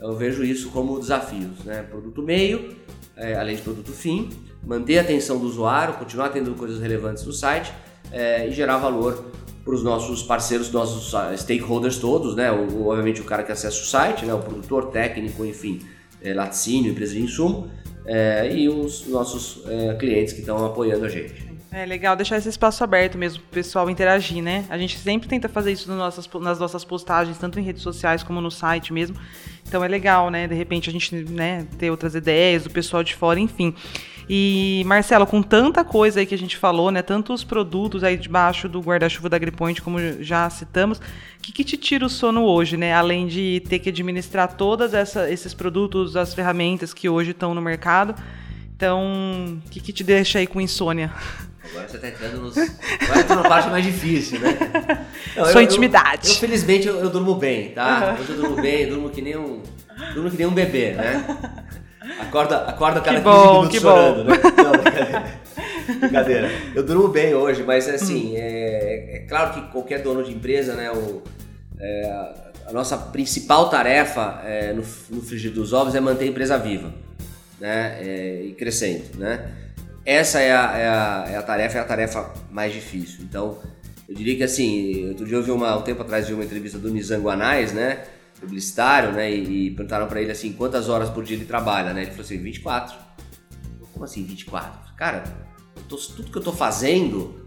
Eu 0.00 0.16
vejo 0.16 0.44
isso 0.44 0.70
como 0.70 0.98
desafios, 0.98 1.64
né? 1.64 1.82
Produto 1.82 2.22
meio, 2.22 2.74
é, 3.16 3.34
além 3.34 3.56
de 3.56 3.62
produto 3.62 3.92
fim, 3.92 4.30
manter 4.64 4.98
a 4.98 5.02
atenção 5.02 5.38
do 5.38 5.46
usuário, 5.46 5.94
continuar 5.94 6.30
tendo 6.30 6.54
coisas 6.54 6.80
relevantes 6.80 7.24
no 7.24 7.32
site 7.32 7.72
é, 8.10 8.48
e 8.48 8.52
gerar 8.52 8.78
valor 8.78 9.32
para 9.64 9.74
os 9.74 9.82
nossos 9.82 10.22
parceiros, 10.22 10.70
nossos 10.72 11.12
stakeholders 11.38 11.98
todos, 11.98 12.34
né? 12.34 12.50
O, 12.50 12.86
obviamente 12.86 13.20
o 13.20 13.24
cara 13.24 13.42
que 13.42 13.52
acessa 13.52 13.76
o 13.76 13.84
site, 13.84 14.24
né? 14.24 14.32
O 14.32 14.38
produtor 14.38 14.86
técnico, 14.86 15.44
enfim, 15.44 15.80
é, 16.22 16.32
laticínio, 16.32 16.92
empresa 16.92 17.12
de 17.12 17.20
insumo, 17.20 17.70
é, 18.06 18.50
e 18.50 18.68
os 18.68 19.06
nossos 19.08 19.62
é, 19.66 19.94
clientes 19.94 20.32
que 20.32 20.40
estão 20.40 20.64
apoiando 20.64 21.04
a 21.04 21.08
gente. 21.08 21.47
É 21.70 21.84
legal 21.84 22.16
deixar 22.16 22.38
esse 22.38 22.48
espaço 22.48 22.82
aberto 22.82 23.18
mesmo 23.18 23.42
para 23.42 23.48
o 23.48 23.52
pessoal 23.52 23.90
interagir, 23.90 24.42
né? 24.42 24.64
A 24.70 24.78
gente 24.78 24.98
sempre 24.98 25.28
tenta 25.28 25.50
fazer 25.50 25.70
isso 25.72 25.86
nas 25.88 25.98
nossas, 25.98 26.28
nas 26.40 26.58
nossas 26.58 26.82
postagens, 26.82 27.36
tanto 27.36 27.60
em 27.60 27.62
redes 27.62 27.82
sociais 27.82 28.22
como 28.22 28.40
no 28.40 28.50
site 28.50 28.90
mesmo. 28.90 29.16
Então 29.66 29.84
é 29.84 29.88
legal, 29.88 30.30
né? 30.30 30.48
De 30.48 30.54
repente 30.54 30.88
a 30.88 30.92
gente 30.92 31.14
né, 31.14 31.66
ter 31.78 31.90
outras 31.90 32.14
ideias, 32.14 32.64
o 32.64 32.70
pessoal 32.70 33.04
de 33.04 33.14
fora, 33.14 33.38
enfim. 33.38 33.74
E, 34.30 34.82
Marcelo, 34.86 35.26
com 35.26 35.42
tanta 35.42 35.84
coisa 35.84 36.20
aí 36.20 36.26
que 36.26 36.34
a 36.34 36.38
gente 36.38 36.56
falou, 36.56 36.90
né? 36.90 37.02
Tantos 37.02 37.44
produtos 37.44 38.02
aí 38.02 38.16
debaixo 38.16 38.66
do 38.66 38.80
guarda-chuva 38.80 39.28
da 39.28 39.36
AgriPoint, 39.36 39.80
como 39.82 39.98
já 40.22 40.48
citamos, 40.48 40.98
o 40.98 41.02
que, 41.42 41.52
que, 41.52 41.64
te 41.64 41.76
tira 41.76 42.04
o 42.04 42.08
sono 42.08 42.44
hoje, 42.44 42.78
né? 42.78 42.94
Além 42.94 43.26
de 43.26 43.62
ter 43.68 43.78
que 43.78 43.90
administrar 43.90 44.54
todos 44.54 44.92
esses 44.94 45.52
produtos, 45.52 46.16
as 46.16 46.32
ferramentas 46.32 46.94
que 46.94 47.08
hoje 47.08 47.30
estão 47.30 47.54
no 47.54 47.60
mercado. 47.60 48.14
Então, 48.76 49.58
o 49.66 49.70
que, 49.70 49.80
que 49.80 49.92
te 49.92 50.04
deixa 50.04 50.38
aí 50.38 50.46
com 50.46 50.60
insônia? 50.60 51.12
Agora 51.70 51.88
você 51.88 51.96
está 51.96 52.08
entrando 52.08 52.40
nos. 52.40 52.56
Agora 52.56 53.42
na 53.42 53.48
parte 53.48 53.68
mais 53.68 53.84
difícil, 53.84 54.40
né? 54.40 54.56
Não, 55.36 55.44
Sua 55.46 55.60
eu, 55.60 55.64
intimidade. 55.64 56.28
Eu, 56.28 56.34
eu 56.34 56.40
felizmente, 56.40 56.88
eu, 56.88 56.98
eu, 56.98 57.10
durmo 57.10 57.34
bem, 57.34 57.70
tá? 57.70 58.16
Hoje 58.20 58.30
eu 58.30 58.36
durmo 58.36 58.56
bem, 58.60 58.82
eu 58.82 58.90
durmo 58.90 59.10
que 59.10 59.22
nem 59.22 59.36
um. 59.36 59.62
Durmo 60.14 60.30
que 60.30 60.36
nem 60.36 60.46
um 60.46 60.54
bebê, 60.54 60.92
né? 60.92 61.24
Acorda, 62.20 62.58
acorda 62.64 63.00
cada 63.00 63.20
que 63.20 63.24
15 63.24 63.24
bom, 63.24 63.54
minutos 63.58 63.80
chorando, 63.80 64.24
bom. 64.24 64.30
né? 64.30 64.38
Não, 64.56 64.72
brincadeira. 64.72 65.38
brincadeira. 66.00 66.50
Eu 66.74 66.82
durmo 66.82 67.08
bem 67.08 67.34
hoje, 67.34 67.62
mas 67.62 67.88
assim, 67.88 68.32
hum. 68.32 68.36
é, 68.36 69.16
é, 69.16 69.18
claro 69.28 69.52
que 69.52 69.72
qualquer 69.72 70.02
dono 70.02 70.22
de 70.22 70.32
empresa, 70.32 70.74
né, 70.74 70.90
o, 70.90 71.22
é, 71.78 72.10
a 72.66 72.72
nossa 72.72 72.96
principal 72.96 73.68
tarefa 73.68 74.42
é, 74.44 74.72
no, 74.72 74.82
no 75.10 75.22
frigir 75.22 75.52
dos 75.52 75.72
ovos 75.72 75.94
é 75.94 76.00
manter 76.00 76.24
a 76.24 76.28
empresa 76.28 76.56
viva 76.58 76.92
né, 77.60 77.98
é, 78.00 78.42
e 78.44 78.52
crescendo, 78.52 79.18
né? 79.18 79.67
Essa 80.08 80.40
é 80.40 80.52
a, 80.52 80.78
é, 80.78 80.88
a, 80.88 81.24
é 81.32 81.36
a 81.36 81.42
tarefa, 81.42 81.76
é 81.76 81.80
a 81.82 81.84
tarefa 81.84 82.32
mais 82.50 82.72
difícil. 82.72 83.24
Então, 83.24 83.58
eu 84.08 84.14
diria 84.14 84.36
que 84.36 84.42
assim, 84.42 85.06
outro 85.10 85.26
dia 85.26 85.36
eu 85.36 85.42
vi 85.42 85.50
uma, 85.50 85.76
um 85.76 85.82
tempo 85.82 86.00
atrás 86.00 86.26
vi 86.26 86.32
uma 86.32 86.44
entrevista 86.44 86.78
do 86.78 86.88
Nizango 86.88 87.28
Anais, 87.28 87.74
né? 87.74 88.04
publicitário, 88.40 89.12
né? 89.12 89.30
E, 89.30 89.66
e 89.66 89.70
perguntaram 89.72 90.06
para 90.06 90.22
ele 90.22 90.30
assim, 90.30 90.52
quantas 90.52 90.88
horas 90.88 91.10
por 91.10 91.24
dia 91.24 91.36
ele 91.36 91.44
trabalha, 91.44 91.92
né? 91.92 92.02
Ele 92.02 92.10
falou 92.10 92.24
assim, 92.24 92.38
24. 92.38 92.96
Como 93.92 94.04
assim 94.04 94.24
24? 94.24 94.94
Cara, 94.94 95.24
tô, 95.88 95.96
tudo 95.96 96.30
que 96.30 96.38
eu 96.38 96.42
tô 96.42 96.52
fazendo, 96.52 97.46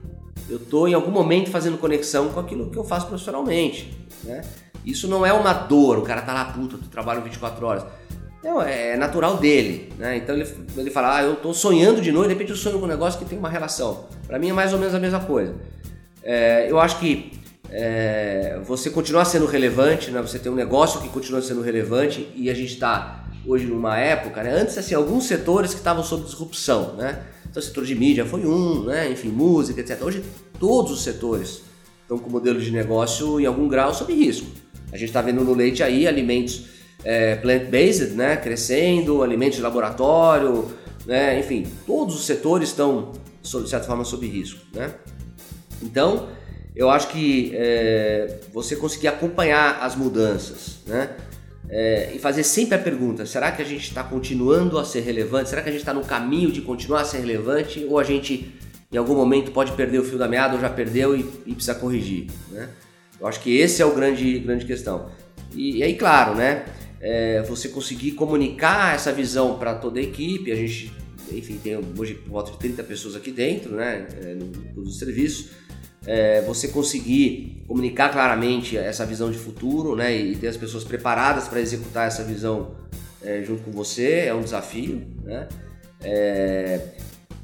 eu 0.50 0.60
tô 0.60 0.88
em 0.88 0.94
algum 0.94 1.12
momento 1.12 1.50
fazendo 1.50 1.78
conexão 1.78 2.30
com 2.30 2.40
aquilo 2.40 2.70
que 2.70 2.78
eu 2.78 2.84
faço 2.84 3.08
profissionalmente, 3.08 4.08
né? 4.24 4.42
Isso 4.86 5.08
não 5.08 5.26
é 5.26 5.32
uma 5.32 5.54
dor, 5.54 5.98
o 6.00 6.02
cara 6.02 6.22
tá 6.22 6.34
lá, 6.34 6.46
puta, 6.46 6.78
tu 6.78 6.90
trabalha 6.90 7.22
24 7.22 7.66
horas. 7.66 7.84
Não, 8.44 8.62
é 8.62 8.98
natural 8.98 9.38
dele, 9.38 9.94
né? 10.00 10.18
Então 10.18 10.36
ele, 10.36 10.48
ele 10.76 10.90
fala, 10.90 11.18
ah, 11.18 11.24
eu 11.24 11.36
tô 11.36 11.54
sonhando 11.54 12.02
de 12.02 12.12
noite, 12.12 12.30
de 12.30 12.34
repente 12.34 12.50
eu 12.50 12.56
sonho 12.56 12.80
com 12.80 12.86
um 12.86 12.90
negócio 12.90 13.20
que 13.20 13.26
tem 13.26 13.38
uma 13.38 13.50
relação. 13.50 14.06
Para 14.26 14.40
mim 14.40 14.50
é 14.50 14.54
mais 14.54 14.74
ou 14.74 14.80
menos 14.80 14.96
a 14.96 15.00
mesma 15.00 15.20
coisa. 15.20 15.56
É, 16.24 16.70
eu 16.70 16.80
acho 16.80 17.00
que 17.00 17.32
é, 17.70 18.60
você 18.66 18.90
continuar 18.90 19.26
sendo 19.26 19.46
relevante, 19.46 20.10
né? 20.10 20.22
você 20.22 20.40
tem 20.40 20.52
um 20.52 20.56
negócio 20.56 21.00
que 21.02 21.10
continua 21.10 21.42
sendo 21.42 21.62
relevante 21.62 22.28
e 22.36 22.50
a 22.50 22.54
gente 22.54 22.74
está 22.74 23.26
hoje 23.46 23.66
numa 23.66 23.98
época, 23.98 24.42
né? 24.44 24.52
antes 24.52 24.78
assim, 24.78 24.96
alguns 24.96 25.26
setores 25.26 25.72
que 25.72 25.80
estavam 25.80 26.04
sob 26.04 26.24
disrupção, 26.24 26.96
né? 26.96 27.24
Então 27.50 27.62
o 27.62 27.64
setor 27.64 27.86
de 27.86 27.96
mídia 27.96 28.26
foi 28.26 28.46
um, 28.46 28.86
né? 28.86 29.10
enfim, 29.12 29.30
música, 29.30 29.82
etc. 29.82 30.02
Hoje 30.02 30.24
todos 30.60 30.92
os 30.92 31.04
setores 31.04 31.62
estão 32.02 32.18
com 32.18 32.30
modelo 32.30 32.60
de 32.60 32.72
negócio 32.72 33.40
em 33.40 33.46
algum 33.46 33.68
grau 33.68 33.94
sob 33.94 34.14
risco. 34.14 34.48
A 34.92 34.98
gente 34.98 35.10
está 35.10 35.22
vendo 35.22 35.44
no 35.44 35.54
leite 35.54 35.82
aí 35.82 36.08
alimentos 36.08 36.66
é, 37.04 37.36
plant-based, 37.36 38.14
né? 38.14 38.38
crescendo, 38.38 39.24
alimentos 39.24 39.58
de 39.58 39.62
laboratório, 39.62 40.72
né? 41.06 41.40
enfim, 41.40 41.68
todos 41.86 42.16
os 42.16 42.26
setores 42.26 42.70
estão, 42.70 43.12
de 43.42 43.70
certa 43.70 43.86
forma, 43.88 44.04
sob 44.04 44.28
risco. 44.28 44.60
Né? 44.74 44.94
Então, 45.82 46.30
eu 46.76 46.90
acho 46.90 47.10
que 47.10 47.52
é, 47.54 48.40
você 48.54 48.76
conseguir 48.76 49.08
acompanhar 49.08 49.80
as 49.82 49.96
mudanças, 49.96 50.80
né? 50.88 51.10
É, 51.70 52.12
e 52.14 52.20
fazer 52.20 52.44
sempre 52.44 52.76
a 52.76 52.80
pergunta: 52.80 53.26
será 53.26 53.52
que 53.52 53.62
a 53.62 53.66
gente 53.66 53.84
está 53.84 54.04
continuando 54.04 54.78
a 54.78 54.86
ser 54.86 55.02
relevante? 55.02 55.50
Será 55.50 55.62
que 55.62 55.70
a 55.70 55.72
gente 55.72 55.82
está 55.82 55.94
no 55.94 56.04
caminho 56.04 56.52
de 56.52 56.62
continuar 56.62 57.02
a 57.02 57.06
ser 57.06 57.20
relevante? 57.20 57.86
Ou 57.90 58.00
a 58.00 58.04
gente, 58.04 58.54
em 58.92 58.98
algum 58.98 59.16
momento, 59.16 59.52
pode 59.52 59.72
perder 59.74 60.00
o 60.00 60.04
fio 60.04 60.18
da 60.18 60.28
meada 60.28 60.56
ou 60.56 60.62
já 60.62 60.70
perdeu 60.70 61.16
e, 61.16 61.22
e 61.46 61.54
precisa 61.54 61.76
corrigir? 61.76 62.28
Né? 62.50 62.70
Eu 63.20 63.28
acho 63.28 63.40
que 63.40 63.58
esse 63.58 63.82
é 63.82 63.86
o 63.86 63.94
grande, 63.94 64.40
grande 64.40 64.66
questão. 64.66 65.10
E, 65.54 65.78
e 65.78 65.84
aí, 65.84 65.96
claro, 65.96 66.36
né? 66.36 66.66
É, 67.02 67.42
você 67.42 67.68
conseguir 67.70 68.12
comunicar 68.12 68.94
essa 68.94 69.12
visão 69.12 69.58
para 69.58 69.74
toda 69.74 70.00
a 70.00 70.04
equipe. 70.04 70.52
A 70.52 70.56
gente, 70.56 70.94
enfim, 71.32 71.58
tem 71.58 71.76
hoje 71.98 72.14
por 72.14 72.30
volta 72.30 72.52
de 72.52 72.58
30 72.60 72.84
pessoas 72.84 73.16
aqui 73.16 73.32
dentro, 73.32 73.76
né? 73.76 74.08
É, 74.22 74.38
no, 74.76 74.90
serviço 74.92 75.50
é, 76.06 76.42
você 76.42 76.68
conseguir 76.68 77.64
comunicar 77.68 78.10
claramente 78.10 78.78
essa 78.78 79.06
visão 79.06 79.32
de 79.32 79.38
futuro 79.38 79.96
né, 79.96 80.16
e 80.16 80.36
ter 80.36 80.48
as 80.48 80.58
pessoas 80.58 80.84
preparadas 80.84 81.48
para 81.48 81.60
executar 81.62 82.08
essa 82.08 82.24
visão 82.24 82.76
é, 83.22 83.44
junto 83.44 83.64
com 83.64 83.72
você 83.72 84.26
é 84.26 84.34
um 84.34 84.42
desafio. 84.42 85.04
Né? 85.24 85.48
É, 86.04 86.80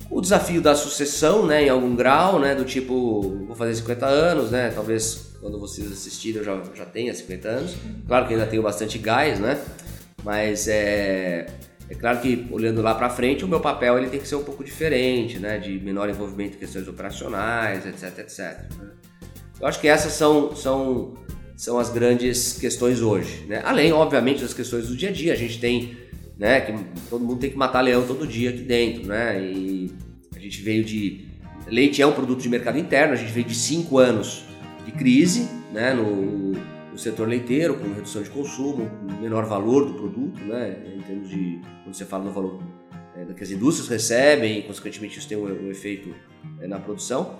o 0.09 0.21
desafio 0.21 0.61
da 0.61 0.75
sucessão, 0.75 1.45
né, 1.45 1.65
em 1.65 1.69
algum 1.69 1.95
grau, 1.95 2.39
né, 2.39 2.55
do 2.55 2.63
tipo, 2.63 3.21
vou 3.45 3.55
fazer 3.55 3.75
50 3.75 4.05
anos, 4.05 4.51
né, 4.51 4.71
talvez 4.73 5.33
quando 5.39 5.59
vocês 5.59 5.91
assistirem 5.91 6.39
eu 6.39 6.43
já, 6.43 6.61
já 6.73 6.85
tenha 6.85 7.13
50 7.13 7.47
anos. 7.47 7.75
Claro 8.07 8.27
que 8.27 8.33
ainda 8.33 8.45
tenho 8.45 8.63
bastante 8.63 8.97
gás, 8.97 9.39
né, 9.39 9.59
mas 10.23 10.67
é, 10.67 11.45
É 11.89 11.95
claro 11.95 12.19
que 12.19 12.47
olhando 12.51 12.81
lá 12.81 12.93
para 12.93 13.09
frente, 13.09 13.45
o 13.45 13.47
meu 13.47 13.61
papel 13.61 13.97
ele 13.97 14.09
tem 14.09 14.19
que 14.19 14.27
ser 14.27 14.35
um 14.35 14.43
pouco 14.43 14.63
diferente, 14.63 15.39
né? 15.39 15.57
De 15.57 15.79
menor 15.79 16.09
envolvimento 16.09 16.57
em 16.57 16.59
questões 16.59 16.87
operacionais, 16.87 17.85
etc, 17.85 18.19
etc. 18.19 18.39
Né? 18.77 18.89
Eu 19.59 19.67
acho 19.67 19.79
que 19.79 19.87
essas 19.87 20.11
são, 20.11 20.55
são, 20.55 21.13
são 21.55 21.79
as 21.79 21.89
grandes 21.89 22.57
questões 22.59 23.01
hoje, 23.01 23.45
né? 23.47 23.61
Além, 23.63 23.93
obviamente, 23.93 24.41
das 24.41 24.53
questões 24.53 24.87
do 24.87 24.97
dia 24.97 25.09
a 25.09 25.11
dia. 25.13 25.31
A 25.31 25.37
gente 25.37 25.59
tem, 25.59 25.97
né? 26.37 26.59
Que 26.59 26.73
todo 27.09 27.23
mundo 27.23 27.39
tem 27.39 27.49
que 27.49 27.57
matar 27.57 27.79
leão 27.79 28.05
todo 28.05 28.27
dia 28.27 28.49
aqui 28.49 28.61
dentro, 28.61 29.07
né? 29.07 29.41
E 29.41 29.86
gente 30.49 30.61
veio 30.61 30.83
de 30.83 31.25
leite 31.67 32.01
é 32.01 32.07
um 32.07 32.13
produto 32.13 32.41
de 32.41 32.49
mercado 32.49 32.77
interno. 32.77 33.13
A 33.13 33.17
gente 33.17 33.31
veio 33.31 33.45
de 33.45 33.55
cinco 33.55 33.97
anos 33.97 34.43
de 34.85 34.91
crise, 34.91 35.47
né? 35.71 35.93
No, 35.93 36.53
no 36.97 36.97
setor 36.97 37.27
leiteiro, 37.27 37.75
com 37.75 37.93
redução 37.93 38.23
de 38.23 38.29
consumo, 38.31 38.89
menor 39.21 39.45
valor 39.45 39.85
do 39.85 39.93
produto, 39.93 40.43
né, 40.43 40.77
em 40.95 40.99
termos 41.01 41.29
de, 41.29 41.61
quando 41.83 41.93
você 41.93 42.03
fala 42.03 42.23
no 42.23 42.31
valor 42.31 42.59
é, 43.15 43.33
que 43.33 43.43
as 43.43 43.51
indústrias 43.51 43.87
recebem 43.87 44.57
e, 44.57 44.63
consequentemente, 44.63 45.19
isso 45.19 45.29
tem 45.29 45.37
um, 45.37 45.43
um 45.43 45.69
efeito 45.69 46.11
é, 46.59 46.65
na 46.65 46.79
produção. 46.79 47.35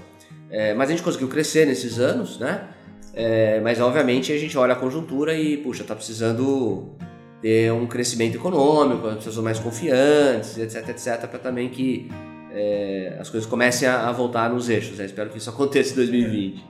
É, 0.52 0.76
mas 0.76 0.90
a 0.90 0.92
gente 0.92 1.02
conseguiu 1.02 1.28
crescer 1.28 1.66
nesses 1.66 1.98
anos, 1.98 2.38
né? 2.38 2.68
É, 3.16 3.60
mas, 3.62 3.80
obviamente, 3.80 4.32
a 4.32 4.38
gente 4.38 4.56
olha 4.56 4.74
a 4.74 4.76
conjuntura 4.76 5.34
e, 5.34 5.58
puxa, 5.58 5.82
está 5.82 5.96
precisando 5.96 6.96
ter 7.42 7.74
um 7.74 7.88
crescimento 7.88 8.36
econômico, 8.36 9.08
as 9.08 9.24
pessoas 9.24 9.44
mais 9.44 9.58
confiantes, 9.58 10.56
etc, 10.60 10.90
etc, 10.90 11.28
para 11.28 11.40
também 11.40 11.68
que 11.68 12.12
é, 12.58 13.16
as 13.20 13.30
coisas 13.30 13.48
comecem 13.48 13.88
a, 13.88 14.10
a 14.10 14.12
voltar 14.12 14.50
nos 14.50 14.68
eixos. 14.68 14.98
Né? 14.98 15.06
Espero 15.06 15.30
que 15.30 15.38
isso 15.38 15.50
aconteça 15.50 15.94
em 15.94 15.96
2020. 15.96 16.66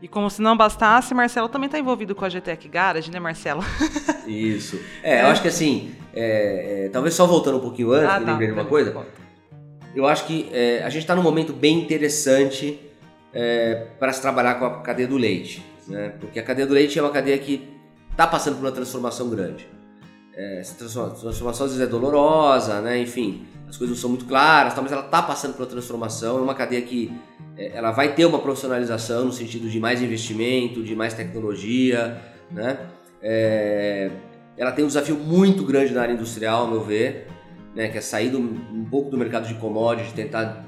E 0.00 0.08
como 0.08 0.30
se 0.30 0.40
não 0.40 0.56
bastasse, 0.56 1.12
Marcelo 1.12 1.48
também 1.48 1.66
está 1.66 1.78
envolvido 1.78 2.14
com 2.14 2.24
a 2.24 2.28
GTEC 2.28 2.68
Garage, 2.68 3.10
né, 3.10 3.20
Marcelo? 3.20 3.62
Isso. 4.26 4.80
É, 5.02 5.22
eu 5.22 5.26
acho 5.26 5.42
que 5.42 5.48
assim, 5.48 5.94
é, 6.14 6.86
é, 6.86 6.88
talvez 6.88 7.14
só 7.14 7.26
voltando 7.26 7.58
um 7.58 7.60
pouquinho 7.60 7.92
antes, 7.92 8.08
ah, 8.08 8.20
tá, 8.20 8.30
lembrei 8.30 8.48
de 8.48 8.54
uma 8.54 8.64
coisa. 8.64 8.94
Eu 9.94 10.06
acho 10.06 10.26
que 10.26 10.48
é, 10.52 10.82
a 10.82 10.88
gente 10.88 11.02
está 11.02 11.14
num 11.14 11.22
momento 11.22 11.52
bem 11.52 11.78
interessante 11.80 12.78
é, 13.32 13.86
para 13.98 14.12
se 14.12 14.20
trabalhar 14.20 14.54
com 14.56 14.66
a 14.66 14.80
cadeia 14.80 15.08
do 15.08 15.16
leite. 15.16 15.64
Né? 15.88 16.12
Porque 16.20 16.38
a 16.38 16.42
cadeia 16.42 16.66
do 16.66 16.74
leite 16.74 16.98
é 16.98 17.02
uma 17.02 17.10
cadeia 17.10 17.38
que 17.38 17.68
está 18.10 18.26
passando 18.26 18.56
por 18.56 18.64
uma 18.64 18.72
transformação 18.72 19.28
grande. 19.30 19.66
É, 20.36 20.60
essa 20.60 20.74
transformação 20.74 21.64
às 21.64 21.72
vezes 21.72 21.80
é 21.80 21.86
dolorosa, 21.86 22.82
né? 22.82 23.00
enfim, 23.00 23.46
as 23.66 23.76
coisas 23.78 23.96
não 23.96 24.00
são 24.00 24.10
muito 24.10 24.26
claras, 24.26 24.74
mas 24.76 24.92
ela 24.92 25.06
está 25.06 25.22
passando 25.22 25.54
por 25.54 25.62
uma 25.62 25.68
transformação. 25.68 26.36
É 26.36 26.40
uma 26.42 26.54
cadeia 26.54 26.82
que 26.82 27.10
é, 27.56 27.76
ela 27.76 27.90
vai 27.90 28.14
ter 28.14 28.26
uma 28.26 28.38
profissionalização 28.38 29.24
no 29.24 29.32
sentido 29.32 29.68
de 29.68 29.80
mais 29.80 30.02
investimento, 30.02 30.82
de 30.82 30.94
mais 30.94 31.14
tecnologia, 31.14 32.20
né? 32.50 32.78
É, 33.22 34.10
ela 34.58 34.72
tem 34.72 34.84
um 34.84 34.88
desafio 34.88 35.16
muito 35.16 35.64
grande 35.64 35.94
na 35.94 36.02
área 36.02 36.12
industrial, 36.12 36.62
ao 36.62 36.70
meu 36.70 36.82
ver, 36.82 37.28
né? 37.74 37.88
Que 37.88 37.96
é 37.98 38.00
sair 38.02 38.28
do, 38.28 38.38
um 38.38 38.86
pouco 38.90 39.10
do 39.10 39.16
mercado 39.16 39.48
de 39.48 39.54
commodities, 39.54 40.12
tentar 40.12 40.66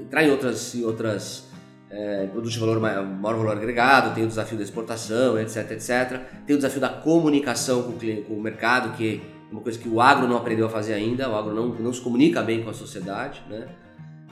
entrar 0.00 0.24
em 0.24 0.30
outras, 0.30 0.74
em 0.74 0.84
outras 0.84 1.47
é, 1.90 2.26
produtos 2.26 2.52
de 2.52 2.58
valor 2.58 2.80
maior, 2.80 3.04
maior 3.04 3.36
valor 3.38 3.56
agregado, 3.56 4.14
tem 4.14 4.24
o 4.24 4.26
desafio 4.26 4.58
da 4.58 4.64
exportação, 4.64 5.38
etc, 5.38 5.70
etc. 5.70 6.20
Tem 6.46 6.54
o 6.54 6.58
desafio 6.58 6.80
da 6.80 6.88
comunicação 6.88 7.82
com 7.82 7.90
o, 7.90 7.96
cliente, 7.96 8.22
com 8.22 8.34
o 8.34 8.40
mercado, 8.40 8.96
que 8.96 9.22
é 9.48 9.52
uma 9.52 9.62
coisa 9.62 9.78
que 9.78 9.88
o 9.88 10.00
agro 10.00 10.28
não 10.28 10.36
aprendeu 10.36 10.66
a 10.66 10.68
fazer 10.68 10.92
ainda, 10.92 11.28
o 11.28 11.34
agro 11.34 11.54
não, 11.54 11.68
não 11.68 11.92
se 11.92 12.00
comunica 12.00 12.42
bem 12.42 12.62
com 12.62 12.70
a 12.70 12.74
sociedade, 12.74 13.42
né? 13.48 13.66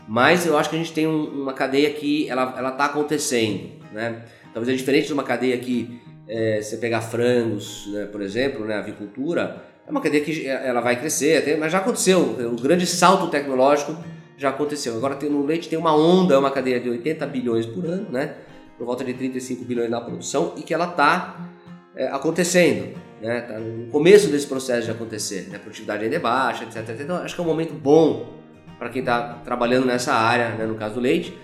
Mas 0.08 0.46
eu 0.46 0.56
acho 0.56 0.70
que 0.70 0.76
a 0.76 0.78
gente 0.78 0.92
tem 0.92 1.06
um, 1.06 1.42
uma 1.42 1.52
cadeia 1.52 1.90
que 1.90 2.28
ela 2.28 2.54
ela 2.56 2.70
está 2.70 2.84
acontecendo, 2.84 3.70
né? 3.92 4.22
Talvez 4.52 4.72
é 4.72 4.76
diferente 4.76 5.06
de 5.06 5.12
uma 5.12 5.24
cadeia 5.24 5.58
que 5.58 6.00
é, 6.28 6.60
você 6.60 6.76
pegar 6.76 7.00
frangos, 7.00 7.88
né, 7.92 8.06
por 8.06 8.20
exemplo, 8.20 8.64
né, 8.64 8.76
avicultura, 8.76 9.62
é 9.86 9.90
uma 9.90 10.00
cadeia 10.00 10.24
que 10.24 10.46
ela 10.46 10.80
vai 10.80 10.98
crescer, 10.98 11.38
até, 11.38 11.56
mas 11.56 11.70
já 11.70 11.78
aconteceu. 11.78 12.20
O 12.20 12.60
grande 12.60 12.86
salto 12.86 13.28
tecnológico 13.28 13.96
já 14.36 14.50
aconteceu. 14.50 14.96
Agora 14.96 15.18
no 15.28 15.44
leite 15.44 15.68
tem 15.68 15.78
uma 15.78 15.94
onda, 15.96 16.38
uma 16.38 16.50
cadeia 16.50 16.78
de 16.78 16.88
80 16.90 17.26
bilhões 17.26 17.66
por 17.66 17.84
ano, 17.84 18.10
né? 18.10 18.34
Por 18.76 18.86
volta 18.86 19.04
de 19.04 19.14
35 19.14 19.64
bilhões 19.64 19.90
na 19.90 20.00
produção 20.00 20.54
e 20.56 20.62
que 20.62 20.74
ela 20.74 20.88
está 20.88 21.48
é, 21.94 22.08
acontecendo, 22.08 22.94
né? 23.20 23.40
Tá 23.40 23.58
no 23.58 23.86
começo 23.90 24.28
desse 24.28 24.46
processo 24.46 24.84
de 24.84 24.90
acontecer. 24.90 25.48
Né? 25.48 25.56
A 25.56 25.58
produtividade 25.58 26.04
ainda 26.04 26.16
é 26.16 26.20
baixa, 26.20 26.64
etc. 26.64 27.00
Então 27.00 27.16
acho 27.16 27.34
que 27.34 27.40
é 27.40 27.44
um 27.44 27.46
momento 27.46 27.72
bom 27.72 28.34
para 28.78 28.90
quem 28.90 29.00
está 29.00 29.40
trabalhando 29.44 29.86
nessa 29.86 30.12
área, 30.12 30.50
né, 30.50 30.66
no 30.66 30.74
caso 30.74 30.96
do 30.96 31.00
leite. 31.00 31.36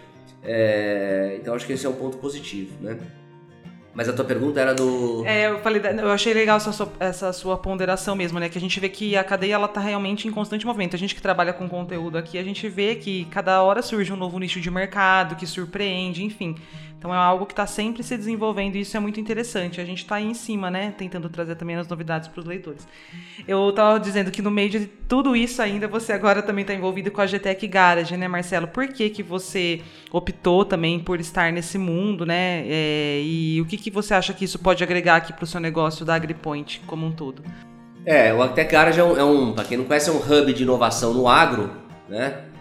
É, 0.45 1.39
então 1.41 1.55
acho 1.55 1.67
que 1.67 1.73
esse 1.73 1.87
é 1.87 1.89
um 1.89 1.95
ponto 1.95 2.19
positivo, 2.19 2.75
né? 2.81 2.99
Mas 3.95 4.09
a 4.09 4.13
tua 4.13 4.25
pergunta 4.25 4.59
era 4.59 4.75
do. 4.75 5.23
É, 5.27 5.49
eu 5.49 5.59
falei, 5.59 5.83
eu 6.01 6.11
achei 6.11 6.33
legal 6.33 6.57
essa 6.57 6.73
sua, 6.73 6.91
essa 6.99 7.33
sua 7.33 7.59
ponderação 7.59 8.17
mesmo, 8.17 8.41
né? 8.41 8.49
Que 8.49 8.57
a 8.57 8.61
gente 8.61 8.81
vê 8.81 8.89
que 8.89 9.17
a 9.17 9.23
cadeia 9.23 9.55
ela 9.55 9.69
tá 9.69 9.81
realmente 9.81 10.27
em 10.27 10.31
constante 10.31 10.65
movimento. 10.65 10.97
A 10.97 10.99
gente 10.99 11.15
que 11.15 11.21
trabalha 11.21 11.53
com 11.53 11.69
conteúdo 11.69 12.17
aqui, 12.17 12.39
a 12.39 12.43
gente 12.43 12.67
vê 12.69 12.95
que 12.95 13.27
cada 13.27 13.63
hora 13.63 13.83
surge 13.83 14.11
um 14.11 14.17
novo 14.17 14.39
nicho 14.39 14.61
de 14.61 14.71
mercado 14.71 15.37
que 15.37 15.47
surpreende, 15.47 16.25
enfim. 16.25 16.57
Então 17.03 17.13
é 17.13 17.17
algo 17.17 17.47
que 17.47 17.53
está 17.53 17.67
sempre 17.67 18.01
se 18.05 18.17
desenvolvendo 18.17 18.77
e 18.77 18.83
isso 18.83 18.97
é 18.97 19.01
muito 19.01 19.19
interessante. 19.19 19.81
A 19.81 19.85
gente 19.85 20.05
está 20.05 20.15
aí 20.15 20.25
em 20.25 20.35
cima, 20.35 20.71
né? 20.71 20.95
Tentando 20.97 21.29
trazer 21.29 21.57
também 21.57 21.75
as 21.75 21.89
novidades 21.89 22.29
para 22.29 22.39
os 22.39 22.47
leitores. 22.47 22.87
Eu 23.47 23.71
estava 23.71 23.99
dizendo 23.99 24.31
que 24.31 24.41
no 24.41 24.53
meio 24.53 24.71
de 24.71 24.87
tudo 24.87 25.35
isso 25.35 25.61
ainda, 25.61 25.89
você 25.89 26.13
agora 26.13 26.41
também 26.41 26.63
está 26.63 26.73
envolvido 26.73 27.11
com 27.11 27.21
a 27.21 27.27
GTEC 27.27 27.67
Garage, 27.67 28.17
né, 28.17 28.29
Marcelo? 28.29 28.69
Por 28.69 28.87
que, 28.87 29.11
que 29.11 29.21
você 29.21 29.83
optou 30.13 30.65
também 30.65 31.01
por 31.01 31.19
estar 31.19 31.53
nesse 31.53 31.77
mundo, 31.77 32.25
né? 32.25 32.63
É, 32.69 33.21
e 33.25 33.61
o 33.61 33.65
que, 33.65 33.77
que 33.77 33.91
você 33.91 34.15
acha 34.15 34.33
que 34.33 34.45
isso 34.45 34.61
pode 34.61 34.85
agregar 34.85 35.17
aqui 35.17 35.33
para 35.33 35.43
o 35.43 35.47
seu 35.47 35.59
negócio 35.59 36.07
da 36.07 36.15
AgriPoint 36.15 36.83
como 36.87 37.05
um 37.05 37.11
todo? 37.11 37.43
É, 38.07 38.33
o 38.33 38.41
AgTech 38.41 38.71
Garage 38.71 39.01
é 39.01 39.05
um, 39.05 39.17
é 39.17 39.25
um 39.25 39.53
para 39.53 39.65
quem 39.65 39.77
não 39.77 39.87
conhece, 39.87 40.09
é 40.09 40.13
um 40.13 40.19
hub 40.19 40.55
de 40.55 40.63
inovação 40.63 41.13
no 41.13 41.27
agro, 41.27 41.69
né? 42.09 42.52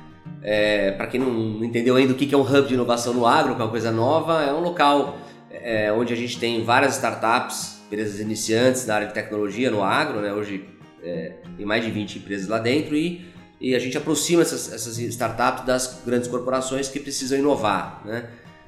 É, 0.43 0.91
para 0.91 1.07
quem 1.07 1.19
não 1.19 1.63
entendeu 1.63 1.95
ainda 1.95 2.13
o 2.13 2.15
que 2.15 2.33
é 2.33 2.37
um 2.37 2.41
hub 2.41 2.67
de 2.67 2.73
inovação 2.73 3.13
no 3.13 3.25
agro, 3.25 3.55
que 3.55 3.61
é 3.61 3.63
uma 3.63 3.71
coisa 3.71 3.91
nova, 3.91 4.43
é 4.43 4.53
um 4.53 4.61
local 4.61 5.17
é, 5.51 5.91
onde 5.91 6.13
a 6.13 6.15
gente 6.15 6.39
tem 6.39 6.63
várias 6.63 6.95
startups, 6.95 7.79
empresas 7.85 8.19
iniciantes 8.19 8.85
na 8.85 8.95
área 8.95 9.07
de 9.07 9.13
tecnologia 9.13 9.69
no 9.69 9.83
agro, 9.83 10.21
né? 10.21 10.33
hoje 10.33 10.65
é, 11.03 11.33
tem 11.57 11.65
mais 11.65 11.83
de 11.83 11.91
20 11.91 12.19
empresas 12.19 12.47
lá 12.47 12.57
dentro 12.57 12.95
e, 12.95 13.25
e 13.59 13.75
a 13.75 13.79
gente 13.79 13.97
aproxima 13.97 14.41
essas, 14.41 14.71
essas 14.71 14.97
startups 14.97 15.65
das 15.65 16.01
grandes 16.05 16.27
corporações 16.27 16.87
que 16.87 16.99
precisam 16.99 17.37
inovar. 17.37 18.01
Né? 18.05 18.25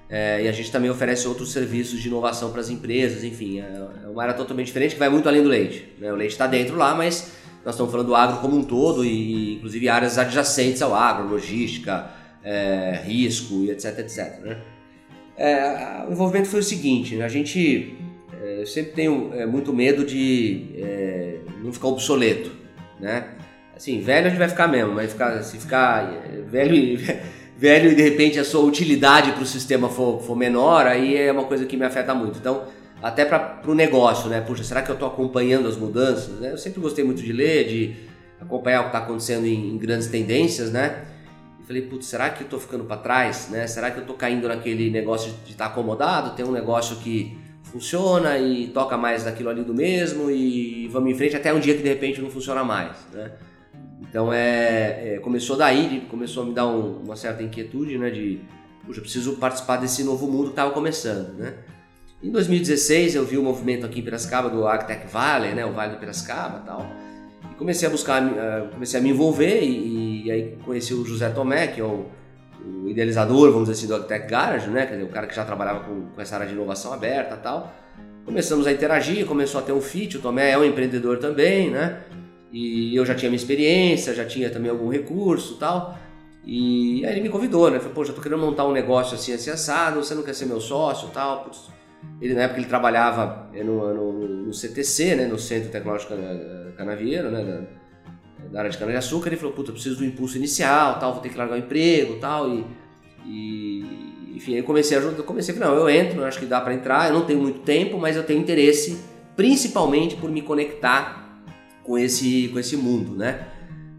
É, 0.10 0.44
e 0.44 0.48
a 0.48 0.52
gente 0.52 0.72
também 0.72 0.92
oferece 0.92 1.28
outros 1.28 1.52
serviços 1.52 2.00
de 2.00 2.08
inovação 2.08 2.52
para 2.52 2.62
as 2.62 2.70
empresas, 2.70 3.24
enfim, 3.24 3.60
é, 3.60 3.88
é 4.04 4.08
uma 4.08 4.22
área 4.22 4.36
totalmente 4.36 4.68
diferente 4.68 4.94
que 4.94 5.00
vai 5.00 5.10
muito 5.10 5.28
além 5.28 5.42
do 5.42 5.50
leite. 5.50 5.92
Né? 6.00 6.12
O 6.12 6.16
leite 6.16 6.34
está 6.34 6.46
dentro 6.46 6.76
lá, 6.76 6.94
mas 6.94 7.32
nós 7.66 7.76
estamos 7.76 7.92
falando 7.92 8.08
do 8.08 8.16
agro 8.16 8.38
como 8.38 8.58
um 8.58 8.64
todo 8.64 9.06
e 9.06 9.56
inclusive 9.56 9.88
áreas 9.88 10.18
adjacentes 10.18 10.82
ao 10.82 10.94
agro, 10.94 11.30
logística, 11.30 12.10
é, 12.44 13.02
risco 13.06 13.64
e 13.64 13.72
etc, 13.72 14.00
etc. 14.00 14.40
Né? 14.42 14.58
É, 15.38 16.06
o 16.08 16.12
envolvimento 16.12 16.50
foi 16.50 16.60
o 16.60 16.64
seguinte, 16.64 17.22
a 17.22 17.28
gente 17.28 17.96
é, 18.42 18.66
sempre 18.66 18.92
tenho 18.92 19.32
é, 19.34 19.46
muito 19.46 19.74
medo 19.74 20.06
de 20.06 20.76
é, 20.78 21.38
não 21.64 21.72
ficar 21.72 21.88
obsoleto, 21.88 22.52
né? 23.00 23.30
Assim, 23.76 24.00
velho 24.02 24.28
a 24.28 24.30
gente 24.30 24.40
vai 24.40 24.50
ficar 24.50 24.68
mesmo, 24.68 24.94
mas 24.94 25.12
ficar, 25.12 25.42
se 25.42 25.58
ficar 25.58 26.14
é, 26.26 26.42
velho 26.42 27.00
velho 27.58 27.92
e 27.92 27.96
de 27.96 28.02
repente 28.02 28.40
a 28.40 28.44
sua 28.44 28.62
utilidade 28.62 29.32
para 29.32 29.42
o 29.42 29.46
sistema 29.46 29.88
for, 29.88 30.22
for 30.22 30.36
menor, 30.36 30.86
aí 30.86 31.16
é 31.16 31.32
uma 31.32 31.46
coisa 31.46 31.66
que 31.66 31.78
me 31.78 31.86
afeta 31.86 32.14
muito. 32.14 32.38
Então, 32.38 32.64
até 33.04 33.26
para 33.26 33.60
o 33.68 33.76
negócio, 33.76 34.30
né? 34.30 34.40
Puxa, 34.40 34.64
será 34.64 34.82
que 34.82 34.90
eu 34.90 34.94
estou 34.94 35.10
acompanhando 35.10 35.68
as 35.68 35.76
mudanças? 35.76 36.40
Né? 36.40 36.54
Eu 36.54 36.58
sempre 36.58 36.80
gostei 36.80 37.04
muito 37.04 37.22
de 37.22 37.34
ler, 37.34 37.68
de 37.68 37.96
acompanhar 38.40 38.80
o 38.80 38.84
que 38.84 38.90
está 38.90 39.00
acontecendo 39.00 39.46
em, 39.46 39.74
em, 39.74 39.78
grandes 39.78 40.08
tendências, 40.08 40.72
né? 40.72 41.04
E 41.62 41.68
falei, 41.68 41.82
putz, 41.82 42.06
será 42.06 42.30
que 42.30 42.42
eu 42.42 42.46
estou 42.46 42.58
ficando 42.62 42.86
para 42.86 42.96
trás, 42.96 43.50
né? 43.52 43.68
Será 43.68 43.92
que 43.92 43.98
eu 43.98 44.04
estou 44.04 44.16
caindo 44.16 44.48
naquele 44.48 44.90
negócio 44.90 45.34
de 45.44 45.52
estar 45.52 45.66
tá 45.66 45.72
acomodado? 45.72 46.34
Tem 46.34 46.46
um 46.46 46.52
negócio 46.52 46.96
que 46.98 47.38
funciona 47.64 48.38
e 48.38 48.70
toca 48.70 48.96
mais 48.96 49.26
daquilo 49.26 49.50
ali 49.50 49.66
do 49.66 49.74
mesmo 49.74 50.32
e 50.32 50.88
vamos 50.88 51.12
em 51.12 51.16
frente 51.16 51.36
até 51.36 51.54
um 51.54 51.60
dia 51.60 51.76
que 51.76 51.84
de 51.84 51.90
repente 51.90 52.22
não 52.22 52.30
funciona 52.30 52.64
mais, 52.64 52.96
né? 53.12 53.34
Então 54.00 54.32
é, 54.32 55.16
é 55.16 55.20
começou 55.20 55.58
daí, 55.58 56.08
começou 56.10 56.44
a 56.44 56.46
me 56.46 56.54
dar 56.54 56.68
um, 56.68 57.00
uma 57.04 57.18
certa 57.18 57.44
inquietude, 57.44 57.98
né? 57.98 58.10
De, 58.10 58.40
puxa, 58.86 59.00
eu 59.00 59.04
preciso 59.04 59.34
participar 59.34 59.76
desse 59.76 60.06
novo 60.06 60.26
mundo 60.26 60.46
que 60.46 60.52
estava 60.52 60.72
começando, 60.72 61.34
né? 61.34 61.54
Em 62.24 62.32
2016 62.32 63.16
eu 63.16 63.26
vi 63.26 63.38
o 63.38 63.44
movimento 63.44 63.86
aqui 63.86 64.00
em 64.00 64.02
Piracicaba 64.02 64.50
do 64.50 64.66
Agtech 64.66 65.06
Valley, 65.08 65.54
né, 65.54 65.66
o 65.66 65.74
Vale 65.74 65.92
do 65.92 66.00
Piracicaba 66.00 66.62
e 66.64 66.66
tal. 66.66 66.86
E 67.52 67.56
comecei 67.56 67.86
a 67.86 67.92
buscar, 67.92 68.24
uh, 68.24 68.70
comecei 68.72 68.98
a 68.98 69.04
me 69.04 69.10
envolver 69.10 69.62
e, 69.62 70.24
e, 70.26 70.32
aí 70.32 70.58
conheci 70.64 70.94
o 70.94 71.04
José 71.04 71.30
Tomé, 71.32 71.68
que 71.68 71.82
é 71.82 71.84
o, 71.84 72.06
o, 72.66 72.88
idealizador, 72.88 73.52
vamos 73.52 73.68
dizer 73.68 73.78
assim, 73.78 73.88
do 73.88 73.96
Agtech 73.96 74.26
Garage, 74.26 74.70
né, 74.70 74.86
quer 74.86 74.94
dizer, 74.94 75.04
o 75.04 75.10
cara 75.10 75.28
que 75.28 75.36
já 75.36 75.44
trabalhava 75.44 75.82
com, 75.82 76.06
com 76.16 76.22
essa 76.22 76.36
área 76.36 76.48
de 76.48 76.54
inovação 76.54 76.94
aberta 76.94 77.36
e 77.36 77.40
tal. 77.40 77.74
Começamos 78.24 78.66
a 78.68 78.72
interagir, 78.72 79.26
começou 79.26 79.60
a 79.60 79.64
ter 79.64 79.74
um 79.74 79.82
fit, 79.82 80.16
o 80.16 80.22
Tomé 80.22 80.52
é 80.52 80.58
um 80.58 80.64
empreendedor 80.64 81.18
também, 81.18 81.72
né, 81.72 82.04
e 82.54 82.96
eu 82.96 83.06
já 83.06 83.14
tinha 83.16 83.30
minha 83.30 83.38
experiência, 83.38 84.16
já 84.16 84.24
tinha 84.24 84.50
também 84.50 84.72
algum 84.72 84.88
recurso 84.88 85.56
e 85.56 85.58
tal. 85.58 86.00
E 86.46 87.06
aí 87.06 87.14
ele 87.14 87.22
me 87.22 87.30
convidou, 87.30 87.72
né? 87.72 87.80
Falei, 87.80 87.94
pô, 87.94 88.04
já 88.04 88.14
tô 88.14 88.22
querendo 88.22 88.40
montar 88.40 88.66
um 88.66 88.74
negócio 88.74 89.16
assim, 89.16 89.34
assim, 89.34 89.50
assado, 89.50 90.04
você 90.04 90.14
não 90.14 90.24
quer 90.24 90.36
ser 90.36 90.46
meu 90.46 90.60
sócio 90.60 91.08
e 91.08 91.12
tal? 91.12 91.46
Putz, 91.46 91.70
ele, 92.22 92.34
na 92.34 92.44
época, 92.44 92.60
ele 92.60 92.68
trabalhava 92.68 93.50
no, 93.54 93.94
no, 93.94 94.28
no 94.46 94.54
CTC, 94.54 95.16
né, 95.16 95.26
no 95.26 95.38
Centro 95.38 95.70
Tecnológico 95.70 96.14
Canavieiro, 96.78 97.30
né, 97.30 97.66
da 98.52 98.60
área 98.60 98.72
de 98.72 98.78
cana-de-açúcar, 98.78 99.30
ele 99.30 99.38
falou, 99.38 99.54
puta, 99.54 99.70
eu 99.70 99.74
preciso 99.74 99.98
do 99.98 100.06
impulso 100.06 100.38
inicial, 100.38 101.00
tal, 101.00 101.14
vou 101.14 101.22
ter 101.22 101.30
que 101.30 101.38
largar 101.38 101.56
o 101.56 101.60
emprego, 101.60 102.20
tal, 102.20 102.50
e, 102.50 102.66
e 103.26 104.36
enfim, 104.36 104.56
aí 104.56 104.64
comecei 104.64 104.98
a 104.98 105.02
eu 105.02 105.24
comecei 105.24 105.56
não, 105.56 105.74
eu 105.76 105.90
entro, 105.90 106.22
eu 106.22 106.26
acho 106.26 106.40
que 106.40 106.46
dá 106.46 106.60
para 106.60 106.74
entrar, 106.74 107.08
eu 107.08 107.14
não 107.14 107.26
tenho 107.26 107.40
muito 107.40 107.60
tempo, 107.60 107.98
mas 107.98 108.16
eu 108.16 108.24
tenho 108.24 108.40
interesse 108.40 109.00
principalmente 109.36 110.16
por 110.16 110.30
me 110.30 110.42
conectar 110.42 111.44
com 111.84 111.98
esse, 111.98 112.50
com 112.50 112.60
esse 112.60 112.78
mundo, 112.78 113.16
né? 113.16 113.48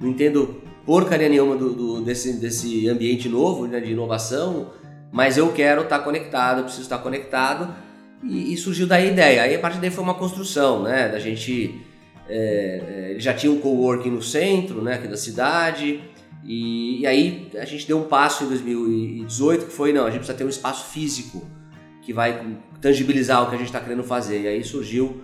Não 0.00 0.08
entendo 0.08 0.62
porcaria 0.84 1.28
nenhuma 1.28 1.56
do, 1.56 1.72
do 1.72 2.00
desse, 2.00 2.34
desse 2.34 2.88
ambiente 2.88 3.28
novo, 3.28 3.66
né, 3.66 3.80
de 3.80 3.92
inovação, 3.92 4.70
mas 5.12 5.38
eu 5.38 5.52
quero 5.52 5.82
estar 5.82 6.00
conectado, 6.00 6.58
eu 6.58 6.64
preciso 6.64 6.84
estar 6.84 6.98
conectado, 6.98 7.74
e, 8.24 8.52
e 8.52 8.56
surgiu 8.56 8.86
daí 8.86 9.08
a 9.08 9.12
ideia. 9.12 9.42
Aí 9.42 9.54
a 9.54 9.58
partir 9.58 9.78
daí 9.78 9.90
foi 9.90 10.02
uma 10.02 10.14
construção, 10.14 10.82
né, 10.82 11.08
da 11.08 11.18
gente 11.18 11.80
é, 12.28 13.14
é, 13.16 13.20
já 13.20 13.34
tinha 13.34 13.52
um 13.52 13.58
coworking 13.58 14.10
no 14.10 14.22
centro, 14.22 14.82
né, 14.82 14.94
aqui 14.94 15.08
da 15.08 15.16
cidade, 15.16 16.00
e, 16.42 17.00
e, 17.00 17.06
aí 17.06 17.50
a 17.56 17.64
gente 17.64 17.86
deu 17.86 17.98
um 17.98 18.04
passo 18.04 18.44
em 18.44 18.48
2018 18.48 19.66
que 19.66 19.72
foi, 19.72 19.92
não, 19.92 20.02
a 20.02 20.10
gente 20.10 20.18
precisa 20.18 20.36
ter 20.36 20.44
um 20.44 20.48
espaço 20.48 20.92
físico 20.92 21.46
que 22.02 22.12
vai 22.12 22.58
tangibilizar 22.82 23.42
o 23.42 23.48
que 23.48 23.54
a 23.54 23.58
gente 23.58 23.68
está 23.68 23.80
querendo 23.80 24.02
fazer. 24.02 24.42
E 24.42 24.48
aí 24.48 24.62
surgiu 24.62 25.22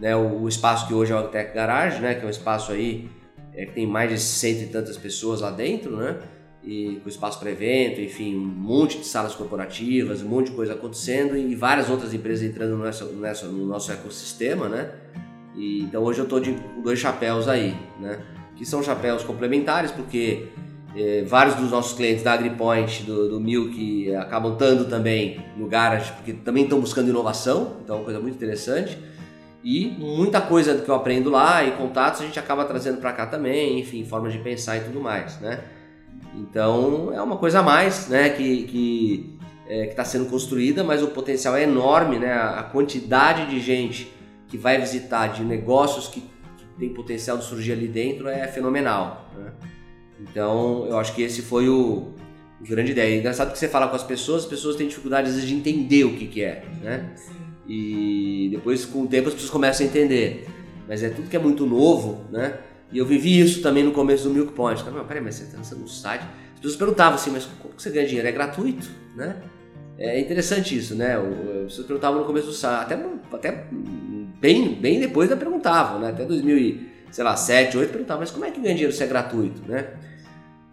né, 0.00 0.16
o, 0.16 0.42
o, 0.42 0.48
espaço 0.48 0.88
que 0.88 0.94
hoje 0.94 1.12
é 1.12 1.16
o 1.16 1.28
Tech 1.28 1.54
Garage, 1.54 2.00
né, 2.00 2.14
que 2.14 2.24
é 2.24 2.26
um 2.26 2.30
espaço 2.30 2.72
aí 2.72 3.10
é, 3.54 3.66
que 3.66 3.72
tem 3.72 3.86
mais 3.86 4.10
de 4.10 4.18
cento 4.18 4.62
e 4.62 4.66
tantas 4.66 4.96
pessoas 4.96 5.42
lá 5.42 5.50
dentro, 5.50 5.94
né? 5.94 6.18
E 6.64 7.00
com 7.02 7.08
espaço 7.08 7.40
para 7.40 7.50
evento, 7.50 8.00
enfim, 8.00 8.36
um 8.36 8.40
monte 8.40 8.98
de 8.98 9.06
salas 9.06 9.34
corporativas, 9.34 10.22
um 10.22 10.28
monte 10.28 10.50
de 10.50 10.52
coisa 10.52 10.74
acontecendo 10.74 11.36
e 11.36 11.54
várias 11.56 11.90
outras 11.90 12.14
empresas 12.14 12.48
entrando 12.48 12.76
no 12.76 12.84
nosso, 12.84 13.04
no 13.06 13.66
nosso 13.66 13.90
ecossistema, 13.90 14.68
né? 14.68 14.90
E, 15.56 15.82
então 15.82 16.02
hoje 16.02 16.20
eu 16.20 16.24
estou 16.24 16.38
de 16.38 16.56
dois 16.82 17.00
chapéus 17.00 17.48
aí, 17.48 17.76
né? 18.00 18.20
Que 18.54 18.64
são 18.64 18.80
chapéus 18.80 19.24
complementares, 19.24 19.90
porque 19.90 20.50
é, 20.94 21.24
vários 21.26 21.56
dos 21.56 21.70
nossos 21.70 21.94
clientes 21.94 22.22
da 22.22 22.32
AgriPoint, 22.34 23.02
do, 23.02 23.28
do 23.28 23.40
Milk, 23.40 24.14
acabam 24.14 24.52
estando 24.52 24.88
também 24.88 25.44
no 25.56 25.66
Garage, 25.66 26.12
porque 26.12 26.32
também 26.32 26.64
estão 26.64 26.78
buscando 26.80 27.08
inovação, 27.08 27.78
então 27.82 27.96
é 27.96 27.98
uma 27.98 28.04
coisa 28.04 28.20
muito 28.20 28.36
interessante. 28.36 28.96
E 29.64 29.86
muita 29.98 30.40
coisa 30.40 30.76
que 30.76 30.88
eu 30.88 30.94
aprendo 30.94 31.30
lá 31.30 31.64
e 31.64 31.72
contatos 31.72 32.20
a 32.20 32.24
gente 32.24 32.38
acaba 32.38 32.64
trazendo 32.64 32.98
para 32.98 33.12
cá 33.12 33.26
também, 33.26 33.78
enfim, 33.78 34.04
formas 34.04 34.32
de 34.32 34.40
pensar 34.40 34.76
e 34.76 34.80
tudo 34.80 35.00
mais, 35.00 35.40
né? 35.40 35.60
Então 36.34 37.12
é 37.12 37.20
uma 37.20 37.36
coisa 37.36 37.60
a 37.60 37.62
mais, 37.62 38.08
né, 38.08 38.30
que, 38.30 38.62
que 38.64 39.38
é, 39.66 39.86
está 39.86 40.04
sendo 40.04 40.26
construída, 40.26 40.82
mas 40.82 41.02
o 41.02 41.08
potencial 41.08 41.56
é 41.56 41.62
enorme, 41.62 42.18
né? 42.18 42.32
A 42.32 42.62
quantidade 42.62 43.50
de 43.50 43.60
gente 43.60 44.12
que 44.48 44.56
vai 44.56 44.78
visitar, 44.78 45.28
de 45.28 45.44
negócios 45.44 46.08
que, 46.08 46.20
que 46.20 46.64
tem 46.78 46.88
potencial 46.90 47.38
de 47.38 47.44
surgir 47.44 47.72
ali 47.72 47.88
dentro 47.88 48.28
é 48.28 48.46
fenomenal, 48.48 49.30
né? 49.36 49.52
Então 50.20 50.86
eu 50.86 50.98
acho 50.98 51.14
que 51.14 51.22
esse 51.22 51.42
foi 51.42 51.68
o, 51.68 52.12
o 52.60 52.64
grande 52.64 52.92
ideia. 52.92 53.14
É 53.14 53.18
engraçado 53.18 53.52
que 53.52 53.58
você 53.58 53.68
fala 53.68 53.88
com 53.88 53.96
as 53.96 54.04
pessoas, 54.04 54.44
as 54.44 54.48
pessoas 54.48 54.76
têm 54.76 54.88
dificuldade 54.88 55.28
às 55.28 55.34
vezes 55.34 55.48
de 55.48 55.54
entender 55.54 56.04
o 56.04 56.16
que, 56.16 56.26
que 56.26 56.42
é, 56.42 56.64
né? 56.82 57.14
E 57.66 58.48
depois, 58.50 58.84
com 58.84 59.02
o 59.02 59.06
tempo, 59.06 59.28
as 59.28 59.34
pessoas 59.34 59.50
começam 59.50 59.86
a 59.86 59.88
entender. 59.88 60.46
Mas 60.88 61.02
é 61.02 61.08
tudo 61.08 61.28
que 61.28 61.36
é 61.36 61.38
muito 61.38 61.64
novo, 61.64 62.24
né? 62.30 62.58
E 62.92 62.98
eu 62.98 63.06
vivi 63.06 63.40
isso 63.40 63.62
também 63.62 63.82
no 63.82 63.92
começo 63.92 64.24
do 64.24 64.30
Milk 64.30 64.52
Point. 64.52 64.84
Cara, 64.84 65.02
peraí, 65.04 65.22
mas 65.22 65.36
você 65.36 65.44
está 65.44 65.56
lançando 65.56 65.88
site. 65.88 66.24
As 66.54 66.60
pessoas 66.60 66.76
perguntavam 66.76 67.14
assim, 67.14 67.30
mas 67.30 67.48
como 67.60 67.74
você 67.76 67.90
ganha 67.90 68.06
dinheiro? 68.06 68.28
É 68.28 68.32
gratuito, 68.32 68.88
né? 69.16 69.36
É 69.98 70.20
interessante 70.20 70.76
isso, 70.76 70.94
né? 70.94 71.16
As 71.16 71.64
pessoas 71.64 71.86
perguntavam 71.86 72.20
no 72.20 72.26
começo 72.26 72.48
do 72.48 72.52
site, 72.52 72.92
até, 72.92 73.02
até 73.32 73.64
bem, 74.40 74.74
bem 74.74 75.00
depois 75.00 75.28
da 75.28 75.36
perguntavam, 75.36 76.00
né? 76.00 76.10
Até 76.10 76.24
2007, 76.24 77.72
2008 77.72 77.90
perguntavam, 77.90 78.20
mas 78.20 78.30
como 78.30 78.44
é 78.44 78.50
que 78.50 78.60
ganha 78.60 78.74
dinheiro 78.74 78.94
se 78.94 79.02
é 79.02 79.06
gratuito, 79.06 79.62
né? 79.66 79.86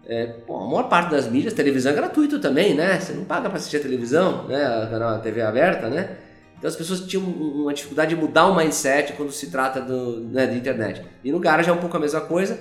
É, 0.06 0.34
bom, 0.46 0.64
a 0.64 0.66
maior 0.66 0.88
parte 0.88 1.10
das 1.12 1.28
mídias, 1.30 1.54
televisão 1.54 1.92
é 1.92 1.94
gratuito 1.94 2.40
também, 2.40 2.74
né? 2.74 2.98
Você 2.98 3.12
não 3.12 3.24
paga 3.24 3.48
para 3.48 3.58
assistir 3.58 3.76
a 3.76 3.80
televisão, 3.80 4.48
né? 4.48 4.62
A 4.64 5.18
TV 5.20 5.40
aberta, 5.40 5.88
né? 5.88 6.16
Então 6.60 6.68
as 6.68 6.76
pessoas 6.76 7.00
tinham 7.00 7.24
uma 7.24 7.72
dificuldade 7.72 8.14
de 8.14 8.20
mudar 8.20 8.46
o 8.46 8.54
mindset 8.54 9.14
quando 9.14 9.32
se 9.32 9.46
trata 9.46 9.80
do, 9.80 10.20
né, 10.20 10.46
de 10.46 10.58
internet. 10.58 11.02
E 11.24 11.32
no 11.32 11.40
Garage 11.40 11.70
é 11.70 11.72
um 11.72 11.78
pouco 11.78 11.96
a 11.96 12.00
mesma 12.00 12.20
coisa, 12.20 12.60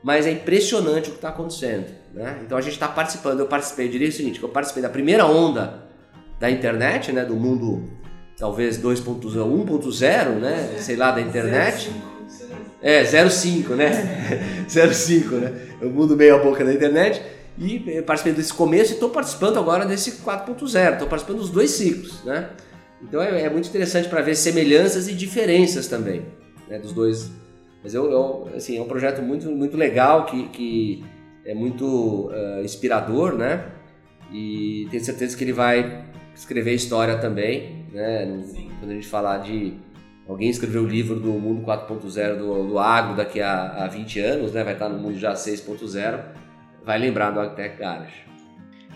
mas 0.00 0.26
é 0.26 0.30
impressionante 0.30 1.08
o 1.08 1.10
que 1.10 1.18
está 1.18 1.30
acontecendo. 1.30 1.86
Né? 2.14 2.38
Então 2.46 2.56
a 2.56 2.60
gente 2.60 2.74
está 2.74 2.86
participando, 2.86 3.40
eu 3.40 3.46
participei, 3.46 3.86
eu 3.86 3.90
diria 3.90 4.08
o 4.08 4.12
seguinte, 4.12 4.38
que 4.38 4.44
eu 4.44 4.48
participei 4.48 4.80
da 4.80 4.88
primeira 4.88 5.26
onda 5.26 5.82
da 6.38 6.48
internet, 6.48 7.10
né, 7.10 7.24
do 7.24 7.34
mundo 7.34 7.82
talvez 8.38 8.80
2.0, 8.80 9.20
1.0, 9.20 10.28
né, 10.38 10.76
sei 10.78 10.94
lá, 10.94 11.10
da 11.10 11.20
internet. 11.20 11.90
05, 11.90 12.12
é, 12.80 13.04
05, 13.04 13.74
né? 13.74 14.66
05, 14.68 15.34
né? 15.34 15.52
O 15.82 15.86
mundo 15.86 16.16
meio 16.16 16.36
a 16.36 16.38
boca 16.38 16.64
da 16.64 16.72
internet. 16.72 17.20
E 17.58 18.02
participei 18.02 18.32
desse 18.32 18.54
começo 18.54 18.92
e 18.92 18.94
estou 18.94 19.10
participando 19.10 19.58
agora 19.58 19.84
desse 19.84 20.12
4.0, 20.22 20.92
estou 20.92 21.06
participando 21.06 21.38
dos 21.38 21.50
dois 21.50 21.70
ciclos, 21.72 22.24
né? 22.24 22.48
Então 23.02 23.20
é, 23.20 23.42
é 23.42 23.50
muito 23.50 23.68
interessante 23.68 24.08
para 24.08 24.20
ver 24.22 24.34
semelhanças 24.34 25.08
e 25.08 25.14
diferenças 25.14 25.88
também 25.88 26.22
né, 26.68 26.78
dos 26.78 26.92
dois. 26.92 27.30
Mas 27.82 27.94
eu, 27.94 28.10
eu, 28.10 28.48
assim, 28.54 28.78
é 28.78 28.80
um 28.80 28.86
projeto 28.86 29.20
muito, 29.20 29.50
muito 29.50 29.76
legal 29.76 30.24
que, 30.24 30.48
que 30.48 31.04
é 31.44 31.54
muito 31.54 32.28
uh, 32.28 32.62
inspirador, 32.64 33.34
né? 33.34 33.66
E 34.32 34.86
tenho 34.90 35.04
certeza 35.04 35.36
que 35.36 35.44
ele 35.44 35.52
vai 35.52 36.04
escrever 36.34 36.72
história 36.74 37.18
também, 37.18 37.86
né? 37.92 38.24
Quando 38.78 38.92
a 38.92 38.94
gente 38.94 39.08
falar 39.08 39.38
de 39.38 39.74
alguém 40.28 40.48
escrever 40.48 40.78
o 40.78 40.86
livro 40.86 41.18
do 41.18 41.32
mundo 41.32 41.62
4.0 41.66 42.38
do, 42.38 42.68
do 42.68 42.78
agro 42.78 43.16
daqui 43.16 43.40
a, 43.40 43.84
a 43.84 43.88
20 43.88 44.20
anos, 44.20 44.52
né? 44.52 44.62
Vai 44.62 44.74
estar 44.74 44.88
no 44.88 44.98
mundo 44.98 45.18
já 45.18 45.34
6.0, 45.34 46.20
vai 46.84 46.98
lembrar 46.98 47.32
do 47.32 47.40
Agtech 47.40 47.76
Garage. 47.76 48.31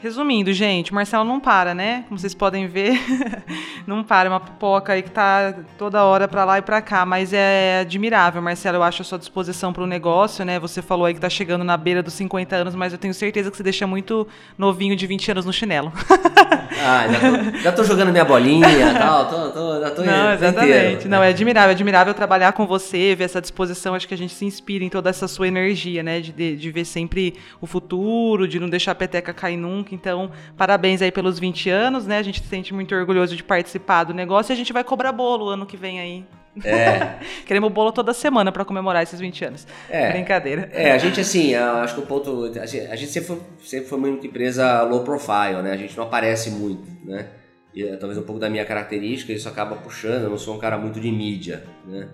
Resumindo, 0.02 0.52
gente, 0.52 0.92
o 0.92 0.94
Marcelo 0.94 1.24
não 1.24 1.40
para, 1.40 1.74
né? 1.74 2.04
Como 2.08 2.18
vocês 2.18 2.34
podem 2.34 2.66
ver, 2.66 3.00
não 3.86 4.04
para, 4.04 4.28
é 4.28 4.30
uma 4.30 4.40
pipoca 4.40 4.92
aí 4.92 5.02
que 5.02 5.10
tá 5.10 5.54
toda 5.78 6.04
hora 6.04 6.28
para 6.28 6.44
lá 6.44 6.58
e 6.58 6.62
para 6.62 6.82
cá, 6.82 7.06
mas 7.06 7.32
é 7.32 7.80
admirável, 7.80 8.42
Marcelo, 8.42 8.76
eu 8.76 8.82
acho 8.82 9.00
a 9.02 9.04
sua 9.04 9.18
disposição 9.18 9.72
para 9.72 9.82
o 9.82 9.86
negócio, 9.86 10.44
né? 10.44 10.60
Você 10.60 10.82
falou 10.82 11.06
aí 11.06 11.14
que 11.14 11.20
tá 11.20 11.30
chegando 11.30 11.64
na 11.64 11.76
beira 11.78 12.02
dos 12.02 12.12
50 12.12 12.54
anos, 12.54 12.74
mas 12.74 12.92
eu 12.92 12.98
tenho 12.98 13.14
certeza 13.14 13.50
que 13.50 13.56
você 13.56 13.62
deixa 13.62 13.86
muito 13.86 14.28
novinho 14.58 14.94
de 14.94 15.06
20 15.06 15.30
anos 15.30 15.46
no 15.46 15.52
chinelo. 15.52 15.90
ah, 16.84 17.08
já 17.08 17.20
tô, 17.20 17.58
já 17.58 17.72
tô 17.72 17.84
jogando 17.84 18.12
minha 18.12 18.24
bolinha 18.24 18.68
e 18.68 18.94
tal, 18.98 19.26
tô, 19.26 19.50
tô, 19.50 19.80
já 19.80 19.90
tô 19.90 20.02
Não, 20.02 20.32
exatamente. 20.32 20.76
Inteiro. 20.76 21.08
Não, 21.08 21.22
é 21.22 21.28
admirável, 21.28 21.70
é 21.70 21.72
admirável 21.72 22.12
trabalhar 22.14 22.52
com 22.52 22.66
você, 22.66 23.14
ver 23.14 23.24
essa 23.24 23.40
disposição, 23.40 23.94
acho 23.94 24.06
que 24.06 24.14
a 24.14 24.18
gente 24.18 24.34
se 24.34 24.44
inspira 24.44 24.84
em 24.84 24.90
toda 24.90 25.08
essa 25.08 25.26
sua 25.26 25.48
energia, 25.48 26.02
né? 26.02 26.20
De, 26.20 26.32
de, 26.32 26.54
de 26.54 26.70
ver 26.70 26.84
sempre 26.84 27.34
o 27.62 27.66
futuro, 27.66 28.46
de 28.46 28.60
não 28.60 28.68
deixar 28.68 28.92
a 28.92 28.94
peteca 28.94 29.32
cair 29.32 29.56
nunca. 29.56 29.95
Então, 29.96 30.30
parabéns 30.56 31.02
aí 31.02 31.10
pelos 31.10 31.38
20 31.38 31.70
anos, 31.70 32.06
né? 32.06 32.18
A 32.18 32.22
gente 32.22 32.40
se 32.40 32.46
sente 32.46 32.72
muito 32.72 32.94
orgulhoso 32.94 33.34
de 33.34 33.42
participar 33.42 34.04
do 34.04 34.14
negócio 34.14 34.52
e 34.52 34.54
a 34.54 34.56
gente 34.56 34.72
vai 34.72 34.84
cobrar 34.84 35.10
bolo 35.10 35.48
ano 35.48 35.66
que 35.66 35.76
vem 35.76 35.98
aí. 35.98 36.24
É. 36.64 37.18
Queremos 37.44 37.72
bolo 37.72 37.92
toda 37.92 38.14
semana 38.14 38.52
para 38.52 38.64
comemorar 38.64 39.02
esses 39.02 39.18
20 39.18 39.44
anos. 39.44 39.66
É. 39.90 40.12
Brincadeira. 40.12 40.70
É, 40.72 40.92
a 40.92 40.98
gente 40.98 41.20
assim, 41.20 41.54
acho 41.54 41.94
que 41.94 42.00
o 42.00 42.06
ponto. 42.06 42.52
A 42.60 42.66
gente, 42.66 42.86
a 42.86 42.96
gente 42.96 43.10
sempre, 43.10 43.28
foi, 43.28 43.40
sempre 43.62 43.88
foi 43.88 43.98
uma 43.98 44.08
empresa 44.08 44.82
low 44.82 45.02
profile, 45.02 45.62
né? 45.62 45.72
A 45.72 45.76
gente 45.76 45.96
não 45.96 46.04
aparece 46.04 46.50
muito, 46.50 46.86
né? 47.04 47.26
E, 47.74 47.84
talvez 47.96 48.18
um 48.18 48.22
pouco 48.22 48.40
da 48.40 48.48
minha 48.48 48.64
característica, 48.64 49.32
isso 49.32 49.48
acaba 49.48 49.76
puxando. 49.76 50.24
Eu 50.24 50.30
não 50.30 50.38
sou 50.38 50.54
um 50.54 50.58
cara 50.58 50.78
muito 50.78 50.98
de 51.00 51.10
mídia, 51.10 51.64
né? 51.86 52.08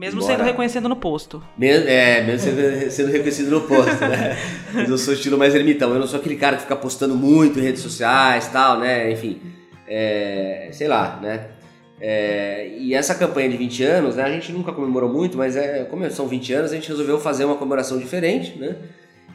Mesmo 0.00 0.18
Embora... 0.18 0.38
sendo 0.38 0.46
reconhecido 0.46 0.88
no 0.88 0.96
posto. 0.96 1.42
Mesmo, 1.58 1.86
é, 1.86 2.22
mesmo 2.22 2.38
sendo, 2.38 2.90
sendo 2.90 3.12
reconhecido 3.12 3.50
no 3.50 3.60
posto, 3.60 4.00
né? 4.00 4.34
Mas 4.72 4.88
eu 4.88 4.96
sou 4.96 5.12
estilo 5.12 5.36
mais 5.36 5.54
ermitão. 5.54 5.92
Eu 5.92 5.98
não 5.98 6.06
sou 6.06 6.18
aquele 6.18 6.36
cara 6.36 6.56
que 6.56 6.62
fica 6.62 6.74
postando 6.74 7.14
muito 7.14 7.58
em 7.58 7.62
redes 7.62 7.82
sociais 7.82 8.48
tal, 8.48 8.80
né? 8.80 9.12
Enfim, 9.12 9.42
é, 9.86 10.70
sei 10.72 10.88
lá, 10.88 11.20
né? 11.20 11.48
É, 12.00 12.70
e 12.78 12.94
essa 12.94 13.14
campanha 13.14 13.50
de 13.50 13.58
20 13.58 13.84
anos, 13.84 14.16
né, 14.16 14.22
a 14.22 14.30
gente 14.30 14.50
nunca 14.52 14.72
comemorou 14.72 15.12
muito, 15.12 15.36
mas 15.36 15.54
é, 15.54 15.84
como 15.84 16.10
são 16.10 16.26
20 16.26 16.50
anos, 16.54 16.72
a 16.72 16.76
gente 16.76 16.88
resolveu 16.88 17.20
fazer 17.20 17.44
uma 17.44 17.56
comemoração 17.56 17.98
diferente, 17.98 18.58
né? 18.58 18.76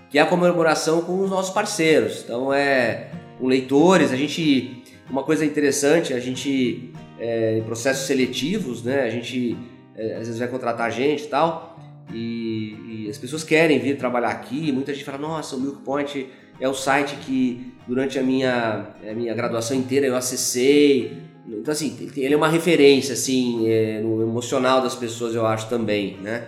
Que 0.09 0.17
é 0.17 0.21
a 0.23 0.25
comemoração 0.25 1.01
com 1.01 1.19
os 1.19 1.29
nossos 1.29 1.53
parceiros. 1.53 2.23
Então 2.23 2.51
é 2.51 3.09
com 3.37 3.45
leitores, 3.45 4.11
a 4.11 4.15
gente. 4.15 4.81
Uma 5.07 5.21
coisa 5.21 5.45
interessante, 5.45 6.11
a 6.11 6.19
gente. 6.19 6.91
É, 7.19 7.59
em 7.59 7.61
processos 7.61 8.07
seletivos, 8.07 8.83
né? 8.83 9.03
A 9.03 9.09
gente 9.11 9.55
às 9.97 10.27
vezes 10.27 10.39
vai 10.39 10.47
contratar 10.47 10.91
gente 10.91 11.23
e 11.23 11.27
tal, 11.27 11.79
e, 12.13 13.05
e, 13.05 13.09
as 13.09 13.17
pessoas 13.17 13.43
querem 13.43 13.79
vir 13.79 13.97
trabalhar 13.97 14.29
aqui, 14.29 14.71
muita 14.71 14.93
gente 14.93 15.03
fala, 15.03 15.17
nossa, 15.17 15.55
o 15.55 15.59
Milk 15.59 15.81
Point 15.81 16.27
é 16.59 16.69
o 16.69 16.73
site 16.73 17.15
que 17.17 17.73
durante 17.87 18.19
a 18.19 18.23
minha, 18.23 18.87
a 19.09 19.13
minha 19.13 19.33
graduação 19.33 19.75
inteira 19.75 20.05
eu 20.05 20.15
acessei, 20.15 21.17
então 21.47 21.71
assim, 21.71 22.09
ele 22.17 22.33
é 22.33 22.37
uma 22.37 22.49
referência 22.49 23.13
assim, 23.13 23.69
é, 23.69 24.01
no 24.01 24.21
emocional 24.21 24.81
das 24.81 24.95
pessoas 24.95 25.35
eu 25.35 25.45
acho 25.45 25.69
também, 25.69 26.17
né? 26.17 26.47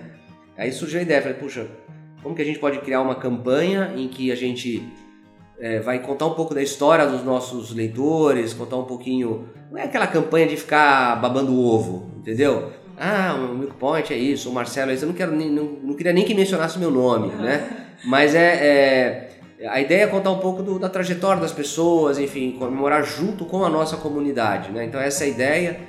Aí 0.58 0.72
surgiu 0.72 1.00
a 1.00 1.04
ideia, 1.04 1.22
falei, 1.22 1.38
puxa, 1.38 1.68
como 2.24 2.36
que 2.36 2.42
a 2.42 2.46
gente 2.46 2.60
pode 2.60 2.80
criar 2.80 3.02
uma 3.02 3.16
campanha 3.16 3.94
em 3.96 4.08
que 4.08 4.32
a 4.32 4.36
gente 4.36 4.84
é, 5.60 5.80
vai 5.80 6.00
contar 6.00 6.26
um 6.26 6.34
pouco 6.34 6.54
da 6.54 6.62
história 6.62 7.06
dos 7.06 7.24
nossos 7.24 7.74
leitores, 7.74 8.54
contar 8.54 8.78
um 8.78 8.86
pouquinho. 8.86 9.50
Não 9.72 9.78
é 9.78 9.84
aquela 9.84 10.08
campanha 10.08 10.48
de 10.48 10.58
ficar 10.58 11.16
babando 11.22 11.54
o 11.54 11.64
ovo, 11.64 12.12
entendeu? 12.18 12.72
Ah, 12.98 13.36
o 13.36 13.56
Milk 13.56 13.76
Point 13.76 14.12
é 14.12 14.18
isso, 14.18 14.50
o 14.50 14.54
Marcelo 14.54 14.92
é 14.92 14.96
isso. 14.96 15.06
Eu 15.06 15.10
não, 15.10 15.16
quero, 15.16 15.36
não, 15.36 15.64
não 15.84 15.94
queria 15.94 16.12
nem 16.12 16.26
que 16.26 16.34
mencionasse 16.34 16.80
meu 16.80 16.90
nome, 16.90 17.28
né? 17.36 17.86
Mas 18.04 18.34
é, 18.34 19.30
é, 19.60 19.68
a 19.70 19.80
ideia 19.80 20.04
é 20.04 20.08
contar 20.08 20.32
um 20.32 20.40
pouco 20.40 20.64
do, 20.64 20.80
da 20.80 20.90
trajetória 20.90 21.42
das 21.42 21.52
pessoas, 21.52 22.18
enfim, 22.18 22.56
comemorar 22.58 23.04
junto 23.04 23.46
com 23.46 23.64
a 23.64 23.70
nossa 23.70 23.98
comunidade, 23.98 24.72
né? 24.72 24.86
Então 24.86 25.00
essa 25.00 25.24
é 25.24 25.28
a 25.28 25.30
ideia. 25.30 25.80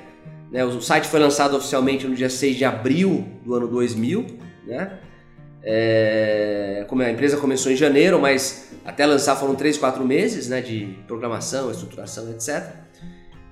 Né? 0.51 0.63
O 0.65 0.81
site 0.81 1.07
foi 1.07 1.19
lançado 1.19 1.55
oficialmente 1.55 2.07
no 2.07 2.15
dia 2.15 2.29
6 2.29 2.55
de 2.55 2.65
abril 2.65 3.25
do 3.43 3.55
ano 3.55 3.67
2000, 3.67 4.25
né? 4.67 4.99
É, 5.63 6.85
como 6.87 7.01
a 7.01 7.11
empresa 7.11 7.37
começou 7.37 7.71
em 7.71 7.75
janeiro, 7.75 8.19
mas 8.19 8.71
até 8.85 9.05
lançar 9.05 9.35
foram 9.35 9.55
3, 9.55 9.77
4 9.77 10.05
meses 10.05 10.47
né, 10.47 10.61
de 10.61 10.97
programação, 11.05 11.69
estruturação, 11.69 12.29
etc. 12.31 12.63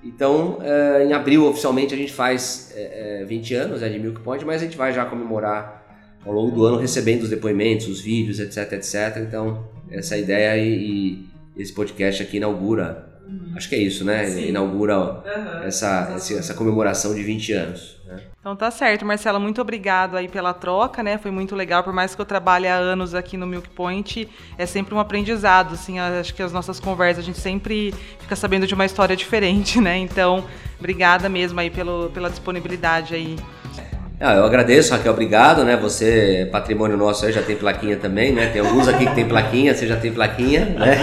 Então, 0.07 0.59
é, 0.61 1.05
em 1.05 1.11
abril, 1.11 1.45
oficialmente, 1.45 1.93
a 1.93 1.97
gente 1.97 2.13
faz 2.13 2.71
é, 2.73 3.25
20 3.27 3.53
é, 3.53 3.57
anos 3.57 3.81
né, 3.81 3.89
de 3.89 3.99
Milk 3.99 4.21
Point, 4.21 4.45
mas 4.45 4.61
a 4.61 4.65
gente 4.65 4.77
vai 4.77 4.93
já 4.93 5.05
comemorar 5.05 5.85
ao 6.25 6.31
longo 6.31 6.55
do 6.55 6.65
ano, 6.65 6.77
recebendo 6.77 7.23
os 7.23 7.29
depoimentos, 7.29 7.87
os 7.87 7.99
vídeos, 7.99 8.39
etc, 8.39 8.71
etc. 8.73 9.17
Então, 9.17 9.67
essa 9.91 10.15
é 10.15 10.21
ideia 10.21 10.57
e, 10.57 11.27
e 11.55 11.61
esse 11.61 11.73
podcast 11.73 12.23
aqui 12.23 12.37
inaugura, 12.37 13.05
uhum. 13.27 13.53
acho 13.55 13.67
que 13.67 13.75
é 13.75 13.79
isso, 13.79 14.05
né? 14.05 14.25
Sim. 14.27 14.47
Inaugura 14.47 14.97
uhum. 14.97 15.63
essa, 15.63 16.13
essa, 16.15 16.33
essa 16.35 16.53
comemoração 16.53 17.13
de 17.13 17.21
20 17.21 17.51
anos. 17.51 17.96
Então 18.39 18.55
tá 18.55 18.71
certo, 18.71 19.05
Marcela, 19.05 19.39
muito 19.39 19.61
obrigado 19.61 20.15
aí 20.15 20.27
pela 20.27 20.53
troca, 20.53 21.03
né? 21.03 21.17
Foi 21.17 21.31
muito 21.31 21.55
legal, 21.55 21.83
por 21.83 21.93
mais 21.93 22.15
que 22.15 22.21
eu 22.21 22.25
trabalhe 22.25 22.67
há 22.67 22.75
anos 22.75 23.13
aqui 23.13 23.35
no 23.35 23.45
Milk 23.45 23.69
Point, 23.69 24.27
é 24.57 24.65
sempre 24.65 24.95
um 24.95 24.99
aprendizado, 24.99 25.73
assim, 25.73 25.99
acho 25.99 26.33
que 26.33 26.41
as 26.41 26.51
nossas 26.51 26.79
conversas 26.79 27.23
a 27.23 27.25
gente 27.25 27.39
sempre 27.39 27.93
fica 28.19 28.35
sabendo 28.35 28.65
de 28.65 28.73
uma 28.73 28.85
história 28.85 29.15
diferente, 29.17 29.81
né? 29.81 29.97
Então, 29.97 30.45
obrigada 30.79 31.27
mesmo 31.27 31.59
aí 31.59 31.69
pelo, 31.69 32.09
pela 32.11 32.29
disponibilidade 32.29 33.15
aí. 33.15 33.37
Ah, 34.19 34.33
eu 34.33 34.45
agradeço, 34.45 34.93
Raquel, 34.93 35.11
obrigado, 35.11 35.63
né? 35.63 35.77
Você, 35.77 36.49
patrimônio 36.51 36.97
nosso 36.97 37.25
aí, 37.25 37.31
já 37.31 37.43
tem 37.43 37.55
plaquinha 37.55 37.97
também, 37.97 38.33
né? 38.33 38.47
Tem 38.47 38.61
alguns 38.61 38.87
aqui 38.87 39.05
que 39.05 39.13
tem 39.13 39.27
plaquinha, 39.27 39.75
você 39.75 39.85
já 39.85 39.95
tem 39.95 40.11
plaquinha, 40.11 40.65
né? 40.65 40.97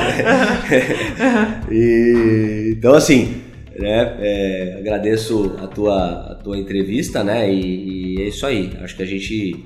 e, 1.71 2.75
então, 2.77 2.93
assim, 2.93 3.44
né? 3.79 4.17
É, 4.21 4.77
agradeço 4.79 5.57
a 5.61 5.67
tua, 5.67 6.33
a 6.33 6.35
tua 6.37 6.57
entrevista, 6.57 7.23
né? 7.25 7.53
E, 7.53 8.17
e, 8.17 8.23
é 8.23 8.29
isso 8.29 8.47
aí. 8.47 8.73
Acho 8.81 8.97
que 8.97 9.03
a 9.03 9.07
gente 9.07 9.65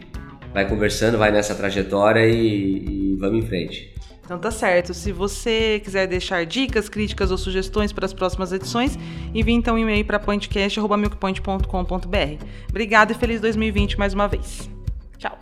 vai 0.53 0.69
conversando, 0.69 1.17
vai 1.19 1.31
nessa 1.31 1.55
trajetória 1.55 2.27
e, 2.27 3.13
e 3.13 3.17
vamos 3.17 3.45
em 3.45 3.47
frente. 3.47 3.95
Então 4.25 4.39
tá 4.39 4.51
certo. 4.51 4.93
Se 4.93 5.11
você 5.11 5.81
quiser 5.83 6.07
deixar 6.07 6.45
dicas, 6.45 6.87
críticas 6.89 7.31
ou 7.31 7.39
sugestões 7.39 7.95
para 7.95 8.05
as 8.05 8.13
próximas 8.13 8.53
edições, 8.53 8.99
envie 9.35 9.55
então 9.55 9.77
um 9.77 9.79
e-mail 9.79 10.05
para 10.05 10.19
pointcast.milkpoint.com.br. 10.19 12.45
Obrigado 12.69 13.13
e 13.13 13.15
feliz 13.15 13.41
2020 13.41 13.99
mais 13.99 14.13
uma 14.13 14.29
vez. 14.29 14.69
Tchau. 15.17 15.39